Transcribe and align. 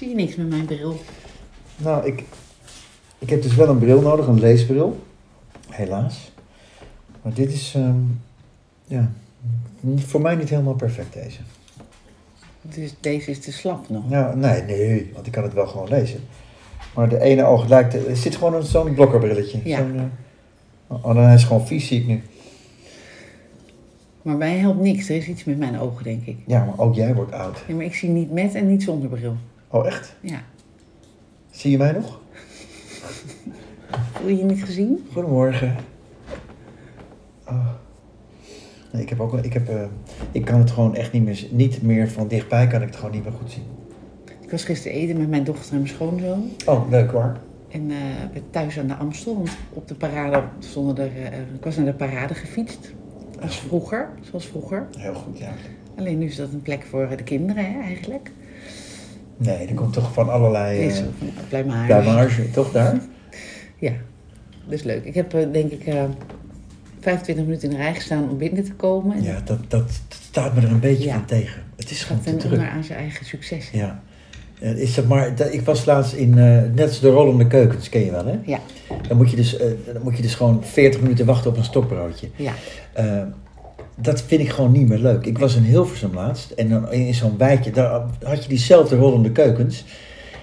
Zie 0.00 0.08
je 0.08 0.14
niks 0.14 0.36
met 0.36 0.48
mijn 0.48 0.64
bril? 0.64 0.96
Nou, 1.76 2.06
ik, 2.06 2.24
ik 3.18 3.30
heb 3.30 3.42
dus 3.42 3.54
wel 3.54 3.68
een 3.68 3.78
bril 3.78 4.00
nodig, 4.00 4.26
een 4.26 4.40
leesbril. 4.40 5.02
Helaas. 5.68 6.32
Maar 7.22 7.34
dit 7.34 7.52
is, 7.52 7.72
ehm, 7.76 7.98
ja, 8.84 9.10
voor 9.96 10.20
mij 10.20 10.34
niet 10.34 10.48
helemaal 10.48 10.74
perfect 10.74 11.12
deze. 11.12 11.38
Dus 12.62 12.94
deze 13.00 13.30
is 13.30 13.40
te 13.40 13.52
slap 13.52 13.88
nog. 13.88 14.08
Nou, 14.10 14.36
nee, 14.36 14.62
nee, 14.62 15.10
want 15.14 15.26
ik 15.26 15.32
kan 15.32 15.42
het 15.42 15.52
wel 15.52 15.66
gewoon 15.66 15.88
lezen. 15.88 16.20
Maar 16.94 17.08
de 17.08 17.20
ene 17.20 17.44
oog 17.44 17.68
lijkt, 17.68 17.94
er 18.06 18.16
zit 18.16 18.36
gewoon 18.36 18.54
een- 18.54 18.62
zo'n 18.62 18.94
blokkerbrilletje. 18.94 19.60
Ja. 19.64 19.78
Zo'n, 19.78 19.96
eh, 20.88 21.04
oh, 21.04 21.14
dan 21.14 21.28
is 21.30 21.44
gewoon 21.44 21.66
vies, 21.66 21.86
zie 21.86 22.00
ik 22.00 22.06
nu. 22.06 22.22
Maar 24.22 24.36
mij 24.36 24.56
helpt 24.56 24.80
niks. 24.80 25.08
Er 25.08 25.16
is 25.16 25.26
iets 25.28 25.44
met 25.44 25.58
mijn 25.58 25.78
ogen, 25.78 26.04
denk 26.04 26.26
ik. 26.26 26.36
Ja, 26.46 26.64
maar 26.64 26.78
ook 26.78 26.94
jij 26.94 27.14
wordt 27.14 27.32
oud. 27.32 27.62
Ja, 27.68 27.74
maar 27.74 27.84
ik 27.84 27.94
zie 27.94 28.08
niet 28.08 28.32
met 28.32 28.54
en 28.54 28.68
niet 28.68 28.82
zonder 28.82 29.08
bril. 29.08 29.36
Oh, 29.70 29.86
echt? 29.86 30.14
Ja. 30.20 30.42
Zie 31.50 31.70
je 31.70 31.78
mij 31.78 31.92
nog? 31.92 32.20
Voel 34.12 34.28
je 34.28 34.36
je 34.36 34.44
niet 34.44 34.64
gezien? 34.64 35.06
Goedemorgen. 35.12 35.76
Oh. 37.48 37.68
Nee, 38.92 39.02
ik 39.02 39.08
heb 39.08 39.20
ook, 39.20 39.34
ik 39.34 39.52
heb, 39.52 39.68
eh, 39.68 39.82
ik 40.32 40.44
kan 40.44 40.58
het 40.58 40.70
gewoon 40.70 40.94
echt 40.94 41.12
niet 41.12 41.24
meer, 41.24 41.46
niet 41.50 41.82
meer 41.82 42.10
van 42.10 42.28
dichtbij 42.28 42.66
kan 42.66 42.80
ik 42.80 42.86
het 42.86 42.96
gewoon 42.96 43.10
niet 43.10 43.24
meer 43.24 43.32
goed 43.32 43.50
zien. 43.50 43.62
Ik 44.40 44.50
was 44.50 44.64
gisteren 44.64 44.96
eten 44.98 45.18
met 45.18 45.28
mijn 45.28 45.44
dochter 45.44 45.72
en 45.72 45.76
mijn 45.76 45.88
schoonzoon. 45.88 46.50
Oh, 46.66 46.90
leuk 46.90 47.10
hoor. 47.10 47.36
En 47.68 47.86
we 48.32 48.42
thuis 48.50 48.78
aan 48.78 48.86
de 48.86 48.94
Amstel. 48.94 49.34
Want 49.36 49.56
op 49.72 49.88
de 49.88 49.94
parade 49.94 50.42
stonden 50.58 50.96
er... 50.96 51.32
eh, 51.32 51.38
ik 51.54 51.64
was 51.64 51.76
naar 51.76 51.84
de 51.84 51.92
parade 51.94 52.34
gefietst. 52.34 52.92
Als 53.40 53.60
vroeger. 53.60 54.08
Zoals 54.20 54.46
vroeger. 54.46 54.86
Heel 54.98 55.14
goed, 55.14 55.38
ja. 55.38 55.52
Alleen 55.96 56.18
nu 56.18 56.26
is 56.26 56.36
dat 56.36 56.52
een 56.52 56.62
plek 56.62 56.82
voor 56.82 57.16
de 57.16 57.22
kinderen, 57.22 57.72
hè, 57.72 57.80
eigenlijk. 57.80 58.30
Nee, 59.42 59.66
er 59.66 59.74
komt 59.74 59.92
toch 59.92 60.12
van 60.12 60.28
allerlei 60.30 60.78
Is 60.80 61.02
uh, 61.52 61.64
maar 61.66 61.88
damage, 61.88 62.50
toch 62.50 62.72
daar? 62.72 63.00
Ja, 63.78 63.92
dus 64.68 64.82
leuk. 64.82 65.04
Ik 65.04 65.14
heb 65.14 65.34
eh, 65.34 65.46
denk 65.52 65.70
ik 65.70 65.86
eh 65.86 66.02
25 67.00 67.44
minuten 67.44 67.70
in 67.70 67.76
de 67.76 67.82
rij 67.82 67.94
gestaan 67.94 68.28
om 68.30 68.38
binnen 68.38 68.64
te 68.64 68.72
komen. 68.72 69.16
En 69.16 69.22
Ja, 69.22 69.40
dat, 69.44 69.58
dat 69.68 69.90
staat 70.08 70.54
me 70.54 70.60
er 70.60 70.70
een 70.70 70.80
beetje 70.80 71.04
Ja. 71.06 71.12
van 71.14 71.24
tegen. 71.24 71.62
Het 71.76 71.90
is 71.90 72.04
gewoon 72.04 72.22
te 72.22 72.36
druk. 72.36 72.52
onder 72.52 72.68
aan 72.68 72.84
zijn 72.84 72.98
eigen 72.98 73.26
succes. 73.26 73.70
Ja. 73.72 74.02
Eh, 74.60 74.76
Is 74.78 74.94
dat 74.94 75.06
maar, 75.06 75.34
dat- 75.34 75.52
ik 75.52 75.60
was 75.62 75.84
laatst 75.84 76.12
in, 76.12 76.38
eh, 76.38 76.62
net 76.74 76.80
als 76.88 77.00
de 77.00 77.08
rollende 77.10 77.46
keukens, 77.46 77.88
ken 77.88 78.04
je 78.04 78.10
wel 78.10 78.26
hè? 78.26 78.38
Ja, 78.44 78.58
Dan 79.08 79.16
moet 79.16 79.30
je 79.30 79.36
dus, 79.36 79.56
eh, 79.56 79.66
dan 79.92 80.02
moet 80.02 80.16
je 80.16 80.22
dus 80.22 80.34
gewoon 80.34 80.64
40 80.64 81.00
minuten 81.00 81.26
wachten 81.26 81.50
op 81.50 81.56
een 81.56 81.64
stokbroodje. 81.64 82.28
ja. 82.36 82.52
Eh, 82.92 83.22
dat 84.02 84.22
vind 84.22 84.40
ik 84.40 84.48
gewoon 84.50 84.72
niet 84.72 84.88
meer 84.88 84.98
leuk. 84.98 85.26
Ik 85.26 85.38
was 85.38 85.56
in 85.56 85.62
Hilversum 85.62 86.14
laatst 86.14 86.50
en 86.50 86.68
dan 86.68 86.92
in 86.92 87.14
zo'n 87.14 87.38
wijkje, 87.38 87.70
daar 87.70 88.02
had 88.22 88.42
je 88.42 88.48
diezelfde 88.48 88.96
rollende 88.96 89.30
keukens. 89.32 89.84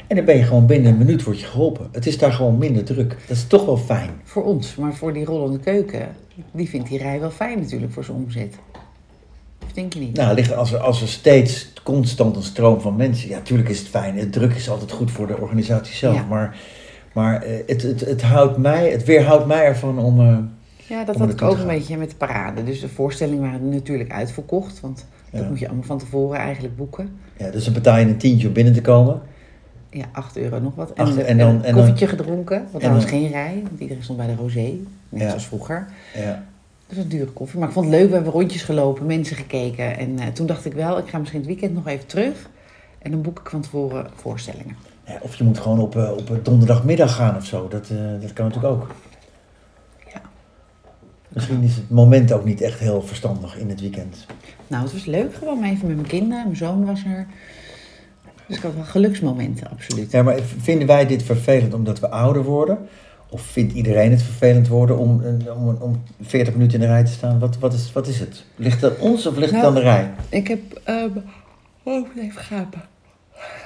En 0.08 0.16
dan 0.16 0.25
ben 0.25 0.38
je 0.38 0.44
gewoon 0.44 0.66
binnen 0.66 0.91
een 0.91 0.97
minuut 0.97 1.23
word 1.23 1.39
je 1.39 1.45
geholpen. 1.45 1.88
Het 1.91 2.08
is 2.08 2.17
daar 2.17 2.31
gewoon 2.31 2.58
minder 2.58 2.83
druk. 2.83 3.17
Dat 3.27 3.38
is 3.38 3.47
toch 3.47 3.66
wel 3.66 3.77
fijn. 3.77 4.09
Voor 4.23 4.44
ons, 4.44 4.75
maar 4.75 4.94
voor 4.94 5.14
die 5.14 5.25
rollende 5.25 5.59
keuken, 5.59 6.08
die 6.52 6.69
vindt 6.69 6.89
die 6.89 6.97
rij 6.97 7.19
wel 7.19 7.30
fijn 7.31 7.59
natuurlijk 7.59 7.91
voor 7.94 8.03
zijn 8.03 8.17
omzet. 8.17 8.55
Of 9.66 9.71
denk 9.73 9.94
je 9.94 9.99
niet? 9.99 10.16
Nou, 10.16 10.36
ligt- 10.36 10.55
als 10.55 10.73
er, 10.73 10.80
als 10.80 11.02
er 11.02 11.08
steeds 11.08 11.73
constant 11.83 12.36
een 12.36 12.44
stroom 12.44 12.81
van 12.81 12.95
mensen... 12.95 13.30
Ja, 13.30 13.39
tuurlijk 13.42 13.69
is 13.69 13.80
het 13.80 13.88
fijn. 13.88 14.17
Het 14.17 14.33
druk 14.33 14.53
is 14.53 14.69
altijd 14.69 14.92
goed 14.92 15.11
voor 15.11 15.27
de 15.27 15.38
organisatie 15.38 15.95
zelf. 15.95 16.16
Ja. 16.16 16.25
Maar, 16.30 16.58
maar 17.14 17.42
eh, 17.42 17.58
het, 17.67 17.81
het, 17.81 17.99
het, 17.99 18.21
houdt 18.21 18.58
mij, 18.58 18.92
het 18.92 19.03
weerhoudt 19.03 19.45
mij 19.45 19.64
ervan 19.66 19.99
om... 19.99 20.19
eh, 20.19 20.38
ja, 20.88 21.03
dat 21.03 21.16
had 21.16 21.30
ik 21.30 21.41
ook 21.41 21.57
een 21.57 21.67
beetje 21.67 21.97
met 21.97 22.09
de 22.09 22.16
parade. 22.16 22.63
Dus 22.63 22.80
de 22.80 22.89
voorstellingen 22.89 23.41
waren 23.52 23.69
natuurlijk 23.69 24.11
uitverkocht, 24.11 24.80
want 24.80 25.05
dat 25.31 25.49
moet 25.49 25.59
je 25.59 25.66
allemaal 25.67 25.83
van 25.85 25.97
tevoren 25.97 26.39
eigenlijk 26.39 26.75
boeken. 26.75 27.09
ja, 27.38 27.49
dus 27.49 27.63
dan 27.66 27.73
betaal 27.73 27.97
je 27.97 28.05
een 28.05 28.17
tientje 28.17 28.47
om 28.47 28.53
binnen 28.53 28.73
te 28.73 28.81
komen. 28.81 29.21
Ja, 29.89 30.05
8 30.11 30.38
euro 30.38 30.59
nog 30.59 30.75
wat. 30.75 30.93
En, 30.93 31.25
en 31.25 31.38
dan- 31.38 31.47
een 31.49 31.55
en 31.55 31.61
dan- 31.61 31.73
koffietje 31.73 32.08
gedronken, 32.08 32.65
want 32.71 32.83
daar 32.83 32.93
was 32.93 33.05
geen 33.05 33.27
rij. 33.31 33.63
Want 33.67 33.80
iedereen 33.80 34.03
stond 34.03 34.17
bij 34.17 34.27
de 34.27 34.36
rosé, 34.36 34.71
net 35.09 35.21
Ja. 35.21 35.27
zoals 35.27 35.45
vroeger. 35.47 35.87
Ja. 36.15 36.43
Dus 36.87 36.97
een 36.97 37.08
dure 37.08 37.26
koffie. 37.31 37.59
Maar 37.59 37.67
ik 37.67 37.73
vond 37.73 37.86
het 37.86 37.95
leuk, 37.95 38.08
we 38.09 38.14
hebben 38.15 38.33
rondjes 38.33 38.64
gelopen, 38.64 39.05
mensen 39.05 39.36
gekeken. 39.36 39.97
En 39.97 40.20
eh, 40.20 40.27
toen 40.27 40.45
dacht 40.45 40.65
ik 40.65 40.73
wel, 40.73 40.97
ik 40.97 41.08
ga 41.08 41.17
misschien 41.17 41.39
het 41.39 41.49
weekend 41.49 41.73
nog 41.73 41.87
even 41.87 42.05
terug. 42.05 42.49
En 42.99 43.11
dan 43.11 43.21
boek 43.21 43.39
ik 43.39 43.49
van 43.49 43.61
tevoren 43.61 44.08
voorstellingen. 44.15 44.76
Ja, 45.05 45.17
of 45.21 45.36
je 45.36 45.43
moet 45.43 45.58
gewoon 45.59 45.80
op, 45.80 45.95
eh, 45.95 46.11
op 46.17 46.30
een 46.30 46.39
donderdagmiddag 46.43 47.15
gaan 47.15 47.36
of 47.36 47.45
zo. 47.45 47.67
Dat, 47.67 47.89
eh, 47.89 47.97
dat 48.21 48.33
kan 48.33 48.45
natuurlijk 48.45 48.73
ook. 48.73 48.87
Misschien 51.37 51.64
is 51.64 51.75
het 51.75 51.89
moment 51.89 52.31
ook 52.31 52.45
niet 52.45 52.61
echt 52.61 52.80
heel 52.80 53.02
verstandig 53.02 53.58
in 53.58 53.70
het 53.70 53.81
weekend. 53.81 54.25
Nou, 54.67 54.83
het 54.83 54.93
was 54.93 55.05
leuk 55.05 55.33
gewoon 55.36 55.64
even 55.64 55.87
met 55.87 55.95
mijn 55.95 56.08
kinderen. 56.08 56.43
Mijn 56.43 56.55
zoon 56.55 56.86
was 56.86 57.03
er. 57.05 57.27
Dus 58.48 58.58
ik 58.58 58.64
had 58.64 58.73
wel 58.73 58.83
geluksmomenten, 58.83 59.70
absoluut. 59.70 60.11
Ja, 60.11 60.23
maar 60.23 60.39
vinden 60.58 60.87
wij 60.87 61.05
dit 61.05 61.23
vervelend 61.23 61.73
omdat 61.73 61.99
we 61.99 62.09
ouder 62.09 62.43
worden? 62.43 62.77
Of 63.30 63.42
vindt 63.42 63.73
iedereen 63.73 64.11
het 64.11 64.21
vervelend 64.21 64.67
worden 64.67 64.97
om, 64.97 65.21
een- 65.23 65.52
om, 65.53 65.77
om 65.80 66.03
40 66.21 66.53
minuten 66.53 66.73
in 66.81 66.86
de 66.86 66.92
rij 66.93 67.03
te 67.03 67.11
staan? 67.11 67.39
Wat, 67.39 67.58
wat, 67.58 67.73
is, 67.73 67.92
wat 67.92 68.08
is 68.08 68.20
het? 68.20 68.43
Ligt 68.55 68.83
aan 68.83 68.92
ons 68.99 69.26
of 69.27 69.36
ligt 69.37 69.52
het 69.52 69.61
Nou, 69.61 69.67
aan 69.67 69.73
de 69.76 69.81
rij? 69.81 70.11
Ik 70.30 70.47
heb... 70.47 70.59
ehm 70.83 71.09
oh, 71.83 72.08
even 72.17 72.42
gapen. 72.42 72.81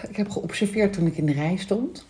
Ik 0.10 0.16
heb 0.16 0.30
geobserveerd 0.30 0.94
toen 0.94 1.06
ik 1.06 1.18
in 1.18 1.26
de 1.26 1.34
rij 1.34 1.56
stond. 1.58 2.06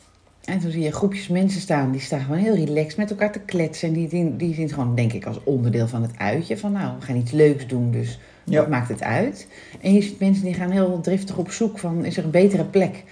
En 0.51 0.59
toen 0.59 0.71
zie 0.71 0.81
je 0.83 0.91
groepjes 0.91 1.27
mensen 1.27 1.61
staan. 1.61 1.91
Die 1.91 2.01
staan 2.01 2.19
gewoon 2.21 2.37
heel 2.37 2.55
relaxed 2.55 2.97
met 2.97 3.09
elkaar 3.09 3.31
te 3.31 3.39
kletsen. 3.39 3.87
En 3.87 3.93
die, 3.93 4.07
die, 4.07 4.35
die 4.35 4.53
zien 4.53 4.63
het 4.63 4.73
gewoon, 4.73 4.95
denk 4.95 5.13
ik, 5.13 5.25
als 5.25 5.39
onderdeel 5.43 5.87
van 5.87 6.01
het 6.01 6.11
uitje. 6.17 6.57
Van 6.57 6.71
nou, 6.71 6.93
we 6.99 7.05
gaan 7.05 7.15
iets 7.15 7.31
leuks 7.31 7.67
doen, 7.67 7.91
dus 7.91 8.19
Ja. 8.43 8.59
wat 8.59 8.69
maakt 8.69 8.89
het 8.89 9.03
uit? 9.03 9.47
En 9.81 9.93
je 9.93 10.01
ziet 10.01 10.19
mensen 10.19 10.43
die 10.43 10.53
gaan 10.53 10.71
heel 10.71 10.99
driftig 11.01 11.37
op 11.37 11.51
zoek 11.51 11.79
van... 11.79 12.05
Is 12.05 12.17
er 12.17 12.23
een 12.23 12.29
betere 12.31 12.63
plek 12.65 13.03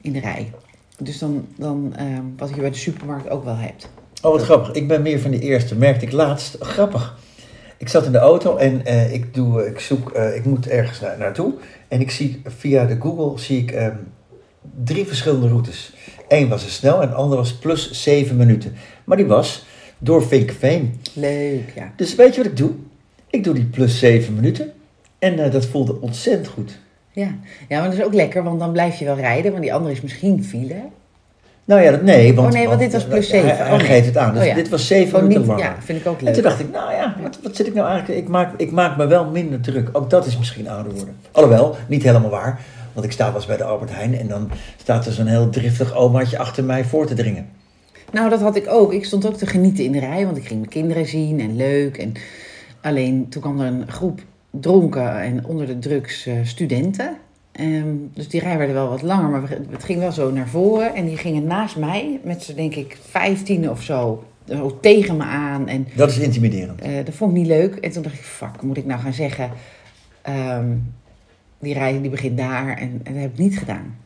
in 0.00 0.12
de 0.12 0.20
rij? 0.20 0.50
Dus 0.98 1.18
dan, 1.18 1.46
dan 1.56 1.92
ehm, 1.96 2.22
wat 2.36 2.48
je 2.54 2.60
bij 2.60 2.70
de 2.70 2.76
supermarkt 2.76 3.28
ook 3.30 3.44
wel 3.44 3.56
hebt. 3.56 3.88
Oh, 4.22 4.32
wat 4.32 4.42
grappig. 4.42 4.72
Ik 4.74 4.88
ben 4.88 5.02
meer 5.02 5.20
van 5.20 5.30
de 5.30 5.38
eerste. 5.40 5.74
Merkte 5.76 6.04
ik 6.06 6.12
laatst. 6.12 6.56
Grappig. 6.60 7.18
Ik 7.78 7.88
zat 7.88 8.06
in 8.06 8.12
de 8.12 8.18
auto 8.18 8.56
en 8.56 8.84
eh, 8.84 9.12
ik, 9.12 9.34
doe, 9.34 9.66
ik 9.66 9.80
zoek, 9.80 10.10
eh, 10.10 10.36
ik 10.36 10.44
moet 10.44 10.68
ergens 10.68 11.00
na- 11.00 11.16
naartoe. 11.18 11.52
En 11.88 12.00
ik 12.00 12.10
zie 12.10 12.42
via 12.44 12.84
de 12.84 12.96
Google 13.00 13.38
zie 13.38 13.58
ik 13.62 13.70
ehm, 13.70 13.96
drie 14.84 15.06
verschillende 15.06 15.48
routes. 15.48 15.94
Eén 16.32 16.48
was 16.48 16.64
er 16.64 16.70
snel 16.70 17.02
en 17.02 17.08
de 17.08 17.14
andere 17.14 17.40
was 17.40 17.52
plus 17.54 17.90
zeven 17.90 18.36
minuten. 18.36 18.74
Maar 19.04 19.16
die 19.16 19.26
was 19.26 19.64
door 19.98 20.26
Vinkenveen. 20.26 21.00
Leuk, 21.12 21.72
ja. 21.74 21.92
Dus 21.96 22.14
weet 22.14 22.34
je 22.34 22.42
wat 22.42 22.50
ik 22.50 22.56
doe? 22.56 22.70
Ik 23.30 23.44
doe 23.44 23.54
die 23.54 23.64
plus 23.64 23.98
zeven 23.98 24.34
minuten. 24.34 24.72
En 25.18 25.38
eh, 25.44 25.52
dat 25.52 25.66
voelde 25.66 26.00
ontzettend 26.00 26.46
goed. 26.48 26.78
Ja. 27.12 27.34
ja, 27.68 27.78
maar 27.80 27.90
dat 27.90 27.98
is 27.98 28.04
ook 28.04 28.14
lekker, 28.14 28.42
want 28.42 28.58
dan 28.58 28.72
blijf 28.72 28.98
je 28.98 29.04
wel 29.04 29.16
rijden. 29.16 29.50
Want 29.50 29.62
die 29.62 29.74
andere 29.74 29.92
is 29.94 30.00
misschien 30.00 30.44
file. 30.44 30.74
Nou 31.64 31.82
ja, 31.82 31.90
dat, 31.90 32.02
nee. 32.02 32.34
Want, 32.34 32.48
Oh 32.48 32.54
nee, 32.54 32.66
want 32.68 32.80
dit 32.80 32.92
was 32.92 33.04
plus 33.06 33.30
hij- 33.30 33.40
zeven. 33.40 33.56
Hij, 33.56 33.72
Oh 33.72 33.76
nee. 33.78 33.86
geeft 33.86 34.06
het 34.06 34.16
aan. 34.16 34.32
Dus 34.32 34.42
Oh 34.42 34.48
ja. 34.48 34.54
dit 34.54 34.68
was 34.68 34.86
zeven 34.86 35.20
minuten 35.20 35.38
niet, 35.40 35.48
langer. 35.50 35.64
ja, 35.64 35.76
vind 35.80 36.00
ik 36.00 36.06
ook 36.06 36.18
En 36.18 36.24
leuk. 36.24 36.34
toen 36.34 36.42
dacht 36.42 36.60
ik, 36.60 36.70
nou 36.70 36.92
ja, 36.92 37.16
wat, 37.22 37.38
wat 37.42 37.56
zit 37.56 37.66
ik 37.66 37.74
nou 37.74 37.88
eigenlijk... 37.88 38.18
Ik 38.20 38.28
maak, 38.28 38.52
ik 38.56 38.70
maak 38.70 38.96
me 38.96 39.06
wel 39.06 39.24
minder 39.24 39.60
druk. 39.60 39.88
Ook 39.92 40.10
dat 40.10 40.26
is 40.26 40.38
misschien 40.38 40.68
ouder 40.68 40.92
worden. 40.92 41.16
Alhoewel, 41.32 41.76
niet 41.88 42.02
helemaal 42.02 42.30
waar. 42.30 42.60
Want 42.92 43.06
ik 43.06 43.12
sta 43.12 43.26
wel 43.26 43.34
eens 43.34 43.46
bij 43.46 43.56
de 43.56 43.64
Albert 43.64 43.94
Heijn... 43.94 44.18
en 44.18 44.28
dan 44.28 44.50
staat 44.76 45.06
er 45.06 45.12
zo'n 45.12 45.26
heel 45.26 45.50
driftig 45.50 45.94
omaatje 45.96 46.38
achter 46.38 46.64
mij 46.64 46.84
voor 46.84 47.06
te 47.06 47.14
dringen. 47.14 47.48
Nou, 48.12 48.30
dat 48.30 48.40
had 48.40 48.56
ik 48.56 48.68
ook. 48.68 48.92
Ik 48.92 49.04
stond 49.04 49.26
ook 49.26 49.36
te 49.36 49.46
genieten 49.46 49.84
in 49.84 49.92
de 49.92 49.98
rij, 50.00 50.24
want 50.24 50.36
ik 50.36 50.46
ging 50.46 50.58
mijn 50.58 50.72
kinderen 50.72 51.06
zien 51.06 51.40
en 51.40 51.56
leuk. 51.56 51.96
En 51.98 52.12
alleen 52.80 53.28
toen 53.28 53.42
kwam 53.42 53.60
er 53.60 53.66
een 53.66 53.88
groep 53.90 54.20
dronken 54.50 55.20
en 55.20 55.44
onder 55.44 55.66
de 55.66 55.78
drugs 55.78 56.26
eh, 56.26 56.34
studenten. 56.42 57.16
Ehm, 57.52 57.94
dus 58.14 58.28
die 58.28 58.40
rij 58.40 58.58
werd 58.58 58.72
wel 58.72 58.88
wat 58.88 59.02
langer, 59.02 59.28
maar 59.28 59.50
het 59.70 59.84
ging 59.84 59.98
wel 59.98 60.12
zo 60.12 60.30
naar 60.30 60.48
voren. 60.48 60.94
En 60.94 61.06
die 61.06 61.16
gingen 61.16 61.44
naast 61.44 61.76
mij 61.76 62.20
met 62.24 62.42
z'n, 62.42 62.54
denk 62.54 62.74
ik, 62.74 62.98
vijftien 63.08 63.70
of 63.70 63.82
zo, 63.82 64.24
zo 64.48 64.78
tegen 64.80 65.16
me 65.16 65.24
aan. 65.24 65.68
En 65.68 65.86
Dat 65.94 66.10
is 66.10 66.18
intimiderend. 66.18 66.80
Eh, 66.80 67.04
dat 67.04 67.14
vond 67.14 67.30
ik 67.30 67.36
niet 67.36 67.46
leuk. 67.46 67.74
En 67.74 67.90
toen 67.90 68.02
dacht 68.02 68.14
ik, 68.14 68.20
fuck, 68.20 68.62
moet 68.62 68.76
ik 68.76 68.86
nou 68.86 69.00
gaan 69.00 69.12
zeggen... 69.12 69.50
ehm, 70.22 70.66
die 71.62 71.74
rij 71.74 72.00
die 72.00 72.10
begint 72.10 72.36
daar. 72.36 72.76
En, 72.76 73.00
en 73.02 73.12
dat 73.12 73.22
heb 73.22 73.32
ik 73.32 73.38
niet 73.38 73.58
gedaan. 73.58 73.96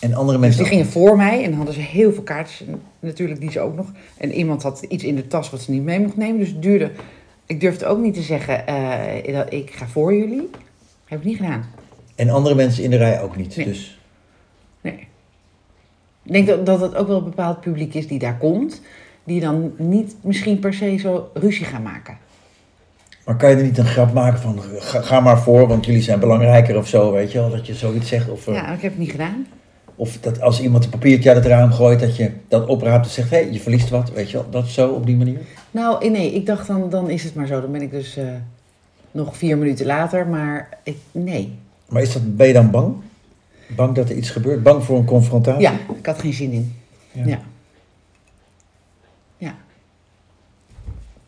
En 0.00 0.14
andere 0.14 0.38
Dus 0.38 0.46
mensen 0.46 0.62
die 0.62 0.72
gingen 0.72 0.86
voor 0.86 1.16
mij 1.16 1.44
en 1.44 1.52
hadden 1.52 1.74
ze 1.74 1.80
heel 1.80 2.12
veel 2.12 2.22
kaartjes. 2.22 2.68
Natuurlijk 2.98 3.40
die 3.40 3.50
ze 3.50 3.60
ook 3.60 3.76
nog. 3.76 3.92
En 4.16 4.32
iemand 4.32 4.62
had 4.62 4.84
iets 4.88 5.04
in 5.04 5.14
de 5.14 5.26
tas 5.26 5.50
wat 5.50 5.60
ze 5.60 5.70
niet 5.70 5.82
mee 5.82 6.00
mocht 6.00 6.16
nemen. 6.16 6.38
Dus 6.38 6.48
het 6.48 6.62
duurde... 6.62 6.90
Ik 7.46 7.60
durfde 7.60 7.86
ook 7.86 7.98
niet 7.98 8.14
te 8.14 8.22
zeggen, 8.22 8.66
eh, 8.66 9.34
dat 9.34 9.52
ik 9.52 9.70
ga 9.70 9.86
voor 9.86 10.14
jullie. 10.14 10.50
Heb 11.04 11.18
ik 11.18 11.24
niet 11.24 11.36
gedaan. 11.36 11.64
En 12.14 12.30
andere 12.30 12.54
mensen 12.54 12.84
in 12.84 12.90
de 12.90 12.96
rij 12.96 13.22
ook 13.22 13.36
niet. 13.36 13.56
Nee. 13.56 13.66
Dus 13.66 14.00
Nee. 14.80 15.06
Ik 16.22 16.32
denk 16.32 16.46
dat, 16.46 16.66
dat 16.66 16.80
het 16.80 16.94
ook 16.94 17.06
wel 17.06 17.16
een 17.16 17.24
bepaald 17.24 17.60
publiek 17.60 17.94
is 17.94 18.06
die 18.06 18.18
daar 18.18 18.36
komt. 18.36 18.82
Die 19.24 19.40
dan 19.40 19.72
niet 19.76 20.16
misschien 20.22 20.58
per 20.58 20.74
se 20.74 20.96
zo 20.96 21.30
ruzie 21.34 21.64
gaan 21.64 21.82
maken. 21.82 22.18
Maar 23.30 23.38
kan 23.38 23.50
je 23.50 23.56
er 23.56 23.62
niet 23.62 23.78
een 23.78 23.86
grap 23.86 24.12
maken 24.12 24.40
van... 24.40 24.60
Ga, 24.78 25.00
ga 25.00 25.20
maar 25.20 25.38
voor, 25.38 25.68
want 25.68 25.86
jullie 25.86 26.02
zijn 26.02 26.20
belangrijker 26.20 26.76
of 26.76 26.88
zo, 26.88 27.12
weet 27.12 27.32
je 27.32 27.38
wel? 27.38 27.50
Dat 27.50 27.66
je 27.66 27.74
zoiets 27.74 28.08
zegt. 28.08 28.30
Of, 28.30 28.46
eh, 28.46 28.54
Ja, 28.54 28.72
ik 28.72 28.80
heb 28.80 28.90
het 28.90 29.00
niet 29.00 29.10
gedaan. 29.10 29.46
of 29.94 30.18
dat 30.20 30.40
als 30.40 30.60
iemand 30.60 30.84
een 30.84 30.90
papiertje 30.90 31.28
uit 31.28 31.38
het 31.38 31.46
raam 31.52 31.72
gooit... 31.72 32.00
dat 32.00 32.16
je 32.16 32.30
dat 32.48 32.66
opraapt 32.66 33.04
en 33.06 33.10
zegt... 33.12 33.30
hé, 33.30 33.36
hey, 33.36 33.52
je 33.52 33.60
verliest 33.60 33.88
wat, 33.88 34.12
weet 34.12 34.30
je 34.30 34.36
wel? 34.36 34.46
Dat 34.50 34.68
zo, 34.68 34.90
op 34.90 35.06
die 35.06 35.16
manier. 35.16 35.40
Nou, 35.70 36.04
eh, 36.04 36.10
nee, 36.10 36.34
ik 36.34 36.46
dacht 36.46 36.66
dan, 36.66 36.90
dan 36.90 37.10
is 37.10 37.24
het 37.24 37.34
maar 37.34 37.46
zo. 37.46 37.60
Dan 37.60 37.72
ben 37.72 37.82
ik 37.82 37.90
dus 37.90 38.16
eh, 38.16 38.24
nog 39.10 39.36
vier 39.36 39.58
minuten 39.58 39.86
later. 39.86 40.26
Maar 40.26 40.68
ik, 40.82 40.96
nee. 41.12 41.52
Maar 41.88 42.02
is 42.02 42.12
dat, 42.12 42.36
ben 42.36 42.46
je 42.46 42.52
dan 42.52 42.70
bang? 42.70 42.94
Bang 43.76 43.94
dat 43.94 44.08
er 44.08 44.16
iets 44.16 44.30
gebeurt? 44.30 44.62
Bang 44.62 44.84
voor 44.84 44.98
een 44.98 45.04
confrontatie? 45.04 45.60
Ja, 45.62 45.72
ik 45.98 46.06
had 46.06 46.20
geen 46.20 46.32
zin 46.32 46.52
in. 46.52 46.74
Ja. 47.12 47.38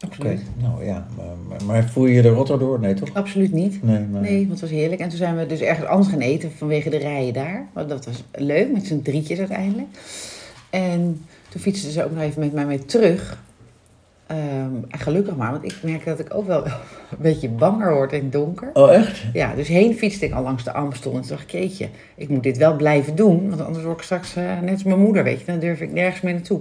Oké, 0.04 0.14
Absoluut. 0.14 0.42
nou 0.56 0.84
ja. 0.84 1.06
Maar, 1.16 1.26
maar, 1.48 1.64
maar 1.64 1.90
voer 1.90 2.08
je 2.08 2.22
de 2.22 2.28
rotter 2.28 2.58
door? 2.58 2.80
Nee, 2.80 2.94
toch? 2.94 3.14
Absoluut 3.14 3.52
niet. 3.52 3.82
Nee, 3.82 3.98
maar... 3.98 4.20
Nee, 4.20 4.38
want 4.38 4.50
het 4.50 4.60
was 4.60 4.70
heerlijk. 4.70 5.00
En 5.00 5.08
toen 5.08 5.18
zijn 5.18 5.36
we 5.36 5.46
dus 5.46 5.60
ergens 5.60 5.86
anders 5.86 6.08
gaan 6.08 6.20
eten 6.20 6.52
vanwege 6.56 6.90
de 6.90 6.96
rijen 6.96 7.32
daar. 7.32 7.66
Want 7.72 7.88
dat 7.88 8.04
was 8.04 8.24
leuk, 8.32 8.72
met 8.72 8.86
z'n 8.86 9.02
drietjes 9.02 9.38
uiteindelijk. 9.38 9.88
En 10.70 11.24
toen 11.48 11.60
fietsten 11.60 11.90
ze 11.90 12.04
ook 12.04 12.10
nog 12.12 12.22
even 12.22 12.40
met 12.40 12.52
mij 12.52 12.66
mee 12.66 12.84
terug. 12.84 13.38
Ehm, 14.26 14.74
en 14.88 14.98
gelukkig 14.98 15.36
maar, 15.36 15.50
want 15.50 15.64
ik 15.64 15.76
merk 15.82 16.04
dat 16.04 16.18
ik 16.18 16.34
ook 16.34 16.46
wel 16.46 16.66
een 16.66 16.72
beetje 17.18 17.48
banger 17.48 17.94
word 17.94 18.12
in 18.12 18.22
het 18.22 18.32
donker. 18.32 18.70
Oh, 18.72 18.92
echt? 18.92 19.22
Ja, 19.32 19.54
dus 19.54 19.68
heen 19.68 19.94
fietste 19.94 20.26
ik 20.26 20.32
al 20.32 20.42
langs 20.42 20.64
de 20.64 20.72
Amstel. 20.72 21.14
En 21.14 21.20
toen 21.20 21.28
dacht 21.28 21.42
ik, 21.42 21.50
jeetje, 21.50 21.88
ik 22.14 22.28
moet 22.28 22.42
dit 22.42 22.56
wel 22.56 22.76
blijven 22.76 23.14
doen. 23.14 23.48
Want 23.48 23.60
anders 23.60 23.84
word 23.84 23.96
ik 23.96 24.04
straks 24.04 24.36
eh, 24.36 24.60
net 24.60 24.72
als 24.72 24.82
mijn 24.82 25.00
moeder, 25.00 25.24
weet 25.24 25.40
je. 25.40 25.46
Dan 25.46 25.58
durf 25.58 25.80
ik 25.80 25.92
nergens 25.92 26.20
meer 26.20 26.32
naartoe. 26.32 26.60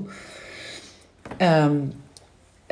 Ehm, 1.37 1.75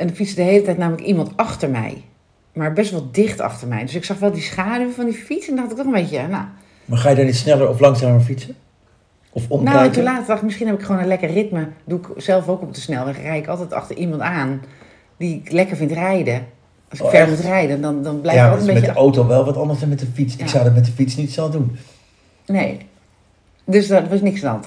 en 0.00 0.08
er 0.08 0.14
fietste 0.14 0.36
de 0.36 0.42
hele 0.46 0.62
tijd 0.64 0.78
namelijk 0.78 1.06
iemand 1.06 1.30
achter 1.36 1.70
mij. 1.70 2.04
Maar 2.52 2.72
best 2.72 2.90
wel 2.90 3.08
dicht 3.12 3.40
achter 3.40 3.68
mij. 3.68 3.80
Dus 3.82 3.94
ik 3.94 4.04
zag 4.04 4.18
wel 4.18 4.32
die 4.32 4.42
schaduw 4.42 4.90
van 4.90 5.04
die 5.04 5.14
fiets. 5.14 5.48
En 5.48 5.56
dacht 5.56 5.70
ik 5.70 5.76
toch 5.76 5.86
een 5.86 5.92
beetje, 5.92 6.26
nou... 6.28 6.44
Maar 6.84 6.98
ga 6.98 7.08
je 7.10 7.16
dan 7.16 7.24
niet 7.24 7.36
sneller 7.36 7.68
of 7.68 7.80
langzamer 7.80 8.20
fietsen? 8.20 8.54
Of 9.32 9.48
Nou, 9.48 9.60
en 9.60 9.66
omkijken? 9.66 9.92
toen 9.92 10.02
later 10.02 10.26
dacht 10.26 10.38
ik, 10.38 10.44
misschien 10.44 10.66
heb 10.66 10.78
ik 10.78 10.84
gewoon 10.84 11.00
een 11.00 11.06
lekker 11.06 11.30
ritme. 11.30 11.68
Doe 11.84 11.98
ik 11.98 12.06
zelf 12.16 12.48
ook 12.48 12.62
op 12.62 12.74
de 12.74 12.80
snelweg. 12.80 13.22
Rijd 13.22 13.42
ik 13.42 13.48
altijd 13.48 13.72
achter 13.72 13.96
iemand 13.96 14.20
aan 14.22 14.62
die 15.16 15.42
ik 15.44 15.52
lekker 15.52 15.76
vind 15.76 15.92
rijden. 15.92 16.46
Als 16.90 16.98
ik 16.98 17.04
Oh, 17.04 17.10
ver 17.10 17.28
moet 17.28 17.38
rijden, 17.40 17.80
dan, 17.80 18.02
dan 18.02 18.20
blijf 18.20 18.36
ja, 18.36 18.44
ik 18.44 18.50
dat 18.50 18.60
is 18.60 18.66
altijd 18.68 18.82
met 18.84 18.88
een 18.88 18.94
de 18.94 19.00
beetje... 19.02 19.22
auto 19.22 19.26
wel 19.26 19.44
wat 19.44 19.56
anders 19.56 19.80
dan 19.80 19.88
met 19.88 19.98
de 19.98 20.06
fiets. 20.14 20.34
Ik 20.34 20.40
Ja. 20.40 20.46
zou 20.46 20.64
dat 20.64 20.74
met 20.74 20.84
de 20.84 20.92
fiets 20.92 21.16
niet 21.16 21.32
zo 21.32 21.50
doen. 21.50 21.76
Nee. 22.46 22.78
Dus 23.64 23.86
dat 23.88 24.08
was 24.08 24.20
niks 24.20 24.44
aan 24.44 24.60
de 24.60 24.66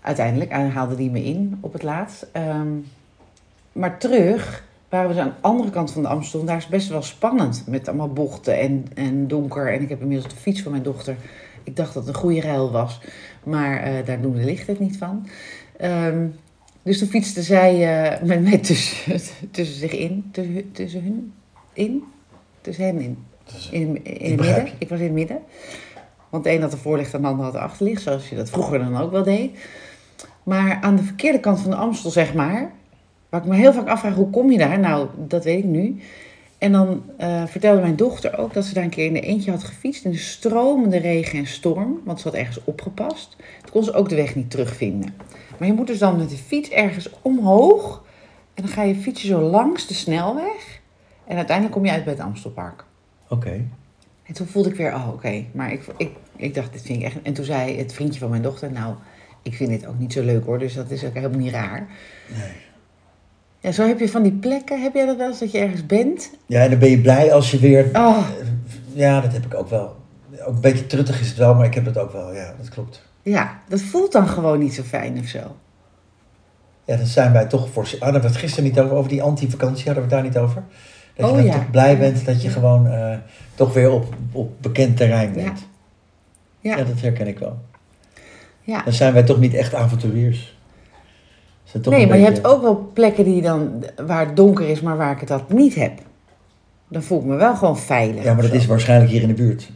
Uiteindelijk 0.00 0.50
eh, 0.50 0.74
haalde 0.74 0.94
die 0.96 1.10
me 1.10 1.24
in 1.24 1.58
op 1.60 1.72
het 1.72 1.82
laatst. 1.82 2.26
Ehm, 2.32 2.68
maar 3.72 3.98
terug 3.98 4.64
waren 4.88 5.08
we 5.08 5.14
dus 5.14 5.22
aan 5.22 5.28
de 5.28 5.48
andere 5.48 5.70
kant 5.70 5.92
van 5.92 6.02
de 6.02 6.08
Amstel. 6.08 6.40
En 6.40 6.46
daar 6.46 6.56
is 6.56 6.66
best 6.66 6.88
wel 6.88 7.02
spannend. 7.02 7.64
Met 7.66 7.88
allemaal 7.88 8.12
bochten 8.12 8.58
en, 8.58 8.86
en 8.94 9.28
donker. 9.28 9.72
En 9.72 9.82
ik 9.82 9.88
heb 9.88 10.00
inmiddels 10.00 10.32
de 10.32 10.40
fiets 10.40 10.62
van 10.62 10.70
mijn 10.70 10.82
dochter. 10.82 11.16
Ik 11.64 11.76
dacht 11.76 11.94
dat 11.94 12.06
het 12.06 12.14
een 12.14 12.20
goede 12.20 12.40
ruil 12.40 12.70
was. 12.70 13.00
Maar 13.42 13.82
eh, 13.82 14.06
daar 14.06 14.20
doen 14.20 14.32
de 14.32 14.44
lichten 14.44 14.72
het 14.72 14.82
niet 14.82 14.96
van. 14.96 15.26
Ehm, 15.76 16.26
dus 16.82 16.98
toen 16.98 17.08
fietste 17.08 17.42
zij 17.42 18.02
eh, 18.04 18.22
met 18.22 18.42
mij 18.42 18.58
tussen, 18.58 19.20
tussen 19.50 19.78
zich 19.78 19.92
in. 19.92 20.28
Tussen, 20.32 20.72
tussen 20.72 21.02
hun 21.02 21.32
in. 21.72 22.04
Tussen 22.60 22.84
hen 22.84 23.00
in. 23.00 23.18
Dus, 23.44 23.68
In, 23.70 24.04
in 24.04 24.30
het 24.30 24.40
midden. 24.40 24.68
Ik 24.78 24.88
was 24.88 24.98
in 24.98 25.04
het 25.04 25.14
midden. 25.14 25.38
Want 26.28 26.44
de 26.44 26.52
een 26.52 26.60
had 26.60 26.70
de 26.70 26.76
voorlicht 26.76 27.14
en 27.14 27.20
de 27.20 27.26
ander 27.26 27.44
had 27.44 27.54
de 27.54 27.60
achterlicht. 27.60 28.02
Zoals 28.02 28.28
je 28.28 28.36
dat 28.36 28.50
vroeger 28.50 28.78
dan 28.78 28.96
ook 28.96 29.10
wel 29.10 29.22
deed. 29.22 29.58
Maar 30.42 30.78
aan 30.80 30.96
de 30.96 31.02
verkeerde 31.02 31.40
kant 31.40 31.60
van 31.60 31.70
de 31.70 31.76
Amstel, 31.76 32.10
zeg 32.10 32.34
maar. 32.34 32.72
Waar 33.32 33.40
ik 33.40 33.46
me 33.46 33.56
heel 33.56 33.72
vaak 33.72 33.88
afvraag, 33.88 34.14
hoe 34.14 34.30
kom 34.30 34.50
je 34.50 34.58
daar? 34.58 34.78
Nou, 34.78 35.08
dat 35.16 35.44
weet 35.44 35.58
ik 35.58 35.64
nu. 35.64 36.00
En 36.58 36.72
dan 36.72 37.02
eh, 37.16 37.46
vertelde 37.46 37.80
mijn 37.80 37.96
dochter 37.96 38.38
ook 38.38 38.54
dat 38.54 38.64
ze 38.64 38.74
daar 38.74 38.84
een 38.84 38.90
keer 38.90 39.06
in 39.06 39.12
de 39.12 39.20
eentje 39.20 39.50
had 39.50 39.64
gefietst. 39.64 40.04
In 40.04 40.10
de 40.10 40.16
stromende 40.16 40.96
regen 40.96 41.38
en 41.38 41.46
storm. 41.46 42.00
Want 42.04 42.20
ze 42.20 42.28
had 42.28 42.36
ergens 42.36 42.64
opgepast. 42.64 43.36
Toen 43.60 43.70
kon 43.70 43.84
ze 43.84 43.92
ook 43.92 44.08
de 44.08 44.14
weg 44.14 44.34
niet 44.34 44.50
terugvinden. 44.50 45.14
Maar 45.58 45.68
je 45.68 45.74
moet 45.74 45.86
dus 45.86 45.98
dan 45.98 46.16
met 46.16 46.30
de 46.30 46.36
fiets 46.36 46.70
ergens 46.70 47.10
omhoog. 47.22 48.04
En 48.54 48.62
dan 48.62 48.72
ga 48.72 48.82
je 48.82 48.94
fietsen 48.94 49.28
zo 49.28 49.40
langs 49.40 49.86
de 49.86 49.94
snelweg. 49.94 50.80
En 51.26 51.36
uiteindelijk 51.36 51.76
kom 51.76 51.84
je 51.84 51.92
uit 51.92 52.04
bij 52.04 52.12
het 52.12 52.22
Amstelpark. 52.22 52.84
Oké. 53.28 53.64
En 54.22 54.34
toen 54.34 54.46
voelde 54.46 54.68
ik 54.68 54.76
weer, 54.76 54.94
oh 54.94 55.08
oké. 55.12 55.44
Maar 55.52 55.72
ik, 55.72 55.82
ik, 55.96 56.10
ik 56.36 56.54
dacht, 56.54 56.72
dit 56.72 56.82
vind 56.82 56.98
ik 56.98 57.04
echt... 57.04 57.22
En 57.22 57.32
toen 57.32 57.44
zei 57.44 57.78
het 57.78 57.92
vriendje 57.92 58.20
van 58.20 58.30
mijn 58.30 58.42
dochter, 58.42 58.72
nou, 58.72 58.94
ik 59.42 59.54
vind 59.54 59.70
dit 59.70 59.86
ook 59.86 59.98
niet 59.98 60.12
zo 60.12 60.22
leuk 60.22 60.44
hoor. 60.44 60.58
Dus 60.58 60.74
dat 60.74 60.90
is 60.90 61.04
ook 61.04 61.14
helemaal 61.14 61.38
niet 61.38 61.52
raar. 61.52 61.88
Nee. 62.38 62.70
Ja, 63.62 63.72
zo 63.72 63.86
heb 63.86 63.98
je 63.98 64.08
van 64.08 64.22
die 64.22 64.32
plekken, 64.32 64.82
heb 64.82 64.94
jij 64.94 65.06
dat 65.06 65.16
wel 65.16 65.28
eens, 65.28 65.38
dat 65.38 65.50
je 65.52 65.58
ergens 65.58 65.86
bent? 65.86 66.30
Ja, 66.46 66.62
en 66.62 66.70
dan 66.70 66.78
ben 66.78 66.90
je 66.90 67.00
blij 67.00 67.32
als 67.32 67.50
je 67.50 67.58
weer... 67.58 67.90
Oh, 67.92 68.18
Ja, 68.92 69.20
dat 69.20 69.32
heb 69.32 69.44
ik 69.44 69.54
ook 69.54 69.68
wel. 69.68 69.96
Ook 70.40 70.54
een 70.54 70.60
beetje 70.60 70.86
truttig 70.86 71.20
is 71.20 71.28
het 71.28 71.36
wel, 71.36 71.54
maar 71.54 71.64
ik 71.66 71.74
heb 71.74 71.84
het 71.84 71.98
ook 71.98 72.12
wel. 72.12 72.34
Ja, 72.34 72.54
dat 72.58 72.68
klopt. 72.68 73.02
ja, 73.22 73.60
dat 73.68 73.80
voelt 73.80 74.12
dan 74.12 74.26
gewoon 74.28 74.58
niet 74.58 74.74
zo 74.74 74.82
fijn 74.82 75.18
of 75.18 75.26
zo. 75.26 75.38
Ja, 76.84 76.96
dan 76.96 77.06
zijn 77.06 77.32
wij 77.32 77.46
toch 77.46 77.68
voor... 77.70 77.88
Hadden 78.00 78.20
we 78.20 78.26
het 78.26 78.36
gisteren 78.36 78.64
niet 78.64 78.80
over, 78.80 78.96
over 78.96 79.10
die 79.10 79.22
anti-vakantie? 79.22 79.84
Hadden 79.84 80.08
we 80.08 80.14
het 80.14 80.22
daar 80.22 80.22
niet 80.22 80.38
over? 80.38 80.62
Dat 81.14 81.26
je 81.26 81.32
Oh, 81.32 81.36
dan 81.38 81.46
ja. 81.46 81.52
toch 81.52 81.70
blij 81.70 81.98
bent 81.98 82.24
dat 82.24 82.42
je 82.42 82.48
Ja. 82.48 82.54
gewoon 82.54 82.86
eh, 82.86 83.16
toch 83.54 83.72
weer 83.74 83.90
op, 83.90 84.14
op 84.32 84.62
bekend 84.62 84.96
terrein 84.96 85.32
bent. 85.32 85.66
Ja, 86.60 86.76
Ja, 86.76 86.84
dat 86.84 87.00
herken 87.00 87.26
ik 87.26 87.38
wel. 87.38 87.58
ja. 88.62 88.82
Dan 88.82 88.92
zijn 88.92 89.12
wij 89.12 89.22
toch 89.22 89.38
niet 89.38 89.54
echt 89.54 89.74
avonturiers. 89.74 90.51
Nee, 91.82 92.06
maar 92.06 92.18
je 92.18 92.24
hebt 92.24 92.44
ook 92.46 92.62
wel 92.62 92.90
plekken 92.92 93.24
die 93.24 93.42
dan, 93.42 93.84
waar 94.06 94.26
het 94.26 94.36
donker 94.36 94.68
is, 94.68 94.80
maar 94.80 94.96
waar 94.96 95.12
ik 95.12 95.18
het 95.18 95.28
dat 95.28 95.52
niet 95.52 95.74
heb. 95.74 95.92
Dan 96.88 97.02
voel 97.02 97.18
ik 97.18 97.24
me 97.24 97.34
wel 97.36 97.56
gewoon 97.56 97.78
veilig. 97.78 98.24
Ja, 98.24 98.32
maar 98.34 98.42
dat 98.42 98.52
is 98.52 98.66
waarschijnlijk 98.66 99.10
hier 99.10 99.22
in 99.22 99.28
de 99.28 99.34
buurt. 99.34 99.70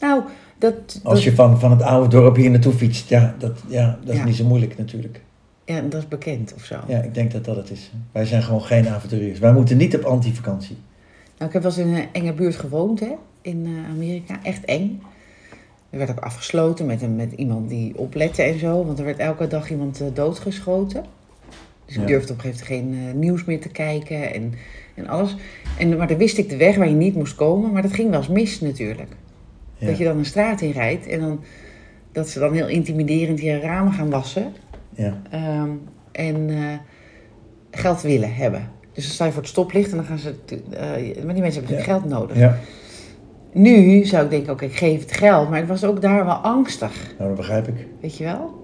Nou, 0.00 0.22
dat... 0.58 0.74
Als 1.02 1.14
dat- 1.14 1.22
je 1.22 1.34
van, 1.34 1.60
van 1.60 1.70
het 1.70 1.82
oude 1.82 2.08
dorp 2.08 2.36
hier 2.36 2.50
naartoe 2.50 2.72
fietst, 2.72 3.08
ja, 3.08 3.34
dat, 3.38 3.60
ja, 3.68 3.98
dat 4.04 4.12
is 4.12 4.18
Ja. 4.20 4.24
niet 4.24 4.36
zo 4.36 4.44
moeilijk 4.44 4.78
natuurlijk. 4.78 5.20
Ja, 5.64 5.80
dat 5.80 6.00
is 6.02 6.08
bekend 6.08 6.54
of 6.54 6.64
zo. 6.64 6.76
Ja, 6.86 6.98
ik 7.02 7.14
denk 7.14 7.32
dat 7.32 7.44
dat 7.44 7.56
het 7.56 7.70
is. 7.70 7.90
Wij 8.12 8.24
zijn 8.24 8.42
gewoon 8.42 8.62
geen 8.62 8.88
avonturiers. 8.88 9.38
Wij 9.38 9.52
moeten 9.52 9.76
niet 9.76 9.96
op 9.96 10.02
anti-vakantie. 10.04 10.76
Nou, 11.38 11.46
ik 11.46 11.52
heb 11.52 11.62
wel 11.62 11.70
eens 11.70 11.80
in 11.80 11.94
een 11.94 12.06
enge 12.12 12.32
buurt 12.32 12.56
gewoond, 12.56 13.00
hè, 13.00 13.12
in 13.42 13.64
eh, 13.66 13.90
Amerika. 13.94 14.38
Echt 14.42 14.64
eng. 14.64 15.02
Er 15.94 16.00
werd 16.00 16.10
ook 16.10 16.24
afgesloten 16.24 16.86
met, 16.86 17.02
een, 17.02 17.16
met 17.16 17.32
iemand 17.32 17.68
die 17.68 17.98
oplette 17.98 18.42
en 18.42 18.58
zo. 18.58 18.84
Want 18.84 18.98
er 18.98 19.04
werd 19.04 19.18
elke 19.18 19.46
dag 19.46 19.70
iemand 19.70 20.00
eh, 20.00 20.06
doodgeschoten. 20.14 21.04
Dus 21.86 21.94
Ja. 21.94 22.00
ik 22.00 22.06
durfde 22.06 22.32
op 22.32 22.38
een 22.38 22.44
gegeven 22.44 22.84
moment 22.84 22.96
geen 22.98 23.08
eh, 23.08 23.14
nieuws 23.20 23.44
meer 23.44 23.60
te 23.60 23.68
kijken 23.68 24.32
en, 24.34 24.54
en 24.94 25.06
alles. 25.08 25.36
En, 25.78 25.96
maar 25.96 26.06
dan 26.06 26.16
wist 26.16 26.38
ik 26.38 26.48
de 26.48 26.56
weg 26.56 26.76
waar 26.76 26.88
je 26.88 26.94
niet 26.94 27.14
moest 27.14 27.34
komen. 27.34 27.72
Maar 27.72 27.82
dat 27.82 27.92
ging 27.92 28.10
wel 28.10 28.18
eens 28.18 28.28
mis 28.28 28.60
natuurlijk. 28.60 29.08
Ja. 29.76 29.86
Dat 29.86 29.98
je 29.98 30.04
dan 30.04 30.18
een 30.18 30.24
straat 30.24 30.60
in 30.60 30.70
rijdt 30.70 31.06
en 31.06 31.20
dan, 31.20 31.40
dat 32.12 32.28
ze 32.28 32.38
dan 32.38 32.52
heel 32.52 32.68
intimiderend 32.68 33.40
je 33.40 33.60
ramen 33.60 33.92
gaan 33.92 34.10
wassen. 34.10 34.52
Ja. 34.94 35.20
Ehm, 35.30 35.70
en 36.12 36.50
eh, 36.50 36.78
geld 37.70 38.02
willen 38.02 38.34
hebben. 38.34 38.70
Dus 38.92 39.04
dan 39.04 39.12
sta 39.14 39.24
je 39.24 39.32
voor 39.32 39.42
het 39.42 39.50
stoplicht 39.50 39.90
en 39.90 39.96
dan 39.96 40.06
gaan 40.06 40.18
ze... 40.18 40.34
maar 41.24 41.34
die 41.34 41.42
mensen 41.42 41.64
hebben 41.64 41.84
geld 41.84 42.04
nodig. 42.04 42.38
ja, 42.38 42.58
Nu 43.54 44.04
zou 44.04 44.24
ik 44.24 44.30
denken, 44.30 44.52
oké, 44.52 44.64
ik 44.64 44.76
geef 44.76 45.00
het 45.00 45.12
geld. 45.12 45.50
Maar 45.50 45.58
ik 45.60 45.66
was 45.68 45.84
ook 45.84 46.00
daar 46.02 46.24
wel 46.24 46.34
angstig. 46.34 47.14
nou 47.18 47.28
dat 47.28 47.36
begrijp 47.38 47.68
ik. 47.68 47.86
Weet 48.00 48.16
je 48.16 48.24
wel? 48.24 48.62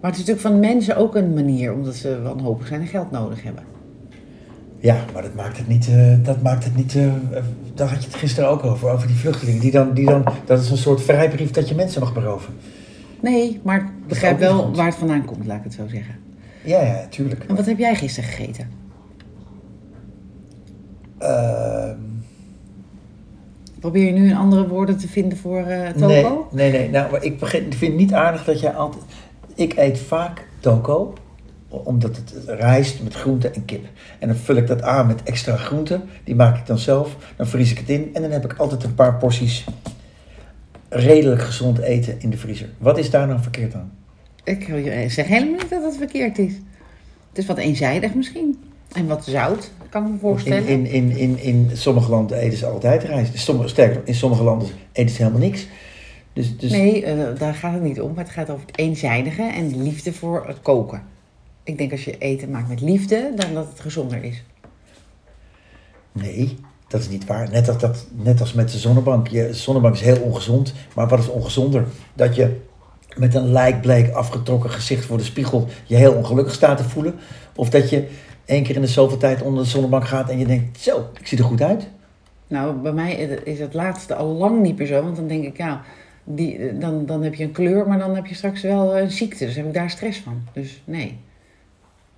Maar 0.00 0.10
het 0.10 0.20
is 0.20 0.26
natuurlijk 0.26 0.40
van 0.54 0.60
mensen 0.70 0.96
ook 0.96 1.14
een 1.14 1.34
manier, 1.34 1.72
omdat 1.72 1.94
ze 1.94 2.22
wanhopig 2.22 2.66
zijn 2.66 2.80
en 2.80 2.86
geld 2.86 3.10
nodig 3.10 3.42
hebben. 3.42 3.62
Ja, 4.78 4.96
maar 5.12 5.22
dat 5.22 5.34
maakt 5.34 5.58
het 5.58 5.68
niet. 5.68 5.88
eh, 5.88 6.14
dat 6.22 6.42
maakt 6.42 6.64
het 6.64 6.76
niet. 6.76 6.94
eh, 6.94 7.12
daar 7.74 7.88
had 7.88 8.02
je 8.02 8.08
het 8.08 8.16
gisteren 8.18 8.50
ook 8.50 8.64
over, 8.64 8.90
over 8.90 9.06
die 9.06 9.16
vluchtelingen. 9.16 9.60
Die 9.60 9.70
dan, 9.70 9.92
die 9.94 10.06
dan, 10.06 10.24
dat 10.44 10.60
is 10.60 10.70
een 10.70 10.76
soort 10.76 11.02
vrijbrief 11.02 11.50
dat 11.50 11.68
je 11.68 11.74
mensen 11.74 12.00
mag 12.00 12.14
beroven. 12.14 12.54
Nee, 13.20 13.60
maar 13.62 13.76
ik 13.76 14.06
begrijp 14.08 14.38
wel 14.38 14.62
goed. 14.62 14.76
waar 14.76 14.86
het 14.86 14.94
vandaan 14.94 15.24
komt, 15.24 15.46
laat 15.46 15.56
ik 15.58 15.64
het 15.64 15.74
zo 15.74 15.86
zeggen. 15.88 16.14
Ja, 16.64 16.80
ja, 16.82 17.06
tuurlijk. 17.10 17.44
En 17.48 17.56
wat 17.56 17.66
heb 17.66 17.78
jij 17.78 17.94
gisteren 17.94 18.30
gegeten? 18.30 18.68
Ehm, 21.18 21.98
Probeer 23.80 24.04
je 24.04 24.12
nu 24.12 24.30
een 24.30 24.36
andere 24.36 24.68
woorden 24.68 24.96
te 24.98 25.08
vinden 25.08 25.38
voor 25.38 25.58
eh 25.58 25.88
toko? 25.90 26.48
nee, 26.52 26.70
nee, 26.70 26.80
nee. 26.80 26.90
Nou, 26.90 27.18
ik 27.20 27.46
vind 27.46 27.80
het 27.80 27.94
niet 27.94 28.12
aardig 28.12 28.44
dat 28.44 28.60
jij 28.60 28.72
altijd. 28.74 29.02
Ik 29.54 29.76
eet 29.76 29.98
vaak 29.98 30.46
toko, 30.60 31.14
omdat 31.68 32.16
het 32.16 32.34
rijst 32.46 33.02
met 33.02 33.14
groente 33.14 33.48
en 33.50 33.64
kip. 33.64 33.84
En 34.18 34.28
dan 34.28 34.36
vul 34.36 34.56
ik 34.56 34.66
dat 34.66 34.82
aan 34.82 35.06
met 35.06 35.22
extra 35.22 35.56
groente. 35.56 36.00
Die 36.24 36.34
maak 36.34 36.56
ik 36.58 36.66
dan 36.66 36.78
zelf. 36.78 37.16
Dan 37.36 37.46
vries 37.46 37.70
ik 37.70 37.78
het 37.78 37.88
in. 37.88 38.10
En 38.14 38.22
dan 38.22 38.30
heb 38.30 38.44
ik 38.44 38.52
altijd 38.58 38.84
een 38.84 38.94
paar 38.94 39.14
porties 39.14 39.64
redelijk 40.88 41.42
gezond 41.42 41.78
eten 41.78 42.14
in 42.20 42.30
de 42.30 42.36
vriezer. 42.36 42.68
Wat 42.78 42.98
is 42.98 43.10
daar 43.10 43.26
nou 43.26 43.40
verkeerd 43.40 43.74
aan? 43.74 43.92
Ik 44.44 44.66
wil 44.68 44.76
je- 44.76 45.08
zeg 45.08 45.26
helemaal 45.26 45.52
niet 45.54 45.70
dat 45.70 45.82
het 45.82 45.96
verkeerd 45.96 46.38
is. 46.38 46.52
Het 47.28 47.38
is 47.38 47.46
wat 47.46 47.56
eenzijdig 47.58 48.14
misschien. 48.14 48.58
En 48.92 49.06
wat 49.06 49.24
zout, 49.24 49.70
kan 49.88 50.02
ik 50.02 50.08
me 50.08 50.14
In, 50.14 50.20
voorstellen. 50.20 50.66
in, 50.66 50.86
in, 50.86 51.16
in, 51.16 51.38
in 51.38 51.70
sommige 51.72 52.10
landen 52.10 52.38
eten 52.38 52.58
ze 52.58 52.66
altijd 52.66 53.02
rijst. 53.02 53.32
In 53.32 53.38
sommige, 53.38 53.68
sterker, 53.68 54.00
in 54.04 54.14
sommige 54.14 54.42
landen 54.42 54.68
eten 54.92 55.14
ze 55.14 55.22
helemaal 55.22 55.40
niks. 55.48 55.66
Dus, 56.32 56.58
dus 56.58 56.70
Nee, 56.70 57.04
eh, 57.04 57.38
daar 57.38 57.54
gaat 57.54 57.72
het 57.72 57.82
niet 57.82 58.00
om. 58.00 58.14
Maar 58.14 58.24
het 58.24 58.32
gaat 58.32 58.50
over 58.50 58.66
het 58.66 58.78
eenzijdige 58.78 59.42
en 59.42 59.82
liefde 59.82 60.12
voor 60.12 60.46
het 60.46 60.60
koken. 60.62 61.02
Ik 61.62 61.78
denk 61.78 61.92
als 61.92 62.04
je 62.04 62.18
eten 62.18 62.50
maakt 62.50 62.68
met 62.68 62.80
liefde, 62.80 63.32
dan 63.36 63.54
dat 63.54 63.68
het 63.68 63.80
gezonder 63.80 64.24
is. 64.24 64.42
nee, 66.12 66.56
dat 66.88 67.00
is 67.00 67.08
niet 67.08 67.26
waar. 67.26 67.50
Net 67.50 67.68
als, 67.68 67.78
dat, 67.78 68.06
net 68.12 68.40
als 68.40 68.52
met 68.52 68.70
de 68.72 68.78
zonnebank. 68.78 69.28
Je, 69.28 69.54
zonnebank 69.54 69.94
is 69.94 70.00
heel 70.00 70.20
ongezond. 70.20 70.74
Maar 70.94 71.08
wat 71.08 71.18
is 71.18 71.28
ongezonder? 71.28 71.84
Dat 72.14 72.36
je 72.36 72.56
met 73.16 73.34
een 73.34 73.52
lijkbleek 73.52 74.10
afgetrokken 74.10 74.70
gezicht 74.70 75.04
voor 75.04 75.18
de 75.18 75.24
spiegel 75.24 75.68
je 75.84 75.96
heel 75.96 76.12
ongelukkig 76.12 76.54
staat 76.54 76.76
te 76.76 76.84
voelen. 76.84 77.14
Of 77.54 77.70
dat 77.70 77.90
je 77.90 78.08
één 78.46 78.62
keer 78.62 78.74
in 78.74 78.80
de 78.80 78.86
zoveel 78.86 79.18
tijd 79.18 79.42
onder 79.42 79.62
de 79.62 79.68
zonnebank 79.68 80.06
gaat 80.06 80.30
en 80.30 80.38
je 80.38 80.46
denkt, 80.46 80.80
zo, 80.80 81.10
ik 81.20 81.26
zie 81.26 81.38
er 81.38 81.44
goed 81.44 81.62
uit. 81.62 81.88
Nou, 82.46 82.74
bij 82.74 82.92
mij 82.92 83.14
is 83.44 83.58
het 83.58 83.74
laatste 83.74 84.14
al 84.14 84.26
lang 84.26 84.62
niet 84.62 84.78
meer 84.78 84.86
zo. 84.86 85.02
Want 85.02 85.16
dan 85.16 85.26
denk 85.26 85.44
ik, 85.44 85.56
ja, 85.56 85.82
die, 86.24 86.78
dan, 86.78 87.06
dan 87.06 87.22
heb 87.22 87.34
je 87.34 87.44
een 87.44 87.52
kleur, 87.52 87.88
maar 87.88 87.98
dan 87.98 88.14
heb 88.14 88.26
je 88.26 88.34
straks 88.34 88.62
wel 88.62 88.98
een 88.98 89.10
ziekte. 89.10 89.44
Dus 89.44 89.56
heb 89.56 89.66
ik 89.66 89.74
daar 89.74 89.90
stress 89.90 90.18
van. 90.18 90.42
Dus 90.52 90.82
nee. 90.84 91.18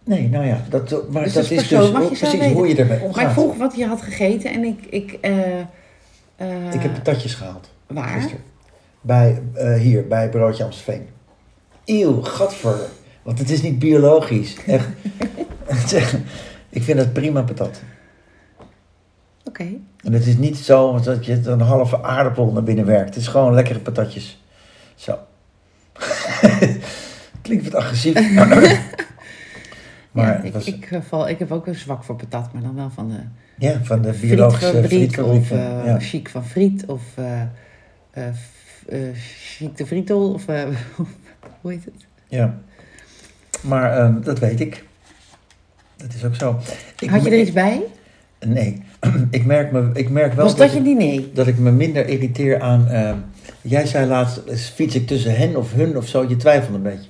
Nee, 0.04 0.28
nou 0.28 0.46
ja, 0.46 0.64
dat, 0.68 1.10
maar 1.10 1.24
Dus 1.24 1.32
dat 1.32 1.42
is 1.42 1.68
dus 1.68 1.90
precies 2.18 2.52
hoe 2.52 2.68
je 2.68 2.76
ermee 2.76 2.98
Maar 2.98 3.06
omgaat. 3.06 3.26
ik 3.26 3.30
vroeg 3.30 3.56
wat 3.56 3.76
je 3.76 3.86
had 3.86 4.02
gegeten 4.02 4.52
en 4.52 4.64
ik... 4.64 4.78
Ik, 4.90 5.18
eh, 5.20 5.60
eh, 6.36 6.74
Ik 6.74 6.80
heb 6.82 6.92
patatjes 6.92 7.34
gehaald. 7.34 7.70
Waar? 7.86 8.08
Gisteren. 8.08 8.44
Bij, 9.00 9.42
eh, 9.54 9.74
hier, 9.74 10.06
bij 10.06 10.28
Broodje 10.28 10.64
Amstelveen. 10.64 11.06
Eeuw, 11.84 12.22
gadver. 12.22 12.78
Want 13.28 13.40
het 13.40 13.50
is 13.50 13.62
niet 13.62 13.78
biologisch. 13.78 14.56
Echt. 14.66 14.88
ik 16.78 16.82
vind 16.82 16.98
het 16.98 17.12
prima 17.12 17.42
patat. 17.42 17.82
Oké. 19.44 19.66
En 20.02 20.12
het 20.12 20.26
is 20.26 20.36
niet 20.36 20.56
zo 20.56 21.00
dat 21.00 21.26
je 21.26 21.40
een 21.44 21.60
halve 21.60 22.02
aardappel 22.02 22.52
naar 22.52 22.62
binnen 22.62 22.86
werkt. 22.86 23.14
Het 23.14 23.16
is 23.22 23.28
gewoon 23.28 23.54
lekkere 23.54 23.78
patatjes. 23.78 24.42
Zo. 24.94 25.18
Klinkt 27.42 27.64
wat 27.64 27.74
agressief. 27.74 28.34
maar 30.12 30.26
ja, 30.26 30.42
ik, 30.42 30.52
was, 30.52 30.66
ik, 30.66 30.90
eh, 30.90 31.00
val, 31.00 31.28
ik 31.28 31.38
heb 31.38 31.52
ook 31.52 31.66
een 31.66 31.74
zwak 31.74 32.04
voor 32.04 32.16
patat, 32.16 32.52
maar 32.52 32.62
dan 32.62 32.74
wel 32.74 32.90
van 32.90 33.08
de 33.08 33.20
ja, 33.58 33.80
van 33.82 34.02
de 34.02 34.12
biologische 34.20 34.84
frietfabriek 34.84 35.12
frietfabriek. 35.12 35.40
of 35.40 35.50
eh 35.50 35.84
ja. 35.84 36.00
chic 36.00 36.28
van 36.28 36.44
friet 36.44 36.86
of 36.86 37.02
eh, 37.16 38.22
chic 39.14 39.76
de 39.76 39.86
frietel 39.86 40.32
of 40.32 40.46
hoe 41.60 41.72
heet 41.72 41.84
het? 41.84 42.06
ja. 42.26 42.58
Maar 43.60 43.98
ehm, 43.98 44.20
dat 44.20 44.38
weet 44.38 44.60
ik. 44.60 44.84
Dat 45.96 46.14
is 46.14 46.24
ook 46.24 46.34
zo. 46.34 46.58
Ik, 46.98 47.10
Had 47.10 47.24
je 47.24 47.30
er 47.30 47.40
iets 47.40 47.52
bij? 47.52 47.82
Nee, 48.46 48.82
ik 49.30 49.44
merk, 49.44 49.72
me, 49.72 49.90
ik 49.92 50.10
merk 50.10 50.32
wel 50.32 50.44
Was 50.44 50.56
dat 50.56 50.72
je 50.72 50.80
ik, 50.80 51.34
dat 51.34 51.46
ik 51.46 51.58
me 51.58 51.70
minder 51.70 52.08
irriteer 52.08 52.60
aan... 52.60 52.88
eh, 52.88 53.12
jij 53.62 53.86
zei 53.86 54.06
laatst, 54.06 54.40
fiets 54.74 54.94
ik 54.94 55.06
tussen 55.06 55.36
hen 55.36 55.56
of 55.56 55.72
hun 55.72 55.96
of 55.96 56.06
zo, 56.06 56.24
je 56.28 56.36
twijfelt 56.36 56.74
een 56.74 56.82
beetje. 56.82 57.08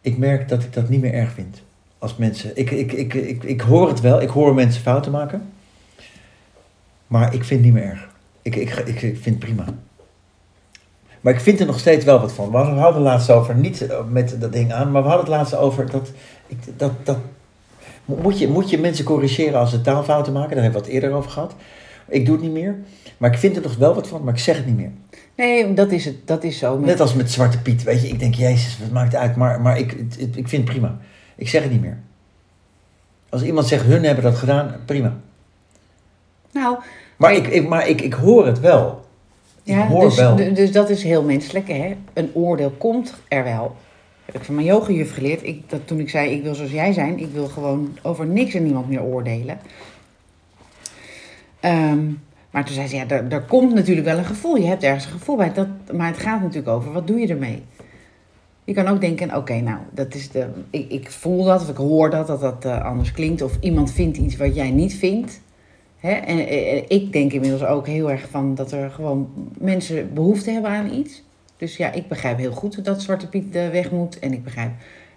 Ik 0.00 0.18
merk 0.18 0.48
dat 0.48 0.62
ik 0.62 0.72
dat 0.72 0.88
niet 0.88 1.00
meer 1.00 1.12
erg 1.12 1.32
vind. 1.32 1.62
Als 1.98 2.16
mensen... 2.16 2.50
Ik, 2.54 2.70
ik, 2.70 2.92
ik, 2.92 3.14
ik, 3.14 3.42
ik 3.44 3.60
hoor 3.60 3.88
het 3.88 4.00
wel, 4.00 4.20
ik 4.22 4.28
hoor 4.28 4.54
mensen 4.54 4.82
fouten 4.82 5.12
maken. 5.12 5.42
Maar 7.06 7.34
ik 7.34 7.44
vind 7.44 7.64
het 7.64 7.72
niet 7.72 7.72
meer 7.72 7.90
erg. 7.90 8.08
Ik, 8.42 8.56
ik, 8.56 8.70
ik, 8.70 9.02
ik 9.02 9.18
vind 9.22 9.24
het 9.24 9.38
prima. 9.38 9.64
Maar 11.26 11.34
ik 11.34 11.40
vind 11.40 11.60
er 11.60 11.66
nog 11.66 11.78
steeds 11.78 12.04
wel 12.04 12.20
wat 12.20 12.32
van. 12.32 12.50
We 12.50 12.56
hadden 12.56 12.84
het 12.84 13.02
laatst 13.02 13.30
over, 13.30 13.54
niet 13.54 13.86
eh, 13.86 13.98
met 14.10 14.40
dat 14.40 14.52
ding 14.52 14.72
aan, 14.72 14.90
maar 14.90 15.02
we 15.02 15.08
hadden 15.08 15.26
het 15.26 15.34
laatst 15.36 15.54
over 15.56 15.90
dat... 15.90 16.10
Ik, 16.46 16.58
dat, 16.76 16.92
dat 17.02 17.18
moet 18.04 18.38
je, 18.38 18.48
moet 18.48 18.70
je 18.70 18.78
mensen 18.78 19.04
corrigeren 19.04 19.58
als 19.58 19.70
ze 19.70 19.80
taalfouten 19.80 20.32
maken? 20.32 20.54
Daar 20.54 20.62
hebben 20.62 20.80
we 20.80 20.86
het 20.86 20.94
eerder 20.96 21.12
over 21.12 21.30
gehad. 21.30 21.54
Ik 22.08 22.26
doe 22.26 22.34
het 22.34 22.44
niet 22.44 22.52
meer. 22.52 22.76
Maar 23.16 23.32
ik 23.32 23.38
vind 23.38 23.56
er 23.56 23.62
nog 23.62 23.76
wel 23.76 23.94
wat 23.94 24.08
van, 24.08 24.24
maar 24.24 24.32
ik 24.34 24.40
zeg 24.40 24.56
het 24.56 24.66
niet 24.66 24.76
meer. 24.76 24.90
Nee, 25.36 25.74
dat 25.74 25.90
is 25.90 26.04
het. 26.04 26.26
Dat 26.26 26.44
is 26.44 26.58
zo. 26.58 26.76
Met, 26.76 26.86
Net 26.86 27.00
als 27.00 27.14
met 27.14 27.30
Zwarte 27.30 27.58
Piet. 27.62 27.82
Weet 27.82 28.02
je, 28.02 28.08
ik 28.08 28.18
denk, 28.18 28.34
jezus, 28.34 28.78
wat 28.78 28.90
maakt 28.90 29.12
het 29.12 29.20
uit? 29.20 29.36
Maar, 29.36 29.60
maar 29.60 29.78
ik, 29.78 29.90
het- 29.90 30.20
het- 30.20 30.36
ik 30.36 30.48
vind 30.48 30.62
het 30.62 30.70
prima. 30.72 30.98
Ik 31.36 31.48
zeg 31.48 31.62
het 31.62 31.70
niet 31.72 31.80
meer. 31.80 31.98
Als 33.28 33.42
iemand 33.42 33.66
zegt, 33.66 33.84
hun 33.84 34.04
hebben 34.04 34.24
dat 34.24 34.36
gedaan, 34.36 34.74
prima. 34.84 35.16
Nou, 36.52 36.74
Maar, 36.74 36.84
Maar 37.16 37.34
ik, 37.34 37.46
ik, 37.46 37.68
maar 37.68 37.88
ik, 37.88 38.00
ik 38.00 38.12
hoor 38.14 38.46
het 38.46 38.60
wel. 38.60 39.04
Ik 39.66 39.74
ja, 39.74 39.86
hoor 39.86 40.04
dus, 40.04 40.16
wel. 40.16 40.36
dus 40.36 40.72
dat 40.72 40.90
is 40.90 41.02
heel 41.02 41.22
menselijk. 41.22 41.68
Hè? 41.68 41.96
Een 42.12 42.30
oordeel 42.34 42.70
komt 42.70 43.14
er 43.28 43.44
wel. 43.44 43.76
heb 44.24 44.34
ik 44.34 44.44
van 44.44 44.54
mijn 44.54 44.66
yogajuf 44.66 45.14
geleerd. 45.14 45.46
Ik, 45.46 45.70
dat, 45.70 45.80
toen 45.84 46.00
ik 46.00 46.10
zei, 46.10 46.30
ik 46.30 46.42
wil 46.42 46.54
zoals 46.54 46.70
jij 46.70 46.92
zijn. 46.92 47.18
Ik 47.18 47.30
wil 47.32 47.46
gewoon 47.46 47.98
over 48.02 48.26
niks 48.26 48.54
en 48.54 48.62
niemand 48.62 48.88
meer 48.88 49.02
oordelen. 49.02 49.58
Ehm, 51.60 52.04
maar 52.50 52.64
toen 52.64 52.74
zei 52.74 52.88
ze, 52.88 52.96
ja, 52.96 53.04
daar, 53.04 53.28
daar 53.28 53.44
komt 53.44 53.74
natuurlijk 53.74 54.06
wel 54.06 54.18
een 54.18 54.24
gevoel. 54.24 54.56
Je 54.56 54.66
hebt 54.66 54.82
ergens 54.82 55.04
een 55.04 55.10
gevoel 55.10 55.36
bij. 55.36 55.52
Dat, 55.52 55.68
maar 55.92 56.06
het 56.06 56.18
gaat 56.18 56.40
natuurlijk 56.40 56.68
over, 56.68 56.92
wat 56.92 57.06
doe 57.06 57.18
je 57.18 57.26
ermee? 57.26 57.62
Je 58.64 58.74
kan 58.74 58.86
ook 58.86 59.00
denken, 59.00 59.36
oké, 59.36 59.60
nou, 59.60 59.78
dat 59.90 60.14
is 60.14 60.30
de, 60.30 60.46
ik, 60.70 60.90
ik 60.90 61.10
voel 61.10 61.44
dat 61.44 61.62
of 61.62 61.68
ik 61.68 61.76
hoor 61.76 62.10
dat, 62.10 62.26
dat 62.26 62.40
dat 62.40 62.64
eh, 62.64 62.84
anders 62.84 63.12
klinkt. 63.12 63.42
Of 63.42 63.56
iemand 63.60 63.92
vindt 63.92 64.16
iets 64.16 64.36
wat 64.36 64.54
jij 64.54 64.70
niet 64.70 64.94
vindt. 64.94 65.40
Hè? 66.00 66.12
En 66.12 66.38
eh, 66.38 66.82
ik 66.88 67.12
denk 67.12 67.32
inmiddels 67.32 67.64
ook 67.64 67.86
heel 67.86 68.10
erg 68.10 68.28
van 68.30 68.54
dat 68.54 68.72
er 68.72 68.90
gewoon 68.90 69.50
mensen 69.58 70.14
behoefte 70.14 70.50
hebben 70.50 70.70
aan 70.70 70.92
iets. 70.92 71.22
Dus 71.56 71.76
ja, 71.76 71.92
ik 71.92 72.08
begrijp 72.08 72.38
heel 72.38 72.52
goed 72.52 72.84
dat 72.84 73.02
Zwarte 73.02 73.28
Piet 73.28 73.54
eh, 73.54 73.68
weg 73.68 73.90
moet. 73.90 74.18
En 74.18 74.32
ik 74.32 74.44
begrijp 74.44 74.70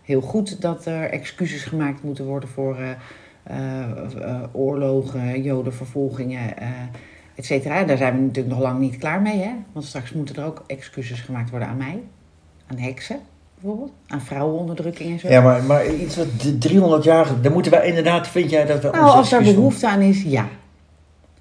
heel 0.09 0.21
goed 0.21 0.61
dat 0.61 0.85
er 0.85 1.09
excuses 1.09 1.63
gemaakt 1.63 2.03
moeten 2.03 2.25
worden 2.25 2.49
voor 2.49 2.77
eh, 2.77 2.89
eh, 3.43 3.81
eh, 4.21 4.41
oorlogen, 4.51 5.41
jodenvervolgingen, 5.41 6.57
eh 6.57 6.67
et 7.35 7.45
cetera. 7.45 7.83
Daar 7.83 7.97
zijn 7.97 8.15
we 8.15 8.21
natuurlijk 8.21 8.55
nog 8.55 8.63
lang 8.63 8.79
niet 8.79 8.97
klaar 8.97 9.21
mee. 9.21 9.37
Hè? 9.37 9.51
Want 9.71 9.85
straks 9.85 10.13
moeten 10.13 10.35
er 10.35 10.45
ook 10.45 10.63
excuses 10.67 11.19
gemaakt 11.19 11.49
worden 11.49 11.67
aan 11.67 11.77
mij. 11.77 11.99
Aan 12.67 12.77
heksen 12.77 13.19
bijvoorbeeld. 13.53 13.91
Aan 14.07 14.21
vrouwenonderdrukking 14.21 15.11
en 15.11 15.19
zo. 15.19 15.27
Ja, 15.27 15.41
maar, 15.41 15.63
maar 15.63 15.93
iets 15.93 16.15
wat 16.15 16.41
de 16.41 16.57
300 16.57 17.03
jaar... 17.03 17.41
Daar 17.41 17.51
moeten 17.51 17.71
wij 17.71 17.87
inderdaad... 17.87 18.27
Vind 18.27 18.49
jij 18.49 18.65
dat 18.65 18.81
we 18.81 18.89
nou, 18.89 19.05
als 19.05 19.29
daar 19.29 19.43
behoefte 19.43 19.87
aan 19.87 20.01
is, 20.01 20.21
ja. 20.23 20.47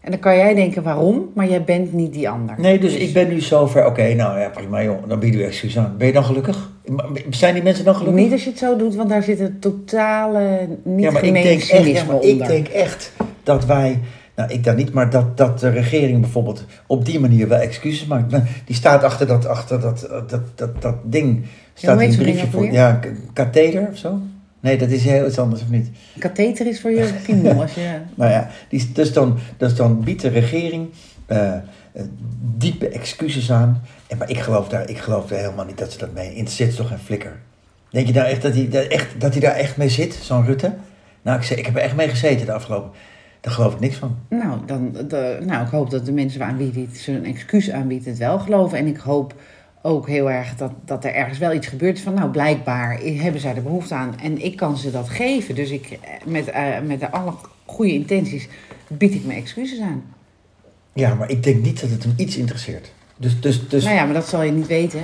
En 0.08 0.14
dan 0.14 0.22
kan 0.22 0.36
jij 0.36 0.54
denken 0.54 0.82
waarom, 0.82 1.30
maar 1.34 1.48
jij 1.48 1.64
bent 1.64 1.92
niet 1.92 2.12
die 2.12 2.28
ander. 2.28 2.54
Nee, 2.58 2.78
dus 2.78 2.94
ik 2.94 3.12
ben 3.12 3.28
nu 3.28 3.40
zover... 3.40 3.86
Oké, 3.86 4.14
nou 4.14 4.40
ja, 4.40 4.48
prima 4.48 4.82
joh. 4.82 5.08
Dan 5.08 5.18
bieden 5.18 5.40
we 5.40 5.46
excuus 5.46 5.78
aan. 5.78 5.94
Ben 5.98 6.06
je 6.06 6.12
dan 6.12 6.24
gelukkig? 6.24 6.70
Zijn 7.30 7.54
die 7.54 7.62
mensen 7.62 7.84
dan 7.84 7.94
gelukkig? 7.94 8.22
Niet 8.22 8.32
als 8.32 8.44
je 8.44 8.50
het 8.50 8.58
zo 8.58 8.76
doet, 8.76 8.94
want 8.94 9.08
daar 9.08 9.22
zit 9.22 9.40
een 9.40 9.58
totale 9.58 10.68
niet 10.82 11.04
ja, 11.04 11.10
maar 11.10 11.24
ik 11.24 11.32
denk, 11.32 11.62
echt, 11.62 11.86
ja, 11.86 12.04
maar 12.04 12.22
ik 12.22 12.46
denk 12.46 12.68
echt 12.68 13.12
dat 13.42 13.66
wij... 13.66 13.98
Nou, 14.34 14.52
ik 14.52 14.64
dan 14.64 14.76
niet, 14.76 14.92
maar 14.92 15.10
dat, 15.10 15.36
dat 15.36 15.60
de 15.60 15.68
regering 15.68 16.20
bijvoorbeeld 16.20 16.64
op 16.86 17.04
die 17.04 17.20
manier 17.20 17.48
wel 17.48 17.58
excuses 17.58 18.06
maakt. 18.06 18.30
Maar 18.30 18.48
Die 18.64 18.74
staat 18.74 19.02
achter 19.02 19.26
dat, 19.26 19.46
achter 19.46 19.80
dat, 19.80 20.08
dat, 20.28 20.42
dat, 20.54 20.82
dat 20.82 20.96
ding. 21.04 21.44
Staat 21.74 21.98
heet 21.98 22.12
een 22.12 22.18
briefje 22.18 22.46
voor. 22.46 22.72
Ja, 22.72 23.00
katheder 23.32 23.88
of 23.90 23.96
zo? 23.96 24.18
Nee, 24.60 24.78
dat 24.78 24.88
is 24.88 25.04
heel 25.04 25.26
iets 25.26 25.38
anders, 25.38 25.62
of 25.62 25.68
niet? 25.68 25.90
Katheter 26.18 26.66
is 26.66 26.80
voor 26.80 26.90
je 26.90 27.14
piemel. 27.26 27.60
Als 27.60 27.74
je... 27.74 27.98
Nou 28.14 28.30
ja, 28.30 28.50
die, 28.68 28.92
dus, 28.92 29.12
dan, 29.12 29.38
dus 29.56 29.74
dan 29.74 30.04
biedt 30.04 30.22
de 30.22 30.28
regering 30.28 30.88
eh, 31.26 31.54
eh, 31.54 31.62
diepe 32.56 32.88
excuses 32.88 33.52
aan. 33.52 33.82
En, 34.06 34.18
maar 34.18 34.30
ik 34.30 34.38
geloof, 34.38 34.68
daar, 34.68 34.90
ik 34.90 34.98
geloof 34.98 35.26
daar 35.26 35.38
helemaal 35.38 35.64
niet 35.64 35.78
dat 35.78 35.92
ze 35.92 35.98
dat 35.98 36.14
mee 36.14 36.34
interesseert. 36.34 36.76
toch 36.76 36.88
geen 36.88 36.98
flikker. 36.98 37.36
Denk 37.90 38.06
je 38.06 38.12
nou 38.12 38.26
echt 38.26 38.42
dat 38.42 38.54
hij, 38.54 38.68
dat 38.68 38.86
echt, 38.86 39.20
dat 39.20 39.32
hij 39.32 39.40
daar 39.40 39.54
echt 39.54 39.76
mee 39.76 39.88
zit, 39.88 40.14
zo'n 40.14 40.44
Rutte? 40.44 40.74
Nou, 41.22 41.40
ik, 41.40 41.50
ik 41.50 41.66
heb 41.66 41.74
er 41.74 41.82
echt 41.82 41.96
mee 41.96 42.08
gezeten 42.08 42.46
de 42.46 42.52
afgelopen... 42.52 42.90
Daar 43.40 43.52
geloof 43.52 43.72
ik 43.74 43.80
niks 43.80 43.96
van. 43.96 44.16
Nou, 44.28 44.58
dan, 44.66 44.92
de, 45.08 45.38
nou, 45.46 45.64
ik 45.64 45.70
hoop 45.70 45.90
dat 45.90 46.06
de 46.06 46.12
mensen 46.12 46.42
aan 46.42 46.56
wie 46.56 46.70
dit 46.70 47.06
een 47.06 47.24
excuus 47.24 47.70
aanbiedt 47.70 48.04
het 48.04 48.18
wel 48.18 48.38
geloven. 48.38 48.78
En 48.78 48.86
ik 48.86 48.96
hoop 48.96 49.34
ook 49.88 50.06
heel 50.06 50.30
erg 50.30 50.56
dat, 50.56 50.72
dat 50.84 51.04
er 51.04 51.14
ergens 51.14 51.38
wel 51.38 51.52
iets 51.52 51.66
gebeurt 51.66 52.00
van, 52.00 52.14
nou, 52.14 52.30
blijkbaar 52.30 52.98
hebben 53.00 53.40
zij 53.40 53.54
er 53.54 53.62
behoefte 53.62 53.94
aan. 53.94 54.18
En 54.22 54.44
ik 54.44 54.56
kan 54.56 54.76
ze 54.76 54.90
dat 54.90 55.08
geven. 55.08 55.54
Dus 55.54 55.70
ik, 55.70 55.90
eh, 55.90 55.98
met, 56.26 56.50
eh, 56.50 56.80
met 56.86 57.00
de 57.00 57.10
alle 57.10 57.32
goede 57.64 57.92
intenties 57.92 58.48
bied 58.88 59.14
ik 59.14 59.24
mijn 59.24 59.38
excuses 59.38 59.80
aan. 59.80 60.04
Ja, 60.92 61.14
maar 61.14 61.30
ik 61.30 61.42
denk 61.42 61.62
niet 61.62 61.80
dat 61.80 61.90
het 61.90 62.02
hem 62.02 62.12
iets 62.16 62.36
interesseert. 62.36 62.92
Dus, 63.16 63.40
dus, 63.40 63.68
dus 63.68 63.84
Nou 63.84 63.96
ja, 63.96 64.04
maar 64.04 64.14
dat 64.14 64.28
zal 64.28 64.42
je 64.42 64.52
niet 64.52 64.66
weten. 64.66 65.00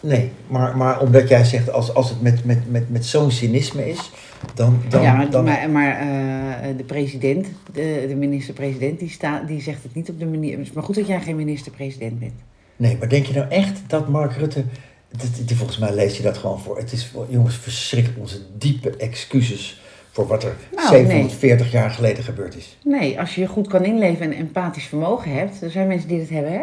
nee. 0.00 0.30
Maar, 0.46 0.76
maar 0.76 1.00
omdat 1.00 1.28
jij 1.28 1.44
zegt, 1.44 1.70
als, 1.70 1.94
als 1.94 2.10
het 2.10 2.22
met, 2.22 2.44
met, 2.44 2.70
met, 2.70 2.90
met 2.90 3.06
zo'n 3.06 3.30
cynisme 3.30 3.88
is, 3.88 4.10
dan... 4.54 4.82
dan, 4.88 5.02
ja, 5.02 5.14
maar, 5.14 5.30
dan 5.30 5.44
maar, 5.44 5.70
maar 5.70 5.98
eh, 5.98 6.76
de 6.76 6.84
president, 6.84 7.46
de, 7.72 8.04
de 8.08 8.14
minister-president, 8.14 8.98
die, 8.98 9.10
staat 9.10 9.48
die 9.48 9.60
zegt 9.60 9.82
het 9.82 9.94
niet 9.94 10.08
op 10.08 10.18
de 10.18 10.26
manier... 10.26 10.58
Maar 10.74 10.82
goed 10.82 10.94
dat 10.94 11.06
jij 11.06 11.20
geen 11.20 11.36
minister-president 11.36 12.18
bent. 12.18 12.40
Nee, 12.76 12.96
maar 12.98 13.08
denk 13.08 13.26
je 13.26 13.34
nou 13.34 13.48
echt 13.48 13.80
dat 13.86 14.08
Mark 14.08 14.32
Rutte... 14.36 14.64
Dat, 15.10 15.28
die, 15.46 15.56
volgens 15.56 15.78
mij 15.78 15.94
lees 15.94 16.16
je 16.16 16.22
dat 16.22 16.38
gewoon 16.38 16.60
voor. 16.60 16.78
Het 16.78 16.92
is, 16.92 17.06
voor- 17.06 17.26
jongens, 17.28 17.56
verschrikkelijk 17.56 18.20
onze 18.20 18.38
diepe 18.58 18.96
excuses... 18.96 19.80
voor 20.10 20.26
wat 20.26 20.44
er 20.44 20.56
Nou, 20.74 20.88
740 20.88 21.72
jaar 21.72 21.90
geleden 21.90 22.24
gebeurd 22.24 22.56
is. 22.56 22.78
Nee, 22.84 23.20
als 23.20 23.34
je 23.34 23.40
je 23.40 23.46
goed 23.46 23.68
kan 23.68 23.84
inleven 23.84 24.26
en 24.26 24.38
empathisch 24.38 24.84
vermogen 24.84 25.32
hebt... 25.32 25.62
Er 25.62 25.70
zijn 25.70 25.86
mensen 25.86 26.08
die 26.08 26.18
dat 26.18 26.28
hebben, 26.28 26.52
hè? 26.52 26.62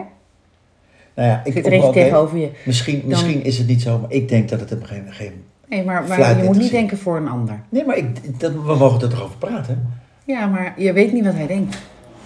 Nou 1.15 1.29
ja, 1.29 1.41
ik 1.43 1.53
Zit 1.53 1.65
er 1.65 1.91
tegenover 1.91 2.38
je. 2.38 2.50
Misschien, 2.65 3.01
misschien 3.05 3.43
is 3.43 3.58
het 3.58 3.67
niet 3.67 3.82
zo, 3.82 4.00
maar 4.00 4.12
ik 4.12 4.29
denk 4.29 4.50
dat 4.50 4.60
het 4.60 4.70
hem 4.70 4.84
geen... 4.84 5.05
geen 5.10 5.43
Nee, 5.67 5.84
maar, 5.84 6.08
maar 6.08 6.38
je 6.38 6.43
moet 6.43 6.58
niet 6.58 6.72
denken 6.72 6.98
voor 6.98 7.17
een 7.17 7.27
ander. 7.27 7.60
nee, 7.70 7.86
maar 7.86 7.98
ik, 7.98 8.39
dat, 8.39 8.51
we 8.51 8.75
mogen 8.75 9.01
er 9.01 9.10
toch 9.10 9.24
over 9.24 9.38
praten? 9.38 9.93
Ja, 10.25 10.46
maar 10.46 10.74
je 10.77 10.93
weet 10.93 11.13
niet 11.13 11.25
wat 11.25 11.34
hij 11.34 11.48
denkt. 11.48 11.77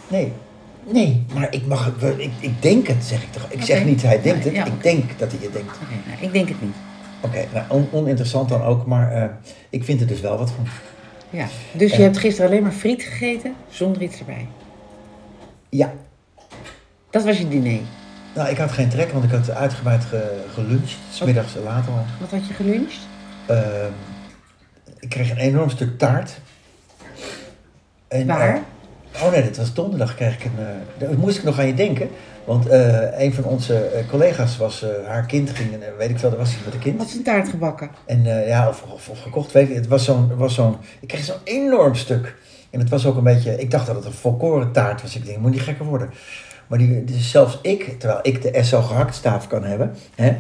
Nee. 0.08 0.32
Nee, 0.92 1.26
maar 1.34 1.48
ik 1.54 1.66
mag 1.66 1.92
Ik, 2.18 2.32
ik 2.40 2.62
denk 2.62 2.88
het, 2.88 3.04
zeg 3.04 3.24
ik 3.24 3.32
toch. 3.32 3.46
Ik 3.50 3.62
zeg 3.64 3.86
niet 3.86 4.02
hij 4.02 4.22
denkt 4.22 4.44
het, 4.44 4.54
Ja, 4.54 4.66
ik 4.66 4.84
denk 4.84 5.20
dat 5.20 5.32
hij 5.32 5.40
het 5.42 5.54
denkt. 5.54 5.76
Oké, 5.84 6.10
nou, 6.10 6.22
ik 6.22 6.32
denk 6.34 6.50
het 6.50 6.62
niet. 6.62 6.76
Oké, 7.22 7.46
nou, 7.54 7.66
on- 7.70 7.88
oninteressant 7.92 8.50
dan 8.50 8.62
ook, 8.62 8.86
maar 8.86 9.12
eh, 9.12 9.30
ik 9.70 9.84
vind 9.84 10.02
er 10.02 10.08
dus 10.08 10.22
wel 10.22 10.38
wat 10.38 10.52
van. 10.52 10.68
Ja. 11.30 11.48
Dus 11.74 11.90
je 11.92 11.98
Eh. 11.98 12.04
hebt 12.04 12.18
gisteren 12.18 12.50
alleen 12.50 12.62
maar 12.64 12.72
friet 12.72 13.04
gegeten, 13.04 13.54
zonder 13.70 14.02
iets 14.02 14.20
erbij. 14.20 14.48
Ja, 15.70 15.94
Dat 17.10 17.24
was 17.24 17.38
je 17.38 17.48
diner. 17.48 17.80
nou, 18.36 18.50
ik 18.50 18.58
had 18.58 18.72
geen 18.72 18.90
trek, 18.90 19.12
want 19.12 19.24
ik 19.24 19.32
had 19.32 19.50
uitgebreid 19.52 20.06
ge, 20.06 20.44
geluncht, 20.54 20.96
smiddags 21.12 21.54
later 21.64 21.92
al. 21.92 22.06
Wat 22.20 22.32
had 22.32 22.48
je 22.48 22.54
geluncht? 22.54 22.98
Ehm, 23.46 23.92
ik 25.00 25.10
kreeg 25.10 25.30
een 25.32 25.38
enorm 25.38 25.70
stuk 25.70 25.98
taart. 25.98 26.40
En, 28.08 28.28
Waar? 28.28 28.62
Oh 29.24 29.32
nee, 29.32 29.44
dat 29.44 29.58
was 29.58 29.74
donderdag 29.74 30.16
kreeg 30.16 30.36
ik 30.36 30.44
een... 30.46 30.66
eh, 30.66 31.08
daar 31.08 31.18
moest 31.18 31.38
ik 31.38 31.44
nog 31.44 31.60
aan 31.60 31.68
je 31.68 31.74
denken. 31.74 32.10
Want 32.46 32.68
eh, 32.68 33.20
een 33.20 33.34
van 33.34 33.44
onze 33.44 33.76
eh, 33.76 34.10
collega's 34.10 34.58
was... 34.58 34.86
haar 35.06 35.26
kind 35.26 35.50
ging, 35.50 35.74
en, 35.74 35.80
weet 35.98 36.10
ik 36.10 36.20
veel, 36.20 36.30
daar 36.30 36.38
was 36.40 36.50
hij 36.54 36.60
met 36.66 36.74
een 36.74 36.80
kind. 36.80 36.98
Wat 36.98 37.08
is 37.08 37.16
een 37.16 37.24
taart 37.24 37.50
gebakken? 37.50 37.90
En 38.06 38.24
ja, 38.48 38.68
of, 38.70 38.84
of, 38.94 39.10
of 39.10 39.22
gekocht, 39.22 39.52
weet 39.52 39.70
ik. 39.70 39.76
Het 39.76 39.88
was 39.88 40.06
zo'n, 40.06 40.36
was 40.36 40.54
zo'n, 40.54 40.76
ik 41.00 41.08
kreeg 41.08 41.24
zo'n 41.24 41.36
enorm 41.44 41.96
stuk. 41.96 42.36
En 42.70 42.80
het 42.80 42.90
was 42.90 43.06
ook 43.06 43.18
een 43.18 43.24
beetje, 43.24 43.60
ik 43.60 43.72
dacht 43.72 43.88
dat 43.88 43.96
het 43.96 44.06
een 44.06 44.12
volkoren 44.12 44.72
taart 44.72 45.02
was. 45.02 45.16
Ik 45.16 45.26
denk, 45.26 45.38
moet 45.38 45.52
niet 45.52 45.62
gekker 45.62 45.86
worden. 45.86 46.10
Maar 46.68 46.78
die, 46.78 47.04
dus 47.04 47.32
zelfs 47.32 47.60
ik, 47.62 48.00
terwijl 48.00 48.20
ik 48.22 48.42
de 48.42 48.64
SO 48.64 48.82
gehaktstaaf 48.82 49.48
kan 49.48 49.64
hebben. 49.64 49.96
Hè, 50.16 50.36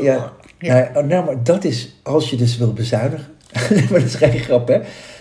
ja, 0.00 0.32
Ja. 0.58 0.90
Nou, 0.92 1.06
nou, 1.06 1.24
maar 1.24 1.42
dat 1.42 1.64
is, 1.64 2.00
als 2.02 2.30
je 2.30 2.36
dus 2.36 2.56
wil 2.56 2.72
bezuinigen. 2.72 3.26
maar 3.90 4.00
dat 4.00 4.02
is 4.02 4.14
geen 4.14 4.38
grap, 4.38 4.68
hè. 4.68 4.80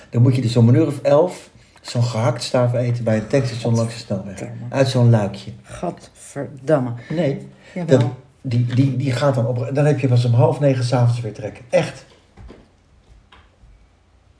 Dan 0.10 0.22
moet 0.22 0.36
je 0.36 0.42
dus 0.42 0.58
om 0.58 0.70
een 0.70 0.76
uur 0.76 0.88
of 0.88 1.02
elf 1.02 1.50
zo'n 1.90 2.04
gehaktstaaf 2.04 2.74
eten 2.74 3.04
bij 3.04 3.18
een 3.18 3.28
tankstation 3.28 3.76
langs 3.76 3.94
de 3.94 4.00
snelweg. 4.00 4.44
Uit 4.70 4.88
zo'n 4.88 5.10
luikje. 5.10 5.52
Gadverdamme. 5.64 6.92
Nee, 7.10 7.48
dat, 7.86 8.06
die, 8.42 8.66
die, 8.66 8.98
die 8.98 9.12
gaat 9.12 9.36
dan 9.36 9.48
op. 9.48 9.70
Dan 9.74 9.86
heb 9.86 10.00
je 10.00 10.08
pas 10.08 10.26
om 10.26 10.34
half 10.34 10.60
negen 10.60 10.84
s'avonds 10.84 11.22
weer 11.22 11.34
trekken. 11.34 11.64
Echt. 11.70 12.06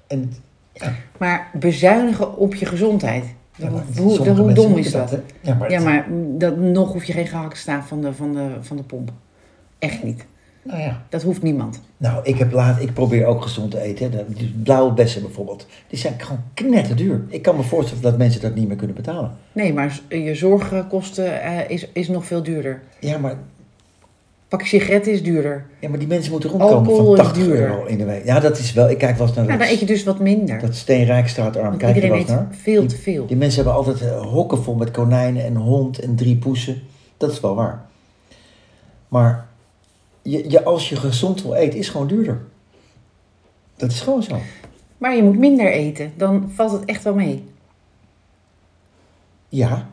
En 0.08 0.34
Maar 1.18 1.50
bezuinigen 1.54 2.38
op 2.38 2.56
je 2.56 2.66
gezondheid. 2.66 3.26
Ja, 3.56 3.70
hoe, 3.98 4.30
hoe 4.30 4.54
dom 4.54 4.78
is 4.78 4.92
dat? 4.92 5.18
Ja, 5.42 5.54
maar, 5.54 5.72
Ja, 5.72 5.82
maar 5.82 6.06
dat, 6.38 6.58
nog 6.58 6.92
hoef 6.92 7.04
je 7.04 7.14
geen 7.14 7.28
gehaktstaaf 7.28 7.88
van 7.88 8.02
de, 8.02 8.14
van, 8.14 8.34
de, 8.34 8.50
van 8.62 8.78
de 8.78 8.84
pomp. 8.84 9.12
Echt 9.80 10.04
niet. 10.04 10.26
Nou 10.68 10.80
ja. 10.82 11.04
Dat 11.10 11.24
hoeft 11.24 11.42
niemand. 11.42 11.82
Nou, 11.98 12.20
ik, 12.24 12.38
heb 12.38 12.52
laat, 12.52 12.82
ik 12.82 12.94
probeer 12.94 13.26
ook 13.26 13.42
gezond 13.42 13.72
te 13.72 13.80
eten. 13.82 14.12
hè. 14.12 14.18
De, 14.18 14.34
die 14.34 14.56
blauwe 14.64 14.94
bessen 14.94 15.22
bijvoorbeeld. 15.22 15.68
Die 15.88 16.00
zijn 16.00 16.14
gewoon 16.18 16.42
knetterduur. 16.54 17.22
Ik 17.30 17.42
kan 17.42 17.56
me 17.56 17.64
voorstellen 17.64 18.04
dat 18.04 18.18
mensen 18.18 18.42
dat 18.42 18.56
niet 18.56 18.68
meer 18.68 18.78
kunnen 18.78 18.96
betalen. 18.96 19.32
Nee, 19.52 19.74
maar 19.74 20.00
je 20.10 20.36
zorgkosten 20.36 21.42
eh, 21.42 21.70
is, 21.70 21.88
is 21.94 22.08
nog 22.08 22.26
veel 22.26 22.44
duurder. 22.44 22.82
Ja, 23.00 23.18
maar, 23.18 23.36
Pak 24.48 24.62
sigaretten 24.66 25.12
is 25.12 25.24
duurder. 25.24 25.66
ja, 25.80 25.90
maar 25.90 26.00
die 26.00 26.08
mensen 26.08 26.32
moeten 26.32 26.50
rondkomen 26.50 26.78
Alcohol 26.78 27.16
van 27.16 27.26
is 27.26 27.32
80 27.32 27.44
duurder. 27.44 27.68
euro 27.70 27.86
in 27.86 27.98
de 27.98 28.06
week. 28.06 28.26
Ja, 28.26 28.40
dat 28.40 28.58
is 28.58 28.74
wel... 28.74 28.90
Ik 28.90 28.98
kijk 28.98 29.18
wel 29.18 29.28
eens 29.28 29.36
naar 29.36 29.46
Nou, 29.46 29.58
dan 29.60 29.68
eet 29.68 29.80
je 29.80 29.86
dus 29.86 30.04
wat 30.04 30.20
minder. 30.20 30.60
dat 30.60 30.76
Steenrijkstraatarm. 30.76 31.66
Want 31.68 31.78
Kijk 31.78 31.96
je 31.96 32.02
wel 32.02 32.10
iedereen 32.18 32.36
eens 32.36 32.42
eet 32.44 32.50
naar? 32.50 32.60
veel 32.62 32.86
te 32.86 32.98
veel. 32.98 33.26
Die 33.26 33.38
mensen 33.38 33.64
hebben 33.64 33.74
altijd 33.84 34.02
eh, 34.02 34.22
hokken 34.22 34.64
vol 34.64 34.76
met 34.76 34.92
konijnen 34.92 35.46
en 35.46 35.56
hond 35.56 36.00
en 36.00 36.16
drie 36.16 36.36
poesen. 36.36 36.82
Dat 37.18 37.32
is 37.32 37.40
wel 37.40 37.56
waar. 37.56 37.86
Maar 39.08 39.47
je, 40.30 40.50
je, 40.50 40.64
als 40.64 40.90
je 40.90 40.96
gezond 40.96 41.42
wil 41.42 41.54
eten, 41.54 41.80
is 41.80 41.90
gewoon 41.90 42.08
duurder. 42.08 42.42
Dat 43.76 43.92
is 43.92 44.02
gewoon 44.02 44.24
zo. 44.24 44.40
Maar 44.98 45.16
je 45.16 45.24
moet 45.24 45.38
minder 45.38 45.72
eten. 45.72 46.12
Dan 46.18 46.52
valt 46.54 46.72
het 46.72 46.86
echt 46.86 47.04
wel 47.04 47.16
mee. 47.16 47.44
Ja, 49.50 49.88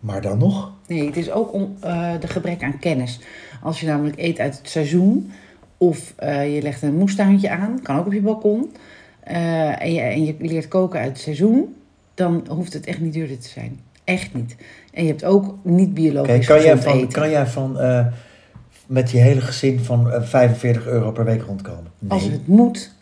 maar 0.00 0.20
dan 0.20 0.38
nog. 0.38 0.72
Nee, 0.86 1.06
het 1.06 1.16
is 1.16 1.30
ook 1.30 1.52
om 1.52 1.76
eh, 1.80 2.12
de 2.20 2.28
gebrek 2.28 2.62
aan 2.62 2.78
kennis. 2.78 3.20
Als 3.62 3.80
je 3.80 3.86
namelijk 3.86 4.18
eet 4.18 4.38
uit 4.38 4.58
het 4.58 4.68
seizoen, 4.68 5.32
of 5.76 6.14
eh, 6.16 6.54
je 6.54 6.62
legt 6.62 6.82
een 6.82 6.96
moestuintje 6.96 7.50
aan, 7.50 7.82
kan 7.82 7.98
ook 7.98 8.06
op 8.06 8.12
je 8.12 8.20
balkon, 8.20 8.72
eh, 9.20 9.82
en, 9.82 9.92
je, 9.92 10.00
en 10.00 10.24
je 10.24 10.34
leert 10.38 10.68
koken 10.68 11.00
uit 11.00 11.08
het 11.08 11.20
seizoen, 11.20 11.76
dan 12.14 12.46
hoeft 12.48 12.72
het 12.72 12.86
echt 12.86 13.00
niet 13.00 13.12
duurder 13.12 13.38
te 13.38 13.48
zijn. 13.48 13.80
Echt 14.04 14.34
niet. 14.34 14.56
En 14.92 15.02
je 15.02 15.08
hebt 15.08 15.24
ook 15.24 15.54
niet 15.62 15.94
biologisch 15.94 16.46
kan, 16.46 16.62
jij 16.62 16.76
gezond 16.76 16.84
van, 16.84 16.98
eten. 16.98 17.12
kan 17.12 17.30
jij 17.30 17.46
van 17.46 17.76
met 18.92 19.10
je 19.10 19.18
hele 19.18 19.40
gezin 19.40 19.80
van 19.80 20.10
eh, 20.10 20.22
45 20.22 20.86
euro 20.86 21.12
per 21.12 21.24
week 21.24 21.42
rondkomen? 21.42 21.90
Als 22.08 22.24
het 22.24 22.46
moet. 22.46 22.92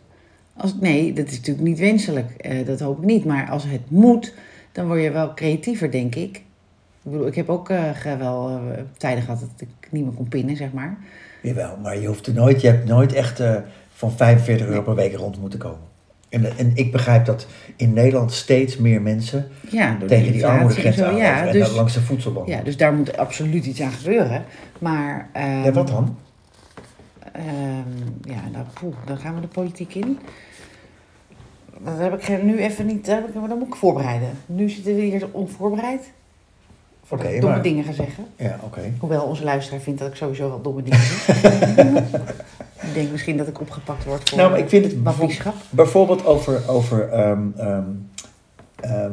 Als, 0.57 0.75
nee, 0.81 1.13
dat 1.13 1.27
is 1.27 1.37
natuurlijk 1.37 1.67
niet 1.67 1.79
wenselijk. 1.79 2.31
Eh, 2.31 2.67
dat 2.67 2.81
hoop 2.81 2.99
ik 2.99 3.05
niet. 3.05 3.25
Maar 3.25 3.51
als 3.51 3.65
het 3.65 3.91
moet, 3.91 4.35
dan 4.73 4.87
word 4.87 5.03
je 5.03 5.11
wel 5.11 5.35
creatiever, 5.35 5.91
denk 5.91 6.15
ik. 6.15 6.43
Ik 7.03 7.11
bedoel, 7.11 7.27
ik 7.27 7.35
heb 7.35 7.49
ook 7.49 7.71
eh, 7.71 8.17
wel 8.19 8.49
eh, 8.49 8.83
tijden 8.97 9.23
gehad 9.23 9.41
dat 9.41 9.51
ik 9.57 9.89
niet 9.91 10.05
meer 10.05 10.13
kon 10.13 10.29
pinnen, 10.29 10.57
zeg 10.57 10.73
maar. 10.73 10.99
Jawel, 11.43 11.77
maar 11.83 11.99
je, 11.99 12.07
hoeft 12.07 12.27
er 12.27 12.35
nooit, 12.35 12.61
je 12.61 12.67
hebt 12.67 12.89
nooit 12.89 13.13
echt 13.13 13.41
eh, 13.41 13.57
van 13.95 14.13
45 14.13 14.67
euro 14.67 14.83
per 14.83 14.95
week 14.95 15.15
rond 15.15 15.41
moeten 15.41 15.59
komen. 15.59 15.90
En, 16.31 16.59
en 16.59 16.71
ik 16.75 16.93
begrijp 16.93 17.25
dat 17.25 17.47
in 17.77 17.93
Nederland 17.93 18.33
steeds 18.33 18.77
meer 18.77 19.03
mensen 19.03 19.49
Ja, 19.71 19.97
tegen 20.07 20.33
die 20.33 20.47
armoedegrens 20.47 21.01
aanlopen 21.01 21.23
Ja, 21.25 21.47
en 21.47 21.53
dus, 21.53 21.75
langs 21.75 21.95
de 21.95 22.01
voedselbank. 22.01 22.49
ja, 22.49 22.61
dus 22.63 22.77
daar 22.77 22.93
moet 22.93 23.17
absoluut 23.17 23.67
iets 23.67 23.81
aan 23.81 23.91
gebeuren. 23.93 24.45
Maar... 24.79 25.29
ehm, 25.33 25.63
Ja, 25.65 25.73
wat 25.73 25.89
dan? 25.89 26.17
ehm, 27.33 27.45
ja, 28.35 28.41
nou, 28.53 28.65
poeh, 28.81 28.95
dan 29.05 29.19
gaan 29.19 29.35
we 29.35 29.41
de 29.41 29.47
politiek 29.47 29.95
in. 29.95 30.19
Dat 31.85 31.99
heb 31.99 32.23
ik 32.23 32.43
nu 32.43 32.59
even 32.59 32.87
niet... 32.87 33.07
Dat, 33.07 33.17
heb 33.17 33.29
ik, 33.29 33.35
dat 33.49 33.59
moet 33.59 33.67
ik 33.69 33.75
voorbereiden. 33.75 34.29
Nu 34.47 34.69
zitten 34.69 34.95
we 34.97 35.01
hier 35.03 35.29
onvoorbereid. 35.33 36.11
Voordat 37.05 37.27
Oké, 37.27 37.35
ik 37.37 37.41
domme 37.41 37.57
maar- 37.57 37.65
dingen 37.65 37.85
ga 37.85 37.93
zeggen. 37.93 38.25
Ja, 38.37 38.59
oké. 38.63 38.81
Hoewel 38.99 39.23
onze 39.25 39.45
luisteraar 39.45 39.81
vindt 39.81 39.99
dat 40.01 40.09
ik 40.09 40.15
sowieso 40.15 40.49
wel 40.49 40.63
domme 40.63 40.83
dingen 40.83 40.99
zeg. 41.01 41.43
ik 42.83 42.95
denk 42.95 43.11
misschien 43.11 43.37
dat 43.37 43.47
ik 43.47 43.61
opgepakt 43.61 44.05
word 44.05 44.29
voor 44.29 44.39
Nou, 44.39 44.51
maar 44.51 44.59
ik 44.59 44.69
vind 44.69 44.85
het 44.85 45.03
bijvoorbeeld, 45.71 46.27
over, 46.27 46.69
over 46.69 47.09
ehm, 47.09 47.43
ehm, 47.57 47.83
ehm, 48.81 49.13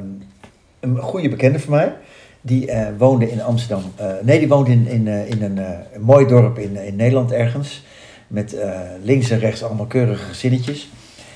een 0.80 0.97
goede 0.97 1.30
bekende 1.30 1.60
van 1.60 1.73
mij. 1.73 1.95
Die 2.41 2.71
eh, 2.71 2.88
woonde 2.97 3.32
in 3.32 3.41
Amsterdam. 3.41 3.84
Eh, 3.95 4.08
nee, 4.21 4.39
die 4.39 4.47
woonde 4.47 4.71
in, 4.71 4.88
in, 4.88 5.08
eh, 5.08 5.30
in 5.30 5.43
een, 5.43 5.58
een 5.93 6.01
mooi 6.01 6.25
dorp 6.25 6.60
in, 6.60 6.75
in 6.75 6.95
Nederland 6.95 7.32
ergens. 7.32 7.86
Met 8.27 8.56
links 9.03 9.30
en 9.30 9.39
rechts 9.39 9.63
allemaal 9.63 9.86
keurige 9.86 10.23
gezinnetjes. 10.23 10.89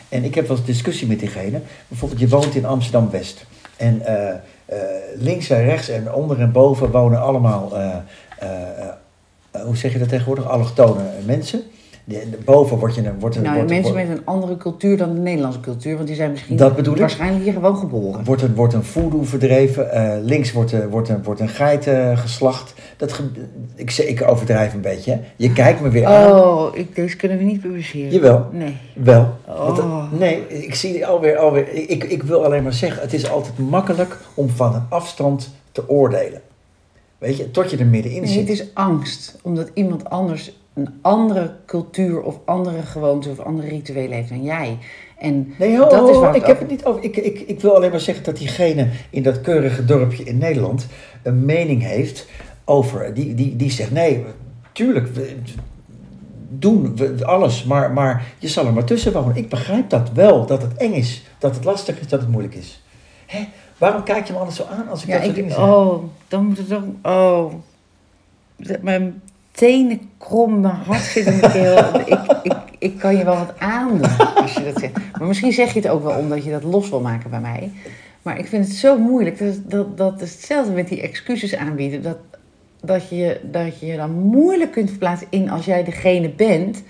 En 0.10 0.24
ik 0.24 0.36
heb 0.36 0.48
wel 0.48 0.58
eens 0.58 0.66
discussie 0.66 1.08
met 1.08 1.20
diegene. 1.20 1.62
Bijvoorbeeld, 1.88 2.20
je 2.20 2.28
woont 2.28 2.56
in 2.56 2.66
Amsterdam-West. 2.66 3.46
En 3.78 4.02
links 5.16 5.50
en 5.50 5.64
rechts 5.64 5.90
en 5.90 6.14
onder 6.14 6.40
en 6.40 6.52
boven 6.52 6.92
wonen 6.92 7.22
allemaal, 7.22 7.74
hoe 9.52 9.78
zeg 9.78 9.94
je 9.94 10.00
dat 10.00 10.10
tegenwoordig, 10.10 10.50
allochtone 10.50 11.04
mensen. 11.26 11.62
Boven 12.46 12.78
wordt 12.78 12.96
je 12.96 13.02
een... 13.06 13.20
Wordt 13.20 13.36
een 13.36 13.42
Nou, 13.42 13.56
wordt, 13.56 13.70
mensen 13.72 13.94
wordt, 13.94 14.08
met 14.08 14.18
een 14.18 14.26
andere 14.26 14.58
cultuur 14.58 14.98
dan 14.98 15.14
de 15.14 15.20
Nederlandse 15.20 15.60
cultuur. 15.60 15.96
Want 15.96 16.08
die 16.08 16.16
zijn 16.16 16.32
misschien 16.32 16.56
Dat 16.58 16.76
bedoel 16.76 16.94
ik. 16.94 17.00
waarschijnlijk 17.00 17.44
hier 17.44 17.54
gewoon 17.54 17.78
geboren. 17.78 18.24
wordt 18.24 18.42
een, 18.42 18.56
wordt 18.56 18.74
een 18.74 18.84
voodoo 18.84 19.24
verdreven. 19.24 19.92
eh, 19.92 20.24
links 20.24 20.52
wordt, 20.52 20.72
er- 20.72 20.90
wordt, 20.90 21.10
een, 21.10 21.24
wordt 21.24 21.40
een 21.40 21.50
geit 21.50 21.88
eh, 21.88 22.18
geslacht. 22.18 22.74
Dat 22.98 23.14
ge- 23.14 23.30
ik, 23.76 23.92
zeg- 23.92 24.06
ik 24.08 24.28
overdrijf 24.28 24.74
een 24.74 24.82
beetje. 24.82 25.12
hè. 25.12 25.20
Je 25.36 25.54
kijkt 25.54 25.82
me 25.82 25.90
weer 25.90 26.06
aan. 26.06 26.32
Oh, 26.42 26.76
ik, 26.78 26.96
deze 26.96 27.16
kunnen 27.16 27.38
we 27.38 27.44
niet 27.44 27.62
publiceren. 27.62 28.12
Jawel. 28.12 28.46
Nee. 28.52 28.78
Wel. 28.96 29.34
Want, 29.48 29.78
eh, 29.78 29.86
Oh. 29.86 30.12
nee, 30.12 30.48
ik 30.48 30.76
zie 30.76 31.06
alweer, 31.06 31.38
alweer 31.38 31.68
ik, 31.90 32.04
ik 32.04 32.24
wil 32.24 32.46
alleen 32.46 32.64
maar 32.64 32.74
zeggen, 32.74 33.02
het 33.02 33.14
is 33.14 33.30
altijd 33.30 33.58
makkelijk 33.60 34.18
om 34.34 34.50
van 34.50 34.76
een 34.76 34.84
afstand 34.90 35.50
te 35.72 35.90
oordelen. 35.90 36.42
Weet 37.18 37.38
je, 37.38 37.52
tot 37.52 37.72
je 37.72 37.78
er 37.78 37.86
middenin 37.86 38.22
Nee, 38.22 38.38
het 38.38 38.48
zit. 38.48 38.60
is 38.60 38.66
angst. 38.74 39.38
Omdat 39.42 39.72
iemand 39.74 40.10
anders 40.10 40.60
een 40.74 40.90
andere 41.02 41.56
cultuur 41.66 42.22
of 42.22 42.40
andere 42.46 42.82
gewoonten 42.82 43.32
of 43.32 43.40
andere 43.40 43.68
rituelen 43.68 44.18
heeft 44.18 44.30
dan 44.30 44.44
jij. 44.44 44.78
En 45.18 45.54
Nee, 45.58 45.78
ho, 45.78 45.90
dat 45.90 46.10
is 46.10 46.18
waar 46.18 46.36
ik 46.36 46.46
heb 46.46 46.60
het 46.60 46.70
niet 46.70 46.86
over. 46.86 47.04
Ik, 47.04 47.18
ik, 47.18 47.40
ik 47.40 47.60
wil 47.60 47.76
alleen 47.76 47.90
maar 47.92 48.00
zeggen 48.00 48.24
dat 48.24 48.38
diegene 48.38 48.88
in 49.10 49.24
dat 49.24 49.42
keurige 49.42 49.86
dorpje 49.86 50.24
in 50.24 50.38
Nederland 50.38 50.88
een 51.24 51.46
mening 51.46 51.82
heeft 51.82 52.28
over. 52.66 53.14
Die, 53.14 53.34
die, 53.34 53.56
die 53.56 53.72
zegt: 53.72 53.92
nee, 53.92 54.24
tuurlijk, 54.72 55.08
we 55.08 55.36
doen 56.50 56.96
we 56.96 57.26
alles, 57.26 57.64
maar, 57.64 57.92
maar 57.92 58.26
je 58.38 58.48
zal 58.48 58.66
er 58.66 58.74
maar 58.74 58.84
tussen 58.84 59.14
wonen. 59.14 59.36
Ik 59.36 59.50
begrijp 59.50 59.90
dat 59.90 60.12
wel, 60.12 60.46
dat 60.46 60.62
het 60.62 60.74
eng 60.78 60.94
is, 60.94 61.24
dat 61.38 61.56
het 61.56 61.64
lastig 61.64 62.00
is, 62.00 62.08
dat 62.08 62.20
het 62.20 62.30
moeilijk 62.30 62.56
is. 62.56 62.84
Hè? 63.26 63.48
Waarom 63.78 64.04
kijk 64.04 64.28
je 64.28 64.34
me 64.34 64.40
altijd 64.40 64.58
zo 64.58 64.64
aan 64.64 64.90
als 64.90 65.02
ik 65.02 65.08
Ja, 65.08 65.14
dat 65.16 65.24
soort 65.24 65.36
dingen 65.36 65.52
zeg? 65.52 65.60
oh, 65.60 66.04
dan 66.28 66.46
moet 66.46 66.58
het 66.58 66.68
toch... 66.68 66.84
Oh, 67.04 67.54
mijn 68.82 69.22
tenen 69.52 70.11
krom, 70.22 70.60
mijn 70.60 70.74
hart 70.74 71.02
zit 71.02 71.26
in 71.26 71.40
mijn 71.40 71.52
keel. 71.52 71.78
ik, 72.16 72.20
ik, 72.44 72.54
ik 72.80 72.98
kan 72.98 73.18
je 73.18 73.24
wel 73.24 73.38
wat 73.38 73.54
aandoen 73.60 74.18
als 74.36 74.54
je 74.54 74.64
dat 74.64 74.80
zegt. 74.80 74.94
Maar 75.18 75.28
misschien 75.28 75.52
zeg 75.52 75.74
je 75.74 75.80
het 75.80 75.90
ook 75.90 76.04
wel 76.04 76.18
omdat 76.18 76.44
je 76.44 76.52
dat 76.52 76.64
los 76.64 76.90
wil 76.90 77.02
maken 77.02 77.30
bij 77.30 77.40
mij. 77.40 77.72
Maar 78.22 78.40
ik 78.40 78.48
vind 78.48 78.68
het 78.68 78.76
zo 78.76 78.98
moeilijk. 78.98 79.40
Dat, 79.40 79.56
dat, 79.64 79.98
dat 79.98 80.22
is 80.22 80.32
hetzelfde 80.34 80.72
met 80.72 80.88
die 80.88 81.02
excuses 81.02 81.56
aanbieden. 81.56 82.02
Dat, 82.02 82.18
dat, 82.82 83.10
je, 83.10 83.40
dat 83.44 83.80
je 83.80 83.86
je 83.86 83.96
dan 83.98 84.12
moeilijk 84.12 84.72
kunt 84.72 84.90
verplaatsen 84.90 85.28
in 85.30 85.50
als 85.50 85.66
jij 85.66 85.84
degene 85.84 86.30
bent 86.30 86.84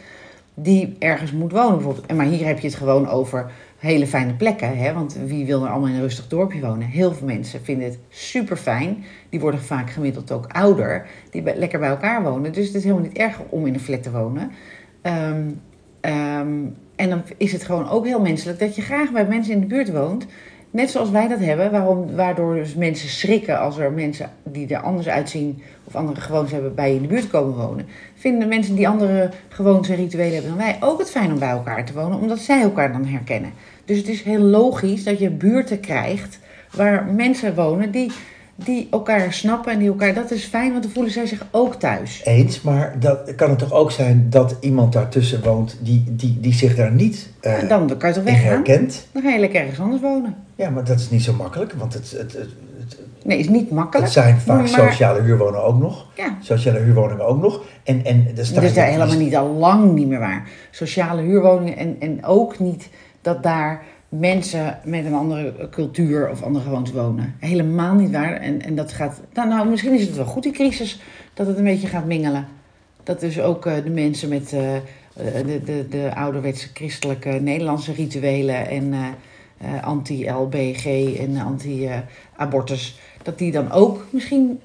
die 0.54 0.96
ergens 1.00 1.32
moet 1.32 1.52
wonen 1.52 1.76
bijvoorbeeld. 1.76 2.06
En 2.06 2.16
Maar 2.16 2.26
hier 2.26 2.46
heb 2.46 2.60
je 2.60 2.68
het 2.68 2.78
gewoon 2.78 3.10
over 3.10 3.52
hele 3.82 4.08
fijne 4.08 4.34
plekken. 4.34 4.78
Hè? 4.78 4.94
Want 4.94 5.18
wie 5.26 5.46
wil 5.46 5.64
er 5.64 5.70
allemaal 5.70 5.90
in 5.90 5.96
een 5.96 6.02
rustig 6.02 6.28
dorpje 6.28 6.62
wonen? 6.62 6.88
Heel 6.88 7.14
veel 7.14 7.28
mensen 7.28 7.64
vinden 7.64 7.86
het 7.86 7.98
super 8.10 8.58
fijn. 8.58 9.04
Die 9.30 9.40
worden 9.40 9.62
vaak 9.62 9.90
gemiddeld 9.90 10.32
ook 10.32 10.48
ouder. 10.48 11.08
Die 11.30 11.44
lekker 11.56 11.80
bij 11.80 11.90
elkaar 11.90 12.24
wonen. 12.24 12.54
Dus 12.54 12.66
het 12.68 12.76
is 12.76 12.84
helemaal 12.84 13.04
niet 13.04 13.18
erg 13.18 13.40
om 13.50 13.66
in 13.66 13.74
een 13.74 13.80
flat 13.80 14.04
te 14.04 14.12
wonen. 14.12 14.52
Ehm, 15.02 15.42
ehm, 16.02 16.58
en 16.96 17.10
dan 17.10 17.22
is 17.38 17.52
het 17.52 17.64
gewoon 17.64 17.90
ook 17.90 18.06
heel 18.06 18.22
menselijk 18.22 18.60
dat 18.60 18.76
je 18.76 18.82
graag 18.82 19.12
bij 19.12 19.26
mensen 19.26 19.54
in 19.54 19.60
de 19.60 19.66
buurt 19.66 19.92
woont. 19.92 20.26
Net 20.72 20.92
zoals 20.92 21.10
wij 21.10 21.28
dat 21.28 21.40
hebben, 21.40 21.72
waarom, 21.72 22.16
waardoor 22.16 22.56
dus 22.56 22.76
mensen 22.76 23.10
schrikken 23.10 23.60
als 23.60 23.78
er 23.78 23.92
mensen 23.92 24.30
die 24.44 24.76
er 24.76 24.82
anders 24.82 25.08
uitzien 25.08 25.62
of 25.84 25.96
andere 25.96 26.22
gewoontes 26.22 26.52
hebben 26.52 26.76
bij 26.76 26.90
je 26.90 26.96
in 26.96 27.02
de 27.02 27.08
buurt 27.08 27.30
komen 27.30 27.58
wonen. 27.58 27.86
Vinden 28.16 28.48
mensen 28.48 28.76
die 28.76 28.88
andere 28.88 29.30
gewoontes 29.50 29.90
en 29.90 29.96
rituelen 29.96 30.34
hebben 30.34 30.50
dan 30.50 30.60
wij 30.60 30.78
ook 30.80 31.00
het 31.00 31.12
fijn 31.12 31.32
om 31.32 31.40
bij 31.40 31.50
elkaar 31.50 31.86
te 31.86 31.94
wonen, 31.94 32.20
omdat 32.20 32.40
zij 32.40 32.62
elkaar 32.62 32.92
dan 32.92 33.06
herkennen. 33.06 33.52
Dus 33.92 34.00
het 34.00 34.10
is 34.10 34.22
heel 34.22 34.40
logisch 34.40 35.04
dat 35.04 35.20
je 35.20 35.30
buurten 35.30 35.80
krijgt 35.80 36.40
waar 36.76 37.06
mensen 37.06 37.56
wonen 37.56 37.92
die, 37.92 38.12
die 38.56 38.88
elkaar 38.92 39.34
snappen 39.34 39.72
en 39.74 39.80
die 39.80 39.88
elkaar. 39.88 40.14
Dat 40.14 40.32
is 40.32 40.44
fijn, 40.44 40.72
want 40.72 40.84
dan 40.84 40.92
voelen 40.92 41.12
zij 41.12 41.26
zich 41.26 41.46
ook 41.52 41.76
thuis. 41.76 42.22
Eens, 42.24 42.62
maar 42.62 42.96
dat 43.00 43.36
kan 43.36 43.50
het 43.50 43.60
toch 43.60 43.72
ook 43.74 43.92
zijn 43.92 44.28
dat 44.30 44.56
iemand 44.60 44.94
daartussen 44.94 45.44
woont 45.44 45.78
die, 45.82 46.04
die, 46.08 46.38
die 46.40 46.54
zich 46.54 46.76
daar 46.76 46.92
niet 46.92 47.30
eh, 47.42 47.70
dan 47.70 47.98
kan 47.98 48.10
je 48.10 48.16
toch 48.16 48.24
weggaan? 48.24 48.48
herkent? 48.48 49.08
Dan 49.12 49.22
ga 49.22 49.30
je 49.30 49.40
lekker 49.40 49.60
ergens 49.62 49.80
anders 49.80 50.02
wonen. 50.02 50.36
Ja, 50.56 50.70
maar 50.70 50.84
dat 50.84 51.00
is 51.00 51.10
niet 51.10 51.24
zo 51.24 51.34
makkelijk, 51.34 51.74
want 51.74 51.94
het, 51.94 52.12
het, 52.12 52.34
het, 52.34 52.50
Nee, 53.24 53.38
is 53.38 53.50
niet 53.50 53.72
makkelijk. 53.72 54.04
het 54.06 54.14
zijn 54.14 54.38
vaak 54.40 54.58
maar- 54.58 54.68
sociale 54.68 55.22
huurwoningen 55.22 55.64
ook 55.66 55.80
nog. 55.80 56.06
Ja, 56.16 56.38
Sociale 56.42 56.80
huurwoningen 56.80 57.26
ook 57.26 57.42
nog. 57.42 57.62
En, 57.84 58.06
en 58.06 58.28
staan 58.42 58.56
dat 58.64 58.64
is 58.64 58.76
helemaal 58.76 59.18
niet 59.18 59.36
al 59.36 59.48
lang 59.48 59.94
niet 59.94 60.08
meer 60.08 60.20
waar. 60.20 60.48
Sociale 60.72 61.22
huurwoningen 61.22 61.78
en, 61.78 61.96
en 62.00 62.26
ook 62.26 62.60
niet 62.60 62.90
dat 63.22 63.44
daar 63.44 63.84
mensen 64.10 64.80
met 64.84 65.06
een 65.06 65.14
andere 65.14 65.70
cultuur 65.70 66.30
of 66.30 66.44
andere 66.44 66.64
gewoontes 66.64 66.94
wonen. 66.94 67.36
Helemaal 67.40 67.96
niet 67.96 68.12
waar. 68.12 68.34
En, 68.34 68.62
en 68.62 68.76
dat 68.76 68.92
gaat. 68.92 69.22
Nou, 69.34 69.50
nou, 69.50 69.70
misschien 69.70 69.94
is 69.94 70.02
het 70.02 70.16
wel 70.16 70.26
goed, 70.26 70.44
die 70.44 70.52
crisis, 70.52 71.02
dat 71.34 71.48
het 71.48 71.58
een 71.58 71.64
beetje 71.64 71.88
gaat 71.88 72.06
mingelen. 72.06 72.48
Dat 73.04 73.20
dus 73.20 73.40
ook 73.40 73.66
eh, 73.66 73.84
de 73.84 73.90
mensen 73.90 74.30
met 74.30 74.54
eh, 74.54 74.76
eh, 74.76 74.84
de, 75.46 75.62
de, 75.66 75.86
de 75.90 76.12
ouderwetse 76.16 76.68
christelijke 76.74 77.30
Nederlandse 77.30 77.94
rituelen 77.94 78.68
en 78.68 78.94
anti-LBG 79.82 80.86
en 81.20 81.38
anti-abortus, 81.38 83.00
dat 83.24 83.38
die 83.38 83.52
dan 83.52 83.72
ook 83.72 84.06
misschien 84.10 84.60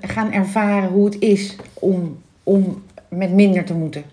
gaan 0.00 0.32
ervaren 0.32 0.88
hoe 0.88 1.04
het 1.04 1.20
is 1.20 1.56
om, 1.74 2.18
om 2.42 2.82
met 3.08 3.32
minder 3.32 3.64
te 3.64 3.74
moeten. 3.74 4.04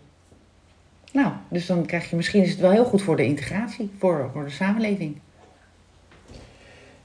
Nou, 1.14 1.32
dus 1.50 1.66
dan 1.66 1.86
krijg 1.86 2.10
je 2.10 2.16
misschien 2.16 2.44
is 2.44 2.50
het 2.50 2.60
wel 2.60 2.72
heel 2.72 2.86
goed 2.86 3.02
voor 3.02 3.16
de 3.16 3.26
integratie, 3.26 3.92
voor, 4.00 4.30
voor 4.34 4.44
de 4.44 4.50
samenleving. 4.50 5.18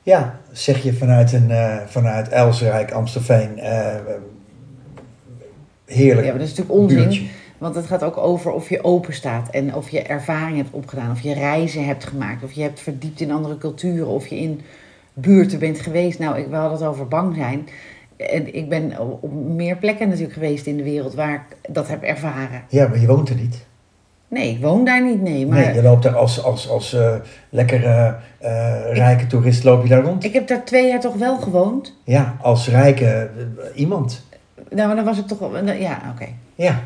Ja, 0.03 0.41
zeg 0.53 0.83
je 0.83 0.95
vanuit, 0.95 1.33
een, 1.33 1.51
eh, 1.51 1.77
vanuit 1.87 2.29
Elsrijk, 2.29 2.93
Amstelveen, 2.93 3.59
eh, 3.59 3.97
heerlijk 5.85 6.27
Ja, 6.27 6.31
maar 6.31 6.41
dat 6.41 6.49
is 6.49 6.57
natuurlijk 6.57 6.79
onzin. 6.79 6.99
buurtje. 6.99 7.27
Want 7.59 7.75
het 7.75 7.87
gaat 7.87 8.03
ook 8.03 8.17
over 8.17 8.53
of 8.53 8.69
je 8.69 8.85
open 8.85 9.15
staat 9.15 9.51
en 9.51 9.75
of 9.75 9.89
je 9.89 10.03
ervaring 10.03 10.57
hebt 10.57 10.71
opgedaan, 10.71 11.11
of 11.11 11.21
je 11.21 11.35
reizen 11.35 11.87
hebt 11.87 12.05
gemaakt, 12.05 12.43
of 12.43 12.53
je 12.53 12.63
hebt 12.63 12.81
verdiept 12.81 13.21
in 13.21 13.31
andere 13.31 13.59
culturen, 13.59 14.07
of 14.07 14.27
je 14.27 14.37
in 14.37 14.61
buurten 15.13 15.59
bent 15.59 15.81
geweest. 15.81 16.19
Nou, 16.19 16.39
ik, 16.39 16.47
we 16.47 16.57
hadden 16.57 16.79
het 16.79 16.89
over 16.89 17.09
bang 17.09 17.35
zijn. 17.35 17.69
En 18.17 18.55
ik 18.55 18.69
ben 18.69 19.01
op 19.21 19.33
meer 19.33 19.77
plekken 19.77 20.09
natuurlijk 20.09 20.35
geweest 20.35 20.67
in 20.67 20.77
de 20.77 20.83
wereld 20.83 21.15
waar 21.15 21.35
ik 21.35 21.73
dat 21.75 21.89
heb 21.89 22.03
ervaren. 22.03 22.63
Ja, 22.69 22.89
maar 22.89 23.01
je 23.01 23.07
woont 23.07 23.29
er 23.29 23.37
niet. 23.37 23.67
Nee, 24.29 24.51
ik 24.51 24.61
woon 24.61 24.85
daar 24.85 25.03
niet, 25.05 25.23
nee. 25.23 25.47
Maar 25.47 25.59
Nee, 25.59 25.75
je 25.75 25.83
loopt 25.83 26.03
daar 26.03 26.17
als, 26.17 26.43
als, 26.43 26.69
als 26.69 26.93
eh, 26.95 27.15
lekkere 27.49 28.17
eh, 28.39 28.93
rijke 28.93 29.27
toerist 29.27 29.65
loop 29.65 29.83
je 29.83 29.89
daar 29.89 30.03
rond. 30.03 30.25
ik 30.25 30.33
heb 30.33 30.47
daar 30.47 30.65
twee 30.65 30.89
jaar 30.89 31.01
toch 31.01 31.15
wel 31.15 31.37
gewoond. 31.37 31.97
Ja, 32.05 32.37
als 32.43 32.69
rijke 32.69 33.07
eh, 33.07 33.81
iemand. 33.81 34.27
Nou, 34.71 34.87
maar 34.87 34.97
dan 34.97 35.05
was 35.05 35.17
het 35.17 35.29
toch. 35.29 35.39
Ja, 35.79 36.03
oké. 36.15 36.27
Ja, 36.55 36.81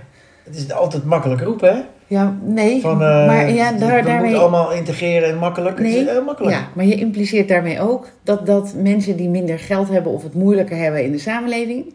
het 0.44 0.56
is 0.56 0.72
altijd 0.72 1.04
makkelijk 1.04 1.40
roepen, 1.40 1.74
hè? 1.74 1.80
Ja, 2.06 2.36
nee. 2.42 2.80
Van, 2.80 2.92
eh, 2.92 3.26
maar 3.26 3.50
ja, 3.50 3.72
we 3.72 3.78
daar, 3.78 3.92
moeten 3.92 4.12
daarmee... 4.12 4.36
allemaal 4.36 4.72
integreren 4.72 5.28
en 5.28 5.38
makkelijk. 5.38 5.78
Het 5.78 5.86
Nee, 5.86 6.00
is 6.10 6.24
makkelijk. 6.24 6.56
Ja, 6.56 6.68
maar 6.74 6.84
je 6.84 6.94
impliceert 6.94 7.48
daarmee 7.48 7.80
ook 7.80 8.08
dat, 8.22 8.46
dat 8.46 8.74
mensen 8.76 9.16
die 9.16 9.28
minder 9.28 9.58
geld 9.58 9.88
hebben 9.88 10.12
of 10.12 10.22
het 10.22 10.34
moeilijker 10.34 10.76
hebben 10.76 11.04
in 11.04 11.12
de 11.12 11.18
samenleving, 11.18 11.94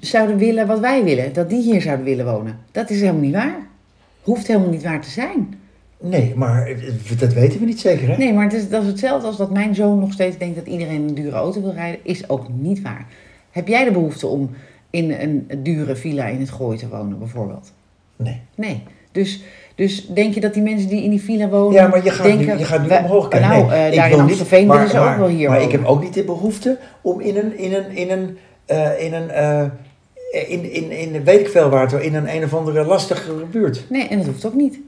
zouden 0.00 0.36
willen 0.36 0.66
wat 0.66 0.80
wij 0.80 1.04
willen. 1.04 1.32
Dat 1.32 1.50
die 1.50 1.62
hier 1.62 1.82
zouden 1.82 2.04
willen 2.04 2.24
wonen. 2.24 2.58
Dat 2.72 2.90
is 2.90 3.00
helemaal 3.00 3.20
niet 3.20 3.34
waar. 3.34 3.56
Hoeft 4.22 4.46
helemaal 4.46 4.70
niet 4.70 4.82
waar 4.82 5.00
te 5.00 5.10
zijn. 5.10 5.54
Nee, 6.00 6.32
maar 6.36 6.72
dat 7.18 7.32
weten 7.32 7.60
we 7.60 7.66
niet 7.66 7.80
zeker, 7.80 8.08
hè? 8.08 8.16
Nee, 8.16 8.32
maar 8.32 8.44
het 8.44 8.52
is, 8.52 8.68
dat 8.68 8.82
is 8.82 8.88
hetzelfde 8.88 9.26
als 9.26 9.36
dat 9.36 9.50
mijn 9.50 9.74
zoon 9.74 9.98
nog 9.98 10.12
steeds 10.12 10.38
denkt 10.38 10.56
dat 10.56 10.66
iedereen 10.66 11.08
een 11.08 11.14
dure 11.14 11.36
auto 11.36 11.62
wil 11.62 11.72
rijden. 11.72 12.00
Is 12.02 12.28
ook 12.28 12.46
niet 12.48 12.82
waar. 12.82 13.06
Heb 13.50 13.68
jij 13.68 13.84
de 13.84 13.90
behoefte 13.90 14.26
om 14.26 14.50
in 14.90 15.12
een 15.12 15.48
dure 15.62 15.96
villa 15.96 16.26
in 16.26 16.40
het 16.40 16.50
Gooi 16.50 16.78
te 16.78 16.88
wonen, 16.88 17.18
bijvoorbeeld? 17.18 17.72
Nee. 18.16 18.40
Nee. 18.54 18.82
Dus, 19.12 19.42
dus 19.74 20.06
denk 20.06 20.34
je 20.34 20.40
dat 20.40 20.54
die 20.54 20.62
mensen 20.62 20.88
die 20.88 21.02
in 21.02 21.10
die 21.10 21.22
villa 21.22 21.48
wonen. 21.48 21.72
Ja, 21.72 21.88
maar 21.88 22.04
je 22.04 22.10
gaat, 22.10 22.26
denken, 22.26 22.46
nu, 22.46 22.58
je 22.58 22.64
gaat 22.64 22.88
nu 22.88 22.96
omhoog 22.96 23.28
kijken. 23.28 23.48
Nou, 23.48 23.68
nee, 23.68 23.90
ik 23.90 23.96
daar 23.96 24.10
in 24.10 24.20
Amstelveen 24.20 24.68
willen 24.68 24.88
ze 24.88 24.98
ook 24.98 25.16
wel 25.16 25.28
hier 25.28 25.48
Maar 25.48 25.58
wonen. 25.58 25.74
ik 25.74 25.80
heb 25.80 25.88
ook 25.88 26.02
niet 26.02 26.14
de 26.14 26.24
behoefte 26.24 26.78
om 27.00 27.20
in 27.20 27.36
een, 27.36 27.58
in 27.58 27.74
een, 27.74 27.96
in 27.96 28.10
een, 28.10 28.38
eh, 28.66 29.04
in 29.04 29.14
een, 29.14 29.30
eh, 29.30 29.64
in, 30.32 30.72
in, 30.72 30.90
in, 30.90 31.24
weet 31.24 31.40
ik 31.40 31.48
veel 31.48 31.68
waar, 31.68 31.90
het, 31.90 32.02
in 32.02 32.14
een 32.14 32.34
een 32.34 32.44
of 32.44 32.54
andere 32.54 32.84
lastige 32.84 33.32
buurt. 33.50 33.84
Nee, 33.88 34.08
en 34.08 34.16
dat 34.18 34.26
hoeft 34.26 34.44
ook 34.46 34.54
niet. 34.54 34.78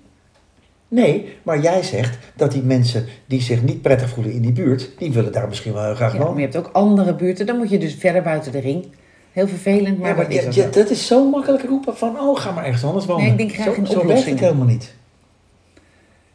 Nee, 0.89 1.35
maar 1.43 1.61
jij 1.61 1.83
zegt 1.83 2.19
dat 2.37 2.53
die 2.53 2.63
mensen 2.63 3.07
die 3.27 3.41
zich 3.41 3.63
niet 3.63 3.83
prettig 3.83 4.09
voelen 4.09 4.33
in 4.33 4.43
die 4.43 4.53
buurt, 4.53 4.91
die 4.99 5.13
willen 5.13 5.33
daar 5.33 5.49
misschien 5.49 5.73
wel 5.73 5.85
heel 5.85 5.95
graag 5.95 6.13
Ja, 6.13 6.19
maar 6.19 6.27
wonen. 6.27 6.43
je 6.43 6.49
hebt 6.49 6.67
ook 6.67 6.71
andere 6.73 7.15
buurten. 7.15 7.47
Dan 7.47 7.57
moet 7.57 7.71
je 7.71 7.79
dus 7.79 7.95
verder 7.95 8.23
buiten 8.23 8.53
de 8.53 8.59
ring. 8.59 8.87
Heel 9.33 9.49
vervelend, 9.49 9.99
maar, 9.99 10.09
Ja, 10.09 10.15
maar 10.15 10.25
dat 10.31 10.47
is 10.47 10.55
zo. 10.55 10.71
dat 10.71 10.91
is 10.91 11.07
zo 11.07 11.31
makkelijk 11.31 11.65
roepen 11.65 11.97
van, 11.97 12.19
oh, 12.21 12.39
ga 12.41 12.51
maar 12.51 12.65
ergens 12.65 12.85
anders 12.85 13.07
wonen. 13.07 13.23
Nee, 13.23 13.33
ik 13.33 13.39
denk 13.39 13.53
graag 13.53 13.65
zo, 13.65 13.81
in 13.81 13.87
zo 13.87 14.07
werkt 14.07 14.25
het 14.25 14.41
helemaal 14.41 14.67
niet. 14.67 14.95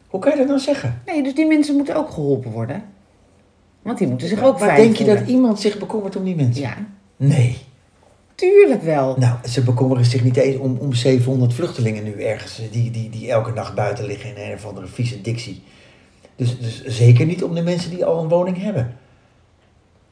Hoe 0.06 0.20
kan 0.20 0.30
je 0.32 0.38
dat 0.38 0.46
nou 0.46 0.58
zeggen? 0.58 1.02
Nee, 1.06 1.22
dus 1.22 1.34
die 1.34 1.46
mensen 1.46 1.76
moeten 1.76 1.96
ook 1.96 2.10
geholpen 2.10 2.50
worden. 2.50 2.82
Want 3.82 3.98
die 3.98 4.08
moeten 4.08 4.28
zich 4.28 4.42
ook 4.42 4.58
maar 4.58 4.68
veilig 4.68 4.96
denk 4.96 5.08
je 5.08 5.16
dat 5.16 5.28
iemand 5.28 5.60
zich 5.60 5.78
bekommert 5.78 6.16
om 6.16 6.24
die 6.24 6.36
mensen? 6.36 6.62
Ja, 6.62 6.76
Nee. 7.16 7.56
Tuurlijk 8.40 8.82
wel. 8.82 9.16
Nou, 9.18 9.36
ze 9.48 9.62
bekommeren 9.62 10.04
zich 10.04 10.24
niet 10.24 10.36
eens 10.36 10.56
om, 10.56 10.76
om 10.80 10.92
700 10.92 11.54
vluchtelingen 11.54 12.04
nu 12.04 12.12
ergens, 12.22 12.60
eh, 12.60 12.72
die, 12.72 12.90
die, 12.90 13.10
die 13.10 13.30
elke 13.30 13.52
nacht 13.52 13.74
buiten 13.74 14.04
liggen 14.06 14.36
in 14.36 14.50
een 14.50 14.54
of 14.54 14.66
andere 14.66 14.86
vieze 14.86 15.20
dictie. 15.20 15.62
Dus, 16.36 16.58
dus 16.60 16.84
zeker 16.84 17.26
niet 17.26 17.42
om 17.44 17.54
de 17.54 17.62
mensen 17.62 17.90
die 17.90 18.04
al 18.04 18.22
een 18.22 18.28
woning 18.28 18.62
hebben. 18.62 18.96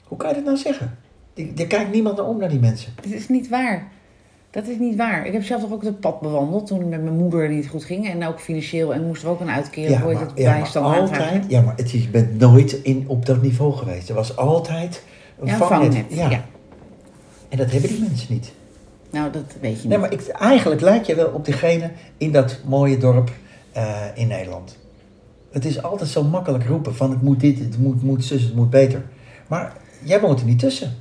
Hoe 0.04 0.18
kan 0.18 0.28
je 0.28 0.34
dat 0.34 0.44
nou 0.44 0.56
zeggen? 0.56 0.98
Er 1.56 1.66
kijkt 1.66 1.92
niemand 1.92 2.16
naar 2.16 2.26
om 2.26 2.38
naar 2.38 2.48
die 2.48 2.58
mensen. 2.58 2.92
Dat 2.94 3.12
is 3.12 3.28
niet 3.28 3.48
waar. 3.48 3.88
Dat 4.50 4.66
is 4.66 4.78
niet 4.78 4.96
waar. 4.96 5.26
Ik 5.26 5.32
heb 5.32 5.44
zelf 5.44 5.60
toch 5.60 5.72
ook 5.72 5.82
het 5.82 6.00
pad 6.00 6.20
bewandeld 6.20 6.66
toen 6.66 6.78
het 6.78 6.88
met 6.88 7.02
mijn 7.02 7.16
moeder 7.16 7.48
niet 7.48 7.68
goed 7.68 7.84
ging. 7.84 8.08
En 8.08 8.26
ook 8.26 8.40
financieel. 8.40 8.94
En 8.94 9.06
moesten 9.06 9.28
we 9.28 9.34
ook 9.34 9.40
een 9.40 9.50
uitkering. 9.50 10.00
hoe 10.00 10.10
heet 10.10 10.20
het, 10.20 10.32
ja, 10.34 10.58
bijstand 10.58 10.86
maar 10.86 11.00
aanvragen. 11.00 11.24
altijd, 11.24 11.50
ja, 11.50 11.60
maar 11.60 11.76
het, 11.76 11.90
je 11.90 12.08
bent 12.08 12.38
nooit 12.38 12.72
in, 12.72 13.04
op 13.06 13.26
dat 13.26 13.42
niveau 13.42 13.72
geweest. 13.72 14.08
Er 14.08 14.14
was 14.14 14.36
altijd 14.36 15.02
een 15.40 15.46
Ja, 15.46 15.56
vangnet. 15.56 15.94
vangnet. 15.94 16.18
Ja. 16.18 16.30
Ja. 16.30 16.44
En 17.48 17.56
dat 17.56 17.70
hebben 17.70 17.90
die 17.90 18.00
mensen 18.00 18.32
niet. 18.32 18.52
Nou, 19.10 19.30
dat 19.32 19.42
weet 19.60 19.70
je 19.72 19.78
niet. 19.78 19.88
Nee, 19.88 19.98
maar 19.98 20.12
ik, 20.12 20.26
eigenlijk 20.26 20.80
lijkt 20.80 21.06
je 21.06 21.14
wel 21.14 21.28
op 21.28 21.44
diegene 21.44 21.90
in 22.16 22.32
dat 22.32 22.58
mooie 22.64 22.98
dorp 22.98 23.30
eh, 23.72 24.04
in 24.14 24.28
Nederland. 24.28 24.78
Het 25.50 25.64
is 25.64 25.82
altijd 25.82 26.10
zo 26.10 26.24
makkelijk 26.24 26.64
roepen 26.64 26.94
van 26.94 27.10
het 27.10 27.22
moet 27.22 27.40
dit, 27.40 27.58
het 27.58 27.78
moet, 27.78 28.02
moet 28.02 28.24
zus, 28.24 28.42
het 28.42 28.54
moet 28.54 28.70
beter. 28.70 29.02
Maar 29.46 29.76
jij 30.04 30.20
woont 30.20 30.40
er 30.40 30.46
niet 30.46 30.58
tussen. 30.58 30.94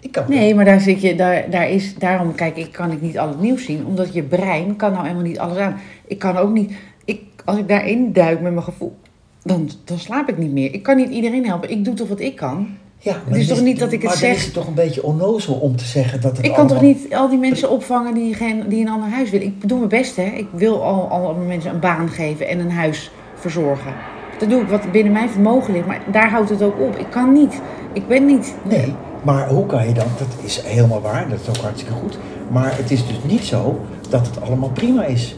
Ik 0.00 0.12
kan 0.12 0.24
Nee, 0.28 0.54
maar 0.54 0.64
daar 0.64 0.80
zit 0.80 1.00
je, 1.00 1.14
daar, 1.14 1.50
daar 1.50 1.70
is, 1.70 1.94
daarom 1.94 2.34
kijk 2.34 2.56
ik, 2.56 2.72
kan 2.72 2.90
ik 2.90 3.00
niet 3.00 3.18
al 3.18 3.28
het 3.28 3.40
nieuws 3.40 3.64
zien. 3.64 3.86
Omdat 3.86 4.12
je 4.12 4.22
brein 4.22 4.76
kan 4.76 4.92
nou 4.92 5.02
helemaal 5.02 5.24
niet 5.26 5.38
alles 5.38 5.56
aan. 5.56 5.76
Ik 6.06 6.18
kan 6.18 6.36
ook 6.36 6.52
niet, 6.52 6.72
ik, 7.04 7.22
als 7.44 7.58
ik 7.58 7.68
daarin 7.68 8.12
duik 8.12 8.40
met 8.40 8.52
mijn 8.52 8.64
gevoel, 8.64 8.96
dan, 9.42 9.70
dan 9.84 9.98
slaap 9.98 10.28
ik 10.28 10.38
niet 10.38 10.52
meer. 10.52 10.74
Ik 10.74 10.82
kan 10.82 10.96
niet 10.96 11.10
iedereen 11.10 11.46
helpen. 11.46 11.70
Ik 11.70 11.84
doe 11.84 11.94
toch 11.94 12.08
wat 12.08 12.20
ik 12.20 12.36
kan. 12.36 12.76
Ja, 13.04 13.16
maar 13.28 13.38
is 13.38 13.46
dan 13.46 13.56
toch 13.56 13.66
niet 13.66 13.78
dat 13.78 13.92
ik 13.92 14.00
het 14.00 14.10
maar 14.10 14.18
zeg? 14.18 14.36
is 14.36 14.44
het 14.44 14.54
toch 14.54 14.66
een 14.66 14.74
beetje 14.74 15.02
onnozel 15.02 15.54
om 15.54 15.76
te 15.76 15.84
zeggen 15.84 16.20
dat 16.20 16.36
het 16.36 16.46
Ik 16.46 16.52
kan 16.54 16.66
toch 16.66 16.80
niet 16.80 17.14
al 17.14 17.28
die 17.28 17.38
mensen 17.38 17.70
opvangen 17.70 18.14
die, 18.14 18.34
geen, 18.34 18.64
die 18.68 18.80
een 18.80 18.88
ander 18.92 19.08
huis 19.10 19.30
willen. 19.30 19.46
Ik 19.46 19.68
doe 19.68 19.76
mijn 19.78 19.88
best, 19.90 20.16
hè. 20.16 20.22
Ik 20.24 20.46
wil 20.52 20.82
al, 20.82 21.08
al 21.08 21.34
mensen 21.46 21.70
een 21.74 21.80
baan 21.80 22.08
geven 22.08 22.48
en 22.48 22.58
een 22.58 22.70
huis 22.70 23.10
verzorgen. 23.34 23.92
Dat 24.38 24.50
doe 24.50 24.60
ik 24.60 24.68
wat 24.68 24.92
binnen 24.92 25.12
mijn 25.12 25.30
vermogen 25.30 25.72
ligt, 25.72 25.86
maar 25.86 26.02
daar 26.12 26.30
houdt 26.30 26.50
het 26.50 26.62
ook 26.62 26.80
op. 26.80 26.96
Ik 26.96 27.10
kan 27.10 27.32
niet. 27.32 27.60
Ik 27.92 28.06
ben 28.08 28.26
niet. 28.26 28.54
Nee, 28.62 28.94
maar 29.22 29.48
hoe 29.48 29.66
kan 29.66 29.86
je 29.88 29.92
dan, 29.94 30.06
dat 30.18 30.44
is 30.44 30.60
helemaal 30.64 31.00
waar, 31.00 31.28
dat 31.28 31.40
is 31.40 31.48
ook 31.48 31.56
hartstikke 31.56 31.94
goed. 31.94 32.18
Maar 32.50 32.76
het 32.76 32.90
is 32.90 33.06
dus 33.06 33.16
niet 33.26 33.44
zo 33.44 33.80
dat 34.08 34.26
het 34.26 34.40
allemaal 34.40 34.70
prima 34.70 35.04
is. 35.04 35.36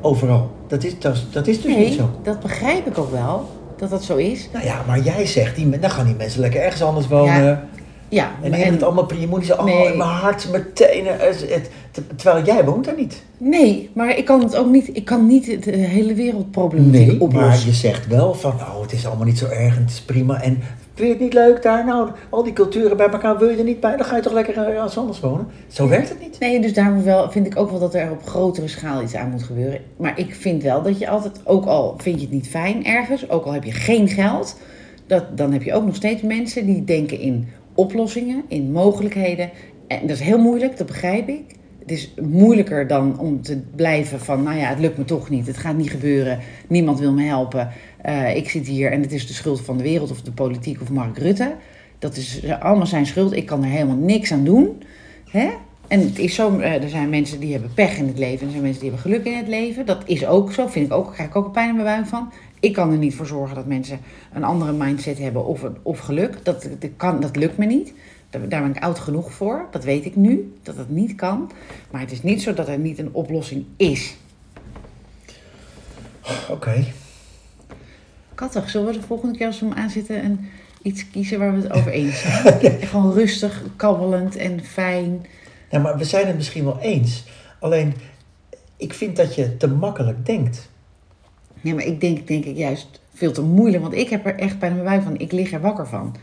Overal. 0.00 0.50
Dat 0.66 0.84
is, 0.84 0.98
dat, 0.98 1.14
is- 1.14 1.26
dat 1.30 1.46
is 1.46 1.56
dus 1.62 1.66
niet 1.76 1.76
Nee, 1.88 1.92
zo. 1.92 2.10
dat 2.22 2.40
begrijp 2.40 2.86
ik 2.86 2.98
ook 2.98 3.10
wel, 3.10 3.48
dat 3.78 3.90
dat 3.90 4.04
zo 4.04 4.16
is. 4.16 4.48
Nou 4.52 4.64
ja, 4.64 4.82
maar 4.86 4.98
jij 5.00 5.26
zegt, 5.26 5.56
die, 5.56 5.78
dan 5.78 5.90
gaan 5.90 6.06
die 6.06 6.14
mensen 6.14 6.40
lekker 6.40 6.60
ergens 6.60 6.82
anders 6.82 7.08
wonen. 7.08 7.44
Ja, 7.44 7.64
Ja, 8.08 8.24
En 8.24 8.30
die 8.40 8.50
maar- 8.50 8.58
hebben 8.58 8.74
het 8.76 8.84
allemaal 8.84 9.04
prima. 9.06 9.20
Je 9.22 9.28
moet 9.28 9.38
niet 9.38 9.46
zeggen, 9.48 9.64
oh, 9.64 9.74
Nee. 9.74 9.96
mijn 9.96 10.08
hart, 10.10 10.48
mijn 10.50 10.64
tenen. 10.74 11.16
Het, 11.18 11.70
terwijl 12.16 12.44
jij 12.44 12.64
woont 12.64 12.84
daar 12.84 12.96
niet. 12.96 13.22
nee, 13.38 13.90
maar 13.94 14.16
ik 14.18 14.24
kan 14.24 14.42
het 14.42 14.56
ook 14.56 14.70
niet. 14.70 14.88
Ik 14.96 15.04
kan 15.04 15.26
niet 15.26 15.64
de 15.64 15.70
hele 15.76 16.14
wereldproblematiek 16.14 16.92
Nee, 17.06 17.10
maar 17.16 17.20
oplossen. 17.20 17.68
je 17.68 17.74
zegt 17.74 18.06
wel 18.06 18.34
van, 18.34 18.50
oh, 18.52 18.80
het 18.82 18.92
is 18.92 19.06
allemaal 19.06 19.26
niet 19.26 19.38
zo 19.38 19.46
erg 19.46 19.76
en 19.76 19.82
het 19.82 19.90
is 19.90 20.00
prima. 20.00 20.42
En 20.42 20.58
vind 20.96 21.08
je 21.08 21.14
het 21.14 21.22
niet 21.22 21.32
leuk 21.32 21.62
daar? 21.62 21.84
Nou, 21.84 22.10
al 22.30 22.42
die 22.42 22.52
culturen 22.52 22.96
bij 22.96 23.08
elkaar, 23.08 23.38
wil 23.38 23.48
je 23.48 23.56
er 23.56 23.64
niet 23.64 23.80
bij? 23.80 23.96
Dan 23.96 24.06
ga 24.06 24.16
je 24.16 24.22
toch 24.22 24.32
lekker 24.32 24.56
ergens 24.56 24.98
anders 24.98 25.20
wonen? 25.20 25.46
Zo 25.66 25.88
werkt 25.88 26.08
het 26.08 26.20
niet. 26.20 26.38
Nee, 26.38 26.60
dus 26.60 26.74
daarom 26.74 27.02
wel, 27.02 27.30
vind 27.30 27.46
ik 27.46 27.58
ook 27.58 27.70
wel 27.70 27.80
dat 27.80 27.94
er 27.94 28.10
op 28.10 28.26
grotere 28.26 28.68
schaal 28.68 29.02
iets 29.02 29.14
aan 29.14 29.30
moet 29.30 29.42
gebeuren. 29.42 29.80
Maar 29.96 30.18
ik 30.18 30.34
vind 30.34 30.62
wel 30.62 30.82
dat 30.82 30.98
je 30.98 31.08
altijd, 31.08 31.40
ook 31.44 31.64
al 31.64 31.94
vind 31.98 32.16
je 32.16 32.26
het 32.26 32.34
niet 32.34 32.48
fijn 32.48 32.84
ergens, 32.84 33.30
ook 33.30 33.44
al 33.44 33.52
heb 33.52 33.64
je 33.64 33.72
geen 33.72 34.08
geld, 34.08 34.58
dat, 35.06 35.38
dan 35.38 35.52
heb 35.52 35.62
je 35.62 35.74
ook 35.74 35.84
nog 35.84 35.94
steeds 35.94 36.22
mensen 36.22 36.66
die 36.66 36.84
denken 36.84 37.18
in 37.18 37.48
oplossingen, 37.74 38.44
in 38.48 38.72
mogelijkheden. 38.72 39.50
En 39.86 40.00
dat 40.00 40.16
is 40.16 40.20
heel 40.20 40.38
moeilijk, 40.38 40.76
dat 40.76 40.86
begrijp 40.86 41.28
ik. 41.28 41.44
Het 41.78 41.90
is 41.90 42.14
moeilijker 42.20 42.86
dan 42.86 43.18
om 43.18 43.42
te 43.42 43.60
blijven 43.76 44.20
van, 44.20 44.42
nou 44.42 44.58
ja, 44.58 44.68
het 44.68 44.78
lukt 44.78 44.98
me 44.98 45.04
toch 45.04 45.30
niet, 45.30 45.46
het 45.46 45.56
gaat 45.56 45.76
niet 45.76 45.90
gebeuren, 45.90 46.38
niemand 46.68 46.98
wil 46.98 47.12
me 47.12 47.22
helpen. 47.22 47.68
Eh, 48.06 48.36
ik 48.36 48.48
zit 48.48 48.66
hier 48.66 48.92
en 48.92 49.00
het 49.00 49.12
is 49.12 49.26
de 49.26 49.32
schuld 49.32 49.60
van 49.60 49.76
de 49.76 49.82
wereld 49.82 50.10
of 50.10 50.22
de 50.22 50.32
politiek 50.32 50.80
of 50.80 50.90
Mark 50.90 51.18
Rutte. 51.18 51.54
Dat 51.98 52.16
is 52.16 52.50
allemaal 52.60 52.86
zijn 52.86 53.06
schuld. 53.06 53.32
Ik 53.32 53.46
kan 53.46 53.62
er 53.62 53.70
helemaal 53.70 53.96
niks 53.96 54.32
aan 54.32 54.44
doen. 54.44 54.82
Hè? 55.30 55.50
En 55.88 56.00
het 56.00 56.18
is 56.18 56.34
zo, 56.34 56.58
eh, 56.58 56.82
er 56.82 56.88
zijn 56.88 57.08
mensen 57.08 57.40
die 57.40 57.52
hebben 57.52 57.74
pech 57.74 57.98
in 57.98 58.06
het 58.06 58.18
leven. 58.18 58.38
En 58.38 58.44
er 58.44 58.50
zijn 58.50 58.62
mensen 58.62 58.80
die 58.80 58.90
hebben 58.90 59.10
geluk 59.10 59.26
in 59.26 59.36
het 59.36 59.48
leven. 59.48 59.86
Dat 59.86 60.02
is 60.04 60.26
ook 60.26 60.52
zo. 60.52 60.66
Vind 60.66 60.86
ik 60.86 60.92
ook, 60.92 61.12
krijg 61.12 61.28
ik 61.28 61.36
ook 61.36 61.44
een 61.44 61.50
pijn 61.50 61.68
in 61.68 61.74
mijn 61.74 61.86
buik 61.86 62.06
van. 62.06 62.32
Ik 62.60 62.72
kan 62.72 62.92
er 62.92 62.98
niet 62.98 63.14
voor 63.14 63.26
zorgen 63.26 63.56
dat 63.56 63.66
mensen 63.66 63.98
een 64.32 64.44
andere 64.44 64.72
mindset 64.72 65.18
hebben 65.18 65.46
of, 65.46 65.66
of 65.82 65.98
geluk. 65.98 66.44
Dat, 66.44 66.68
dat, 66.78 66.90
kan, 66.96 67.20
dat 67.20 67.36
lukt 67.36 67.56
me 67.56 67.66
niet. 67.66 67.92
Daar, 68.30 68.48
daar 68.48 68.62
ben 68.62 68.70
ik 68.70 68.82
oud 68.82 68.98
genoeg 68.98 69.32
voor. 69.32 69.66
Dat 69.70 69.84
weet 69.84 70.04
ik 70.04 70.16
nu, 70.16 70.54
dat 70.62 70.76
dat 70.76 70.88
niet 70.88 71.14
kan. 71.14 71.50
Maar 71.90 72.00
het 72.00 72.12
is 72.12 72.22
niet 72.22 72.42
zo 72.42 72.54
dat 72.54 72.68
er 72.68 72.78
niet 72.78 72.98
een 72.98 73.12
oplossing 73.12 73.64
is. 73.76 74.16
Oké. 76.50 76.84
Kattig, 78.36 78.70
zullen 78.70 78.86
we 78.86 78.92
de 78.92 79.06
volgende 79.06 79.38
keer 79.38 79.46
als 79.46 79.60
we 79.60 79.66
hem 79.66 79.74
aanzitten 79.74 80.22
en 80.22 80.48
iets 80.82 81.10
kiezen 81.10 81.38
waar 81.38 81.54
we 81.54 81.62
het 81.62 81.72
over 81.72 81.92
eens 81.92 82.20
zijn? 82.20 82.80
Gewoon 82.90 83.12
rustig, 83.12 83.62
kabbelend 83.76 84.36
en 84.36 84.64
fijn. 84.64 85.26
Nou, 85.70 85.82
maar 85.82 85.98
we 85.98 86.04
zijn 86.04 86.26
het 86.26 86.36
misschien 86.36 86.64
wel 86.64 86.78
eens. 86.80 87.24
Alleen, 87.60 87.94
ik 88.76 88.94
vind 88.94 89.16
dat 89.16 89.34
je 89.34 89.56
te 89.56 89.68
makkelijk 89.68 90.26
denkt. 90.26 90.68
Ja, 91.60 91.74
maar 91.74 91.84
ik 91.84 92.00
denk, 92.00 92.26
denk 92.26 92.44
ik 92.44 92.56
juist 92.56 93.00
veel 93.14 93.32
te 93.32 93.42
moeilijk, 93.42 93.82
want 93.82 93.94
ik 93.94 94.08
heb 94.08 94.26
er 94.26 94.38
echt 94.38 94.58
bijna 94.58 94.74
mijn 94.74 94.86
buik 94.86 95.02
van. 95.02 95.18
Ik 95.18 95.32
lig 95.32 95.52
er 95.52 95.60
wakker 95.60 95.86
van. 95.86 96.16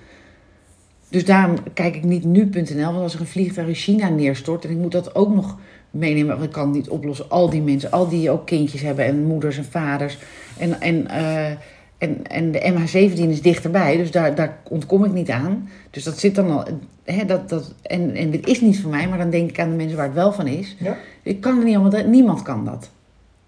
Dus 1.09 1.25
daarom 1.25 1.55
kijk 1.73 1.95
ik 1.95 2.03
niet 2.03 2.23
nu.nl, 2.23 2.91
want 2.91 3.03
als 3.03 3.13
er 3.13 3.19
een 3.19 3.27
vliegtuig 3.27 3.67
in 3.67 3.73
China 3.73 4.09
neerstort 4.09 4.65
en 4.65 4.71
ik 4.71 4.77
moet 4.77 4.91
dat 4.91 5.15
ook 5.15 5.33
nog 5.33 5.57
meenemen, 5.89 6.33
want 6.33 6.43
ik 6.43 6.51
kan 6.51 6.65
het 6.65 6.75
niet 6.75 6.89
oplossen. 6.89 7.29
Al 7.29 7.49
die 7.49 7.61
mensen, 7.61 7.91
al 7.91 8.09
die 8.09 8.29
ook 8.29 8.45
kindjes 8.45 8.81
hebben 8.81 9.05
en 9.05 9.23
moeders 9.23 9.57
en 9.57 9.65
vaders. 9.65 10.17
En, 10.57 10.81
en, 10.81 11.07
eh, 11.07 11.51
en, 12.03 12.27
en 12.27 12.51
de 12.51 12.59
MH17 12.73 13.29
is 13.29 13.41
dichterbij, 13.41 13.97
dus 13.97 14.11
daar, 14.11 14.35
daar 14.35 14.57
ontkom 14.69 15.05
ik 15.05 15.11
niet 15.11 15.29
aan. 15.29 15.69
Dus 15.89 16.03
dat 16.03 16.19
zit 16.19 16.35
dan 16.35 16.51
al. 16.51 16.63
Hè, 17.03 17.25
dat, 17.25 17.49
dat, 17.49 17.73
en, 17.81 18.15
en 18.15 18.31
dit 18.31 18.47
is 18.47 18.61
niet 18.61 18.79
van 18.79 18.89
mij, 18.89 19.07
maar 19.07 19.17
dan 19.17 19.29
denk 19.29 19.49
ik 19.49 19.59
aan 19.59 19.69
de 19.69 19.75
mensen 19.75 19.97
waar 19.97 20.05
het 20.05 20.15
wel 20.15 20.33
van 20.33 20.47
is. 20.47 20.75
Ja. 20.79 20.97
Ik 21.23 21.41
kan 21.41 21.55
het 21.55 21.65
niet 21.65 21.75
allemaal, 21.75 22.03
niemand 22.05 22.41
kan 22.41 22.65
dat 22.65 22.89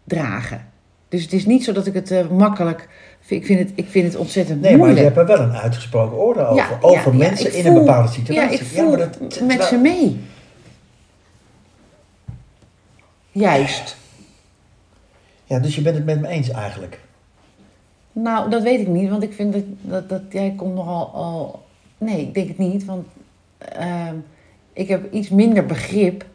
dragen. 0.03 0.65
Dus 1.09 1.23
het 1.23 1.33
is 1.33 1.45
niet 1.45 1.63
zo 1.63 1.71
dat 1.73 1.85
ik 1.87 1.93
het 1.93 2.11
eh, 2.11 2.27
makkelijk. 2.29 2.87
Ik 3.27 3.45
vind 3.45 3.59
het, 3.59 3.71
ik 3.75 3.87
vind 3.89 4.05
het 4.05 4.15
ontzettend 4.15 4.61
Nee, 4.61 4.77
maar 4.77 4.79
je 4.87 4.93
moeilijk. 4.93 5.15
hebt 5.15 5.29
er 5.29 5.37
wel 5.37 5.45
een 5.47 5.55
uitgesproken 5.55 6.17
orde 6.17 6.39
over. 6.45 6.55
Ja, 6.55 6.77
over 6.81 7.11
ja, 7.13 7.19
ja, 7.23 7.27
mensen 7.29 7.53
in 7.53 7.65
een 7.65 7.73
bepaalde 7.73 8.07
Ja, 8.07 8.13
situatie. 8.13 8.59
ik 8.59 8.65
voel 8.65 8.89
maar 8.89 8.97
dat- 8.97 9.19
met 9.19 9.29
terwijl- 9.31 9.63
ze 9.63 9.77
mee. 9.77 10.19
Juist. 13.31 13.97
Ja, 15.43 15.59
dus 15.59 15.75
je 15.75 15.81
bent 15.81 15.95
het 15.95 16.05
met 16.05 16.21
me 16.21 16.27
eens 16.27 16.49
eigenlijk. 16.49 16.99
Nou, 18.17 18.49
dat 18.49 18.63
weet 18.63 18.79
ik 18.79 18.87
niet, 18.87 19.09
want 19.09 19.23
ik 19.23 19.33
vind 19.33 19.53
dat, 19.53 19.63
dat, 19.81 20.09
dat 20.09 20.21
jij 20.29 20.53
komt 20.57 20.75
nogal 20.75 21.09
al. 21.13 21.63
Nee, 21.97 22.21
ik 22.21 22.33
denk 22.33 22.47
het 22.47 22.57
niet, 22.57 22.85
want 22.85 23.07
ehm, 23.57 24.15
ik 24.73 24.87
heb 24.87 25.11
iets 25.13 25.29
minder 25.29 25.65
begrip 25.65 26.25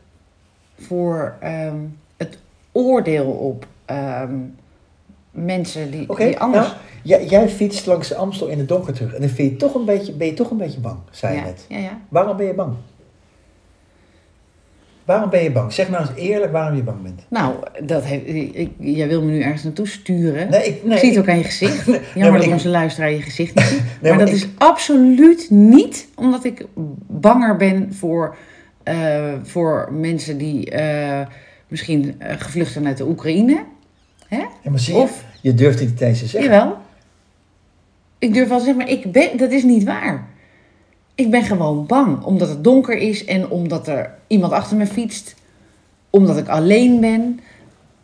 voor 0.79 1.37
ehm, 1.40 1.77
het 2.16 2.38
oordeel 2.73 3.31
op 3.31 3.66
ehm, 3.85 4.35
mensen 5.31 5.90
die, 5.90 6.09
anders. 6.38 6.66
nou, 6.66 6.79
jij, 7.03 7.27
jij 7.27 7.49
fietst 7.49 7.87
langs 7.87 8.09
de 8.09 8.14
Amstel 8.14 8.47
in 8.47 8.59
het 8.59 8.69
donker 8.69 8.93
terug. 8.93 9.14
En 9.14 9.21
dan 9.21 9.31
vind 9.31 9.51
je 9.51 9.57
toch 9.57 9.75
een 9.75 9.85
beetje, 9.85 10.12
ben 10.12 10.27
je 10.27 10.35
toch 10.35 10.51
een 10.51 10.57
beetje 10.57 10.81
bang, 10.81 10.99
zei 11.11 11.35
je 11.35 11.40
ja, 11.40 11.45
net. 11.47 11.64
ja, 11.69 11.79
ja. 11.79 12.01
Waarom 12.09 12.37
ben 12.37 12.47
je 12.47 12.55
bang? 12.55 12.75
Waarom 15.11 15.31
ben 15.31 15.42
je 15.42 15.51
bang? 15.51 15.73
Zeg 15.73 15.88
nou 15.88 16.03
eens 16.07 16.16
eerlijk 16.16 16.53
waarom 16.53 16.77
je 16.77 16.83
bang 16.83 17.03
bent. 17.03 17.20
Nou, 17.29 17.55
dat 17.85 18.05
heeft, 18.05 18.27
ik, 18.57 18.70
jij 18.79 19.09
wil 19.09 19.23
me 19.23 19.31
nu 19.31 19.40
ergens 19.42 19.62
naartoe 19.62 19.87
sturen. 19.88 20.51
Nee, 20.51 20.64
ik, 20.66 20.85
nee, 20.85 20.92
ik 20.94 20.99
zie 20.99 21.09
het 21.11 21.18
ook 21.18 21.29
aan 21.29 21.38
je 21.38 21.44
gezicht. 21.44 21.87
Nee, 21.87 22.01
Jammer 22.14 22.37
dat 22.38 22.46
ik- 22.46 22.53
onze 22.53 22.68
luisteraar 22.68 23.11
je 23.11 23.23
gezicht 23.23 23.55
niet 23.55 23.64
ziet. 23.64 23.81
Maar, 24.03 24.11
maar 24.11 24.18
dat 24.18 24.35
is 24.35 24.49
absoluut 24.59 25.51
niet 25.51 26.09
omdat 26.14 26.44
ik 26.44 26.66
banger 27.07 27.57
ben 27.57 27.94
voor, 27.94 28.37
eh, 28.83 29.33
voor 29.42 29.88
mensen 29.92 30.38
die 30.38 30.70
eh, 30.70 31.27
misschien 31.68 32.14
eh, 32.18 32.35
gevlucht 32.38 32.73
zijn 32.73 32.87
uit 32.87 32.96
de 32.96 33.07
Oekraïne. 33.09 33.64
Hè? 34.29 34.37
Ja, 34.62 34.70
maar 34.70 34.79
zie 34.79 34.94
je, 34.94 35.01
Of, 35.01 35.25
je 35.40 35.55
durft 35.55 35.79
het 35.81 35.88
niet 35.88 36.01
eens 36.01 36.18
te 36.18 36.27
zeggen. 36.27 36.51
jawel. 36.51 36.77
Ik 38.18 38.35
durf 38.35 38.49
wel 38.49 38.59
te 38.59 38.64
zeggen, 38.64 38.83
maar 38.85 38.92
ik 38.92 39.12
ben, 39.12 39.37
dat 39.37 39.51
is 39.51 39.62
niet 39.62 39.85
waar. 39.85 40.27
Ik 41.21 41.31
ben 41.31 41.43
gewoon 41.43 41.87
bang, 41.87 42.23
omdat 42.23 42.49
het 42.49 42.65
donker 42.65 42.97
is 42.97 43.25
en 43.25 43.51
omdat 43.51 43.89
er 43.89 44.15
iemand 44.27 44.53
achter 44.53 44.77
me 44.77 44.87
fietst. 44.87 45.35
Omdat 46.11 46.39
ik 46.39 46.49
alleen 46.49 47.01
ben. 47.01 47.41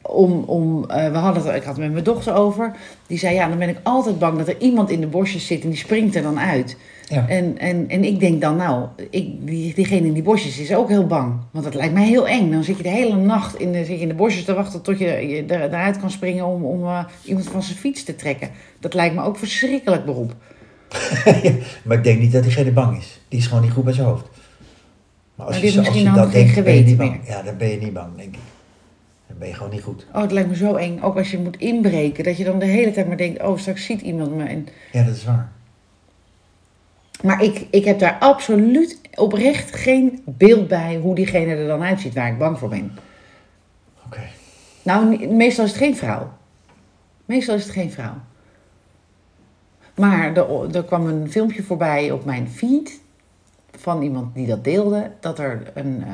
Om, 0.02 0.42
om, 0.46 0.90
eh, 0.90 1.10
we 1.10 1.16
hadden 1.16 1.42
het, 1.42 1.54
ik 1.54 1.62
had 1.62 1.74
het 1.74 1.84
met 1.84 1.92
mijn 1.92 2.04
dochter 2.04 2.34
over. 2.34 2.76
Die 3.06 3.18
zei, 3.18 3.34
ja, 3.34 3.48
dan 3.48 3.58
ben 3.58 3.68
ik 3.68 3.78
altijd 3.82 4.18
bang 4.18 4.38
dat 4.38 4.48
er 4.48 4.60
iemand 4.60 4.90
in 4.90 5.00
de 5.00 5.06
bosjes 5.06 5.46
zit 5.46 5.62
en 5.62 5.68
die 5.68 5.78
springt 5.78 6.14
er 6.14 6.22
dan 6.22 6.38
uit. 6.38 6.76
Ja. 7.08 7.28
En, 7.28 7.58
en, 7.58 7.88
en 7.88 8.04
ik 8.04 8.20
denk 8.20 8.40
dan, 8.40 8.56
nou, 8.56 8.86
ik, 9.10 9.46
die, 9.46 9.74
diegene 9.74 10.06
in 10.06 10.12
die 10.12 10.22
bosjes 10.22 10.58
is 10.58 10.74
ook 10.74 10.88
heel 10.88 11.06
bang. 11.06 11.34
Want 11.50 11.64
dat 11.64 11.74
lijkt 11.74 11.94
mij 11.94 12.06
heel 12.06 12.28
eng. 12.28 12.50
Dan 12.50 12.64
zit 12.64 12.76
je 12.76 12.82
de 12.82 12.88
hele 12.88 13.16
nacht 13.16 13.58
in 13.58 13.72
de, 13.72 13.78
zit 13.78 13.96
je 13.96 14.02
in 14.02 14.08
de 14.08 14.14
bosjes 14.14 14.44
te 14.44 14.54
wachten 14.54 14.82
tot 14.82 14.98
je, 14.98 15.06
je 15.06 15.44
er, 15.44 15.62
eruit 15.62 15.98
kan 15.98 16.10
springen 16.10 16.46
om, 16.46 16.64
om 16.64 16.84
eh, 16.84 17.04
iemand 17.24 17.48
van 17.48 17.62
zijn 17.62 17.78
fiets 17.78 18.04
te 18.04 18.16
trekken. 18.16 18.50
Dat 18.80 18.94
lijkt 18.94 19.14
me 19.14 19.22
ook 19.22 19.36
verschrikkelijk 19.36 20.04
beroep. 20.04 20.34
Maar 21.84 21.96
ik 21.96 22.04
denk 22.04 22.20
niet 22.20 22.32
dat 22.32 22.42
diegene 22.42 22.70
bang 22.70 22.98
is. 22.98 23.20
Die 23.28 23.38
is 23.38 23.46
gewoon 23.46 23.62
niet 23.62 23.72
goed 23.72 23.84
bij 23.84 23.92
zijn 23.92 24.06
hoofd. 24.06 24.24
Maar 25.34 25.46
als 25.46 25.54
Maar 25.56 25.64
je, 25.64 25.70
zo- 25.70 25.78
als 25.82 25.94
je 25.94 26.10
dat 26.12 26.32
denkt, 26.32 26.64
ben 26.64 26.74
je 26.74 26.82
niet 26.82 26.96
bang. 26.96 27.20
Ja, 27.26 27.42
dan 27.42 27.56
ben 27.56 27.68
je 27.68 27.76
niet 27.78 27.92
bang, 27.92 28.16
denk 28.16 28.34
ik. 28.34 28.40
Dan 29.26 29.38
ben 29.38 29.48
je 29.48 29.54
gewoon 29.54 29.70
niet 29.72 29.82
goed. 29.82 30.06
Oh, 30.14 30.20
het 30.22 30.32
lijkt 30.32 30.48
me 30.48 30.56
zo 30.56 30.74
eng. 30.74 31.00
Ook 31.00 31.16
als 31.16 31.30
je 31.30 31.38
moet 31.38 31.56
inbreken. 31.56 32.24
Dat 32.24 32.36
je 32.36 32.44
dan 32.44 32.58
de 32.58 32.64
hele 32.64 32.92
tijd 32.92 33.06
maar 33.08 33.16
denkt, 33.16 33.42
oh, 33.42 33.58
straks 33.58 33.84
ziet 33.84 34.00
iemand 34.00 34.34
me. 34.36 34.44
En, 34.44 34.68
Ja, 34.92 35.02
dat 35.02 35.14
is 35.16 35.24
waar. 35.24 35.48
maar 37.22 37.42
ik, 37.42 37.66
ik 37.70 37.84
heb 37.84 37.98
daar 37.98 38.16
absoluut 38.20 39.00
oprecht 39.14 39.76
geen 39.76 40.22
beeld 40.24 40.68
bij 40.68 40.96
hoe 40.96 41.14
diegene 41.14 41.54
er 41.54 41.66
dan 41.66 41.82
uitziet 41.82 42.14
waar 42.14 42.28
ik 42.28 42.38
bang 42.38 42.58
voor 42.58 42.68
ben. 42.68 42.92
Oké. 44.06 44.20
Nou, 44.82 45.26
meestal 45.28 45.64
is 45.64 45.70
het 45.70 45.80
geen 45.80 45.96
vrouw. 45.96 46.32
Meestal 47.24 47.54
is 47.54 47.62
het 47.62 47.72
geen 47.72 47.90
vrouw. 47.92 48.14
Maar 49.96 50.36
er, 50.36 50.76
er 50.76 50.84
kwam 50.84 51.06
een 51.06 51.30
filmpje 51.30 51.62
voorbij 51.62 52.10
op 52.10 52.24
mijn 52.24 52.48
feed 52.48 53.00
van 53.70 54.02
iemand 54.02 54.34
die 54.34 54.46
dat 54.46 54.64
deelde. 54.64 55.10
Dat 55.20 55.38
er 55.38 55.70
een, 55.74 56.02
eh, 56.02 56.12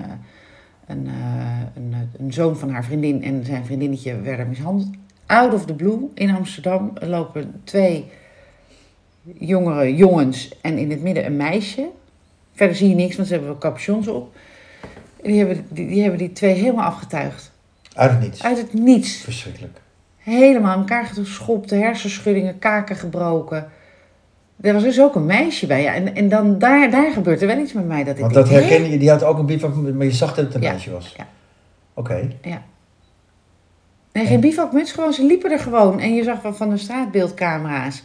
een, 0.87 1.07
eh, 1.07 1.61
een, 1.75 1.92
eh, 1.92 2.21
een 2.21 2.33
zoon 2.33 2.57
van 2.57 2.71
haar 2.71 2.85
vriendin 2.85 3.23
en 3.23 3.45
zijn 3.45 3.64
vriendinnetje 3.64 4.21
werden 4.21 4.49
mishandeld. 4.49 4.88
Out 5.27 5.55
of 5.55 5.64
the 5.64 5.75
blue 5.75 6.11
in 6.14 6.35
Amsterdam 6.35 6.92
lopen 6.95 7.61
twee 7.64 8.11
jongere 9.38 9.97
jongens 9.97 10.61
en 10.61 10.79
in 10.79 10.90
het 10.90 11.03
midden 11.03 11.27
een 11.27 11.37
meisje. 11.37 11.88
Verder 12.53 12.77
zie 12.77 12.88
je 12.88 12.95
niks, 12.95 13.16
want 13.16 13.29
ze 13.29 13.35
hebben 13.35 13.51
wel 13.53 13.61
capuchons 13.61 14.09
op. 14.09 14.37
Die 15.23 15.38
hebben 15.38 15.66
die, 15.68 15.87
die 15.87 16.01
hebben 16.01 16.18
die 16.18 16.33
twee 16.33 16.55
helemaal 16.55 16.85
afgetuigd. 16.85 17.53
Uit 17.95 18.11
het 18.11 18.21
niets. 18.21 18.42
Uit 18.42 18.59
het 18.59 18.73
niets. 18.73 19.16
Verschrikkelijk. 19.16 19.82
Helemaal 20.22 20.72
aan 20.72 20.78
elkaar 20.78 21.04
geschopt, 21.04 21.70
hersenschuddingen, 21.70 22.58
kaken 22.58 22.96
gebroken. 22.96 23.70
Er 24.61 24.72
was 24.72 24.82
dus 24.82 25.00
ook 25.00 25.14
een 25.14 25.26
meisje 25.26 25.66
bij. 25.66 25.82
Ja. 25.82 25.94
En, 25.94 26.14
en 26.14 26.28
dan 26.28 26.58
daar, 26.58 26.90
daar 26.90 27.12
gebeurt 27.12 27.40
er 27.40 27.46
wel 27.46 27.58
iets 27.58 27.72
met 27.72 27.87
mij. 27.87 28.04
Dat 28.04 28.14
ik 28.14 28.20
Want 28.20 28.35
dat 28.35 28.48
hè? 28.48 28.54
herkende 28.61 28.90
je, 28.90 28.98
die 28.98 29.11
had 29.11 29.24
ook 29.24 29.38
een 29.38 29.46
bivak, 29.46 29.74
maar 29.74 30.04
je 30.06 30.11
zag 30.12 30.35
dat 30.35 30.44
het 30.44 30.54
een 30.54 30.61
Ja, 30.62 30.70
meisje 30.70 30.90
was. 30.90 31.14
ja. 31.16 31.26
Oké. 31.94 32.28
Nee, 34.12 34.26
geen 34.26 34.40
bivakmuts, 34.40 34.92
gewoon, 34.92 35.12
ze 35.12 35.24
liepen 35.24 35.50
er 35.52 35.58
gewoon. 35.58 36.00
En 36.00 36.14
je 36.14 36.22
zag 36.22 36.42
wel 36.42 36.54
van 36.54 36.70
de 36.70 36.76
straatbeeldcamera's, 36.76 38.02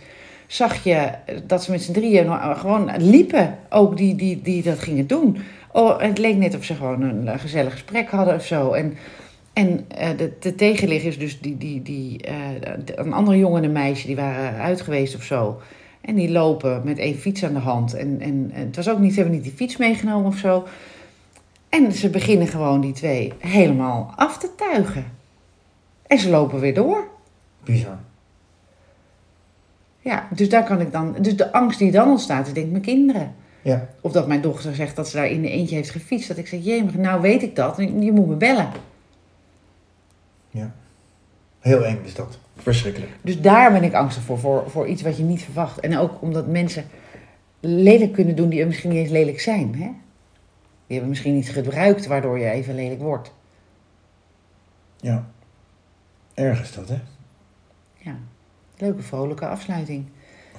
zag 0.47 0.83
je 0.83 1.09
dat 1.47 1.63
ze 1.63 1.71
met 1.71 1.81
z'n 1.81 1.91
drieën 1.91 2.25
nog- 2.25 2.59
gewoon 2.59 2.91
liepen. 2.97 3.57
Ook 3.69 3.97
die, 3.97 4.15
die, 4.15 4.41
die 4.41 4.63
dat 4.63 4.79
gingen 4.79 5.07
doen. 5.07 5.37
Oh, 5.71 5.99
het 6.01 6.17
leek 6.17 6.35
net 6.35 6.55
of 6.55 6.63
ze 6.63 6.73
gewoon 6.75 7.01
een 7.01 7.27
eh, 7.27 7.39
gezellig 7.39 7.71
gesprek 7.71 8.09
hadden 8.09 8.35
of 8.35 8.45
zo. 8.45 8.71
En, 8.73 8.97
en 9.57 9.85
eh, 9.87 10.09
de, 10.17 10.33
de 10.39 10.55
is 11.03 11.17
dus 11.19 11.39
die, 11.41 11.57
die, 11.57 11.81
die, 11.81 12.21
eh, 12.21 12.35
de- 12.85 12.99
een 12.99 13.13
andere 13.13 13.37
jongen 13.37 13.57
en 13.57 13.63
een 13.63 13.71
meisje, 13.71 14.07
die 14.07 14.15
waren 14.15 14.59
uit 14.59 14.81
geweest 14.81 15.15
of 15.15 15.23
zo. 15.23 15.61
En 16.01 16.15
die 16.15 16.31
lopen 16.31 16.81
met 16.83 16.97
één 16.97 17.15
fiets 17.15 17.43
aan 17.43 17.53
de 17.53 17.59
hand. 17.59 17.93
En, 17.93 18.21
en, 18.21 18.51
en 18.53 18.65
het 18.65 18.75
was 18.75 18.89
ook 18.89 18.99
niet, 18.99 19.13
ze 19.13 19.19
hebben 19.19 19.35
niet 19.35 19.45
die 19.45 19.55
fiets 19.55 19.77
meegenomen 19.77 20.27
of 20.27 20.37
zo. 20.37 20.67
En 21.69 21.91
ze 21.91 22.09
beginnen 22.09 22.47
gewoon 22.47 22.81
die 22.81 22.93
twee 22.93 23.33
helemaal 23.39 24.13
af 24.15 24.37
te 24.37 24.49
tuigen. 24.55 25.05
En 26.07 26.19
ze 26.19 26.29
lopen 26.29 26.59
weer 26.59 26.73
door. 26.73 27.07
Bizar. 27.63 27.99
Ja, 29.99 30.27
dus 30.35 30.49
daar 30.49 30.63
kan 30.63 30.81
ik 30.81 30.91
dan. 30.91 31.15
Dus 31.21 31.35
de 31.37 31.51
angst 31.51 31.79
die 31.79 31.91
dan 31.91 32.09
ontstaat, 32.09 32.47
is 32.47 32.53
denk 32.53 32.65
ik 32.65 32.71
mijn 32.71 32.83
kinderen. 32.83 33.35
Ja. 33.61 33.87
Of 34.01 34.11
dat 34.11 34.27
mijn 34.27 34.41
dochter 34.41 34.75
zegt 34.75 34.95
dat 34.95 35.07
ze 35.09 35.15
daar 35.15 35.27
in 35.27 35.41
de 35.41 35.49
eentje 35.49 35.75
heeft 35.75 35.89
gefietst. 35.89 36.27
Dat 36.27 36.37
ik 36.37 36.47
zeg, 36.47 36.63
jee, 36.63 36.83
nou 36.97 37.21
weet 37.21 37.43
ik 37.43 37.55
dat. 37.55 37.75
Je 37.77 38.11
moet 38.11 38.27
me 38.27 38.35
bellen. 38.35 38.69
Heel 41.67 41.85
eng 41.85 41.99
is 42.05 42.13
dat. 42.13 42.37
Verschrikkelijk. 42.57 43.11
Dus 43.21 43.41
daar 43.41 43.71
ben 43.71 43.83
ik 43.83 43.93
angstig 43.93 44.23
voor, 44.23 44.39
voor. 44.39 44.69
Voor 44.69 44.87
iets 44.87 45.01
wat 45.01 45.17
je 45.17 45.23
niet 45.23 45.41
verwacht. 45.43 45.79
En 45.79 45.97
ook 45.97 46.21
omdat 46.21 46.47
mensen 46.47 46.85
lelijk 47.59 48.13
kunnen 48.13 48.35
doen 48.35 48.49
die 48.49 48.65
misschien 48.65 48.89
niet 48.89 48.99
eens 48.99 49.09
lelijk 49.09 49.39
zijn. 49.39 49.75
Hè? 49.75 49.89
Die 50.87 50.95
hebben 50.97 51.09
misschien 51.09 51.35
iets 51.35 51.49
gebruikt 51.49 52.05
waardoor 52.07 52.39
je 52.39 52.49
even 52.49 52.75
lelijk 52.75 53.01
wordt. 53.01 53.31
Ja. 54.99 55.25
Erg 56.33 56.61
is 56.61 56.73
dat, 56.73 56.89
hè? 56.89 56.97
Ja, 57.97 58.15
leuke 58.77 59.01
vrolijke 59.01 59.47
afsluiting. 59.47 60.05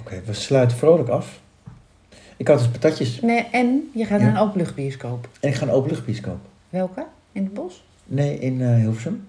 Oké, 0.01 0.23
we 0.25 0.33
sluiten 0.33 0.77
vrolijk 0.77 1.09
af. 1.09 1.41
Ik 2.37 2.49
had 2.49 2.59
dus 2.59 2.69
patatjes. 2.69 3.21
Nee, 3.21 3.47
en 3.53 3.91
je 3.95 4.05
gaat 4.05 4.21
Ja. 4.21 4.27
naar 4.27 4.35
een 4.37 4.43
openluchtbioscoop. 4.49 5.29
En 5.41 5.49
ik 5.49 5.55
ga 5.55 5.63
een 5.67 5.73
openluchtbioscoop. 5.73 6.39
Welke? 6.71 7.07
In 7.33 7.45
het 7.45 7.55
bos? 7.55 7.85
Nee, 8.05 8.39
in 8.39 8.63
eh, 8.63 8.75
Hilversum. 8.75 9.29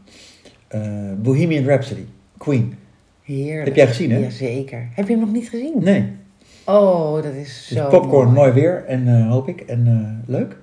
Eh, 0.70 0.82
Bohemian 1.18 1.66
Rhapsody. 1.66 2.06
Queen. 2.38 2.78
Heerlijk. 3.24 3.66
Heb 3.66 3.76
jij 3.76 3.88
gezien, 3.88 4.12
hè? 4.12 4.18
Jazeker. 4.18 4.88
Heb 4.94 5.08
je 5.08 5.12
hem 5.14 5.22
nog 5.22 5.32
niet 5.32 5.50
gezien? 5.50 5.74
Nee. 5.80 6.12
Oh, 6.66 7.14
dat 7.14 7.34
is 7.34 7.66
Dus 7.70 7.78
zo 7.78 7.88
popcorn, 7.90 8.28
mooi. 8.34 8.40
mooi 8.40 8.52
weer. 8.52 8.86
En 8.86 9.08
eh, 9.08 9.30
hoop 9.32 9.48
ik. 9.48 9.62
En 9.62 9.88
eh, 9.88 10.30
leuk. 10.36 10.58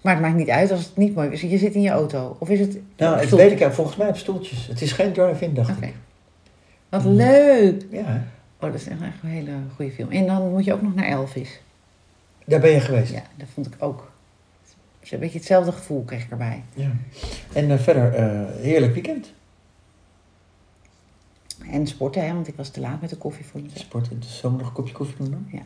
Maar 0.00 0.12
het 0.12 0.22
maakt 0.22 0.36
niet 0.36 0.50
uit 0.50 0.70
als 0.70 0.84
het 0.84 0.96
niet 0.96 1.14
mooi 1.14 1.28
is. 1.30 1.40
Je 1.40 1.58
zit 1.58 1.74
in 1.74 1.82
je 1.82 1.90
auto. 1.90 2.36
Of 2.38 2.48
is 2.48 2.60
het... 2.60 2.78
Nou, 2.96 3.18
het 3.18 3.30
weet 3.30 3.60
ik 3.60 3.72
volgens 3.72 3.96
mij 3.96 4.08
op 4.08 4.16
stoeltjes. 4.16 4.66
Het 4.66 4.82
is 4.82 4.92
geen 4.92 5.12
drive-in, 5.12 5.54
dacht 5.54 5.82
ik. 5.82 5.94
Wat 6.88 7.04
leuk. 7.04 7.86
Ja? 7.90 8.24
Oh, 8.60 8.70
dat 8.72 8.74
is 8.74 8.88
echt 8.88 9.00
een 9.22 9.28
hele 9.28 9.50
goede 9.76 9.90
film. 9.90 10.10
En 10.10 10.26
dan 10.26 10.50
moet 10.50 10.64
je 10.64 10.72
ook 10.72 10.82
nog 10.82 10.94
naar 10.94 11.04
Elvis. 11.04 11.60
daar 12.46 12.60
ben 12.60 12.70
je 12.70 12.80
geweest. 12.80 13.12
Ja, 13.12 13.22
dat 13.36 13.48
vond 13.54 13.66
ik 13.66 13.74
ook. 13.78 14.12
Dus 15.04 15.12
een 15.12 15.18
beetje 15.18 15.38
hetzelfde 15.38 15.72
gevoel 15.72 16.02
kreeg 16.02 16.24
ik 16.24 16.30
erbij. 16.30 16.62
Ja. 16.74 16.90
En 17.52 17.70
eh, 17.70 17.78
verder, 17.78 18.14
eh, 18.14 18.60
heerlijk 18.60 18.92
weekend. 18.94 19.32
En 21.70 21.86
sporten, 21.86 22.26
hè, 22.26 22.32
want 22.32 22.48
ik 22.48 22.56
was 22.56 22.68
te 22.68 22.80
laat 22.80 23.00
met 23.00 23.10
de 23.10 23.16
koffie, 23.16 23.44
vond 23.44 23.64
ik. 23.64 23.78
Sport, 23.78 24.08
zullen 24.20 24.56
we 24.56 24.62
nog 24.62 24.66
een 24.66 24.72
kopje 24.74 24.92
koffie 24.92 25.16
doen 25.16 25.30
dan? 25.30 25.46
Ja. 25.52 25.62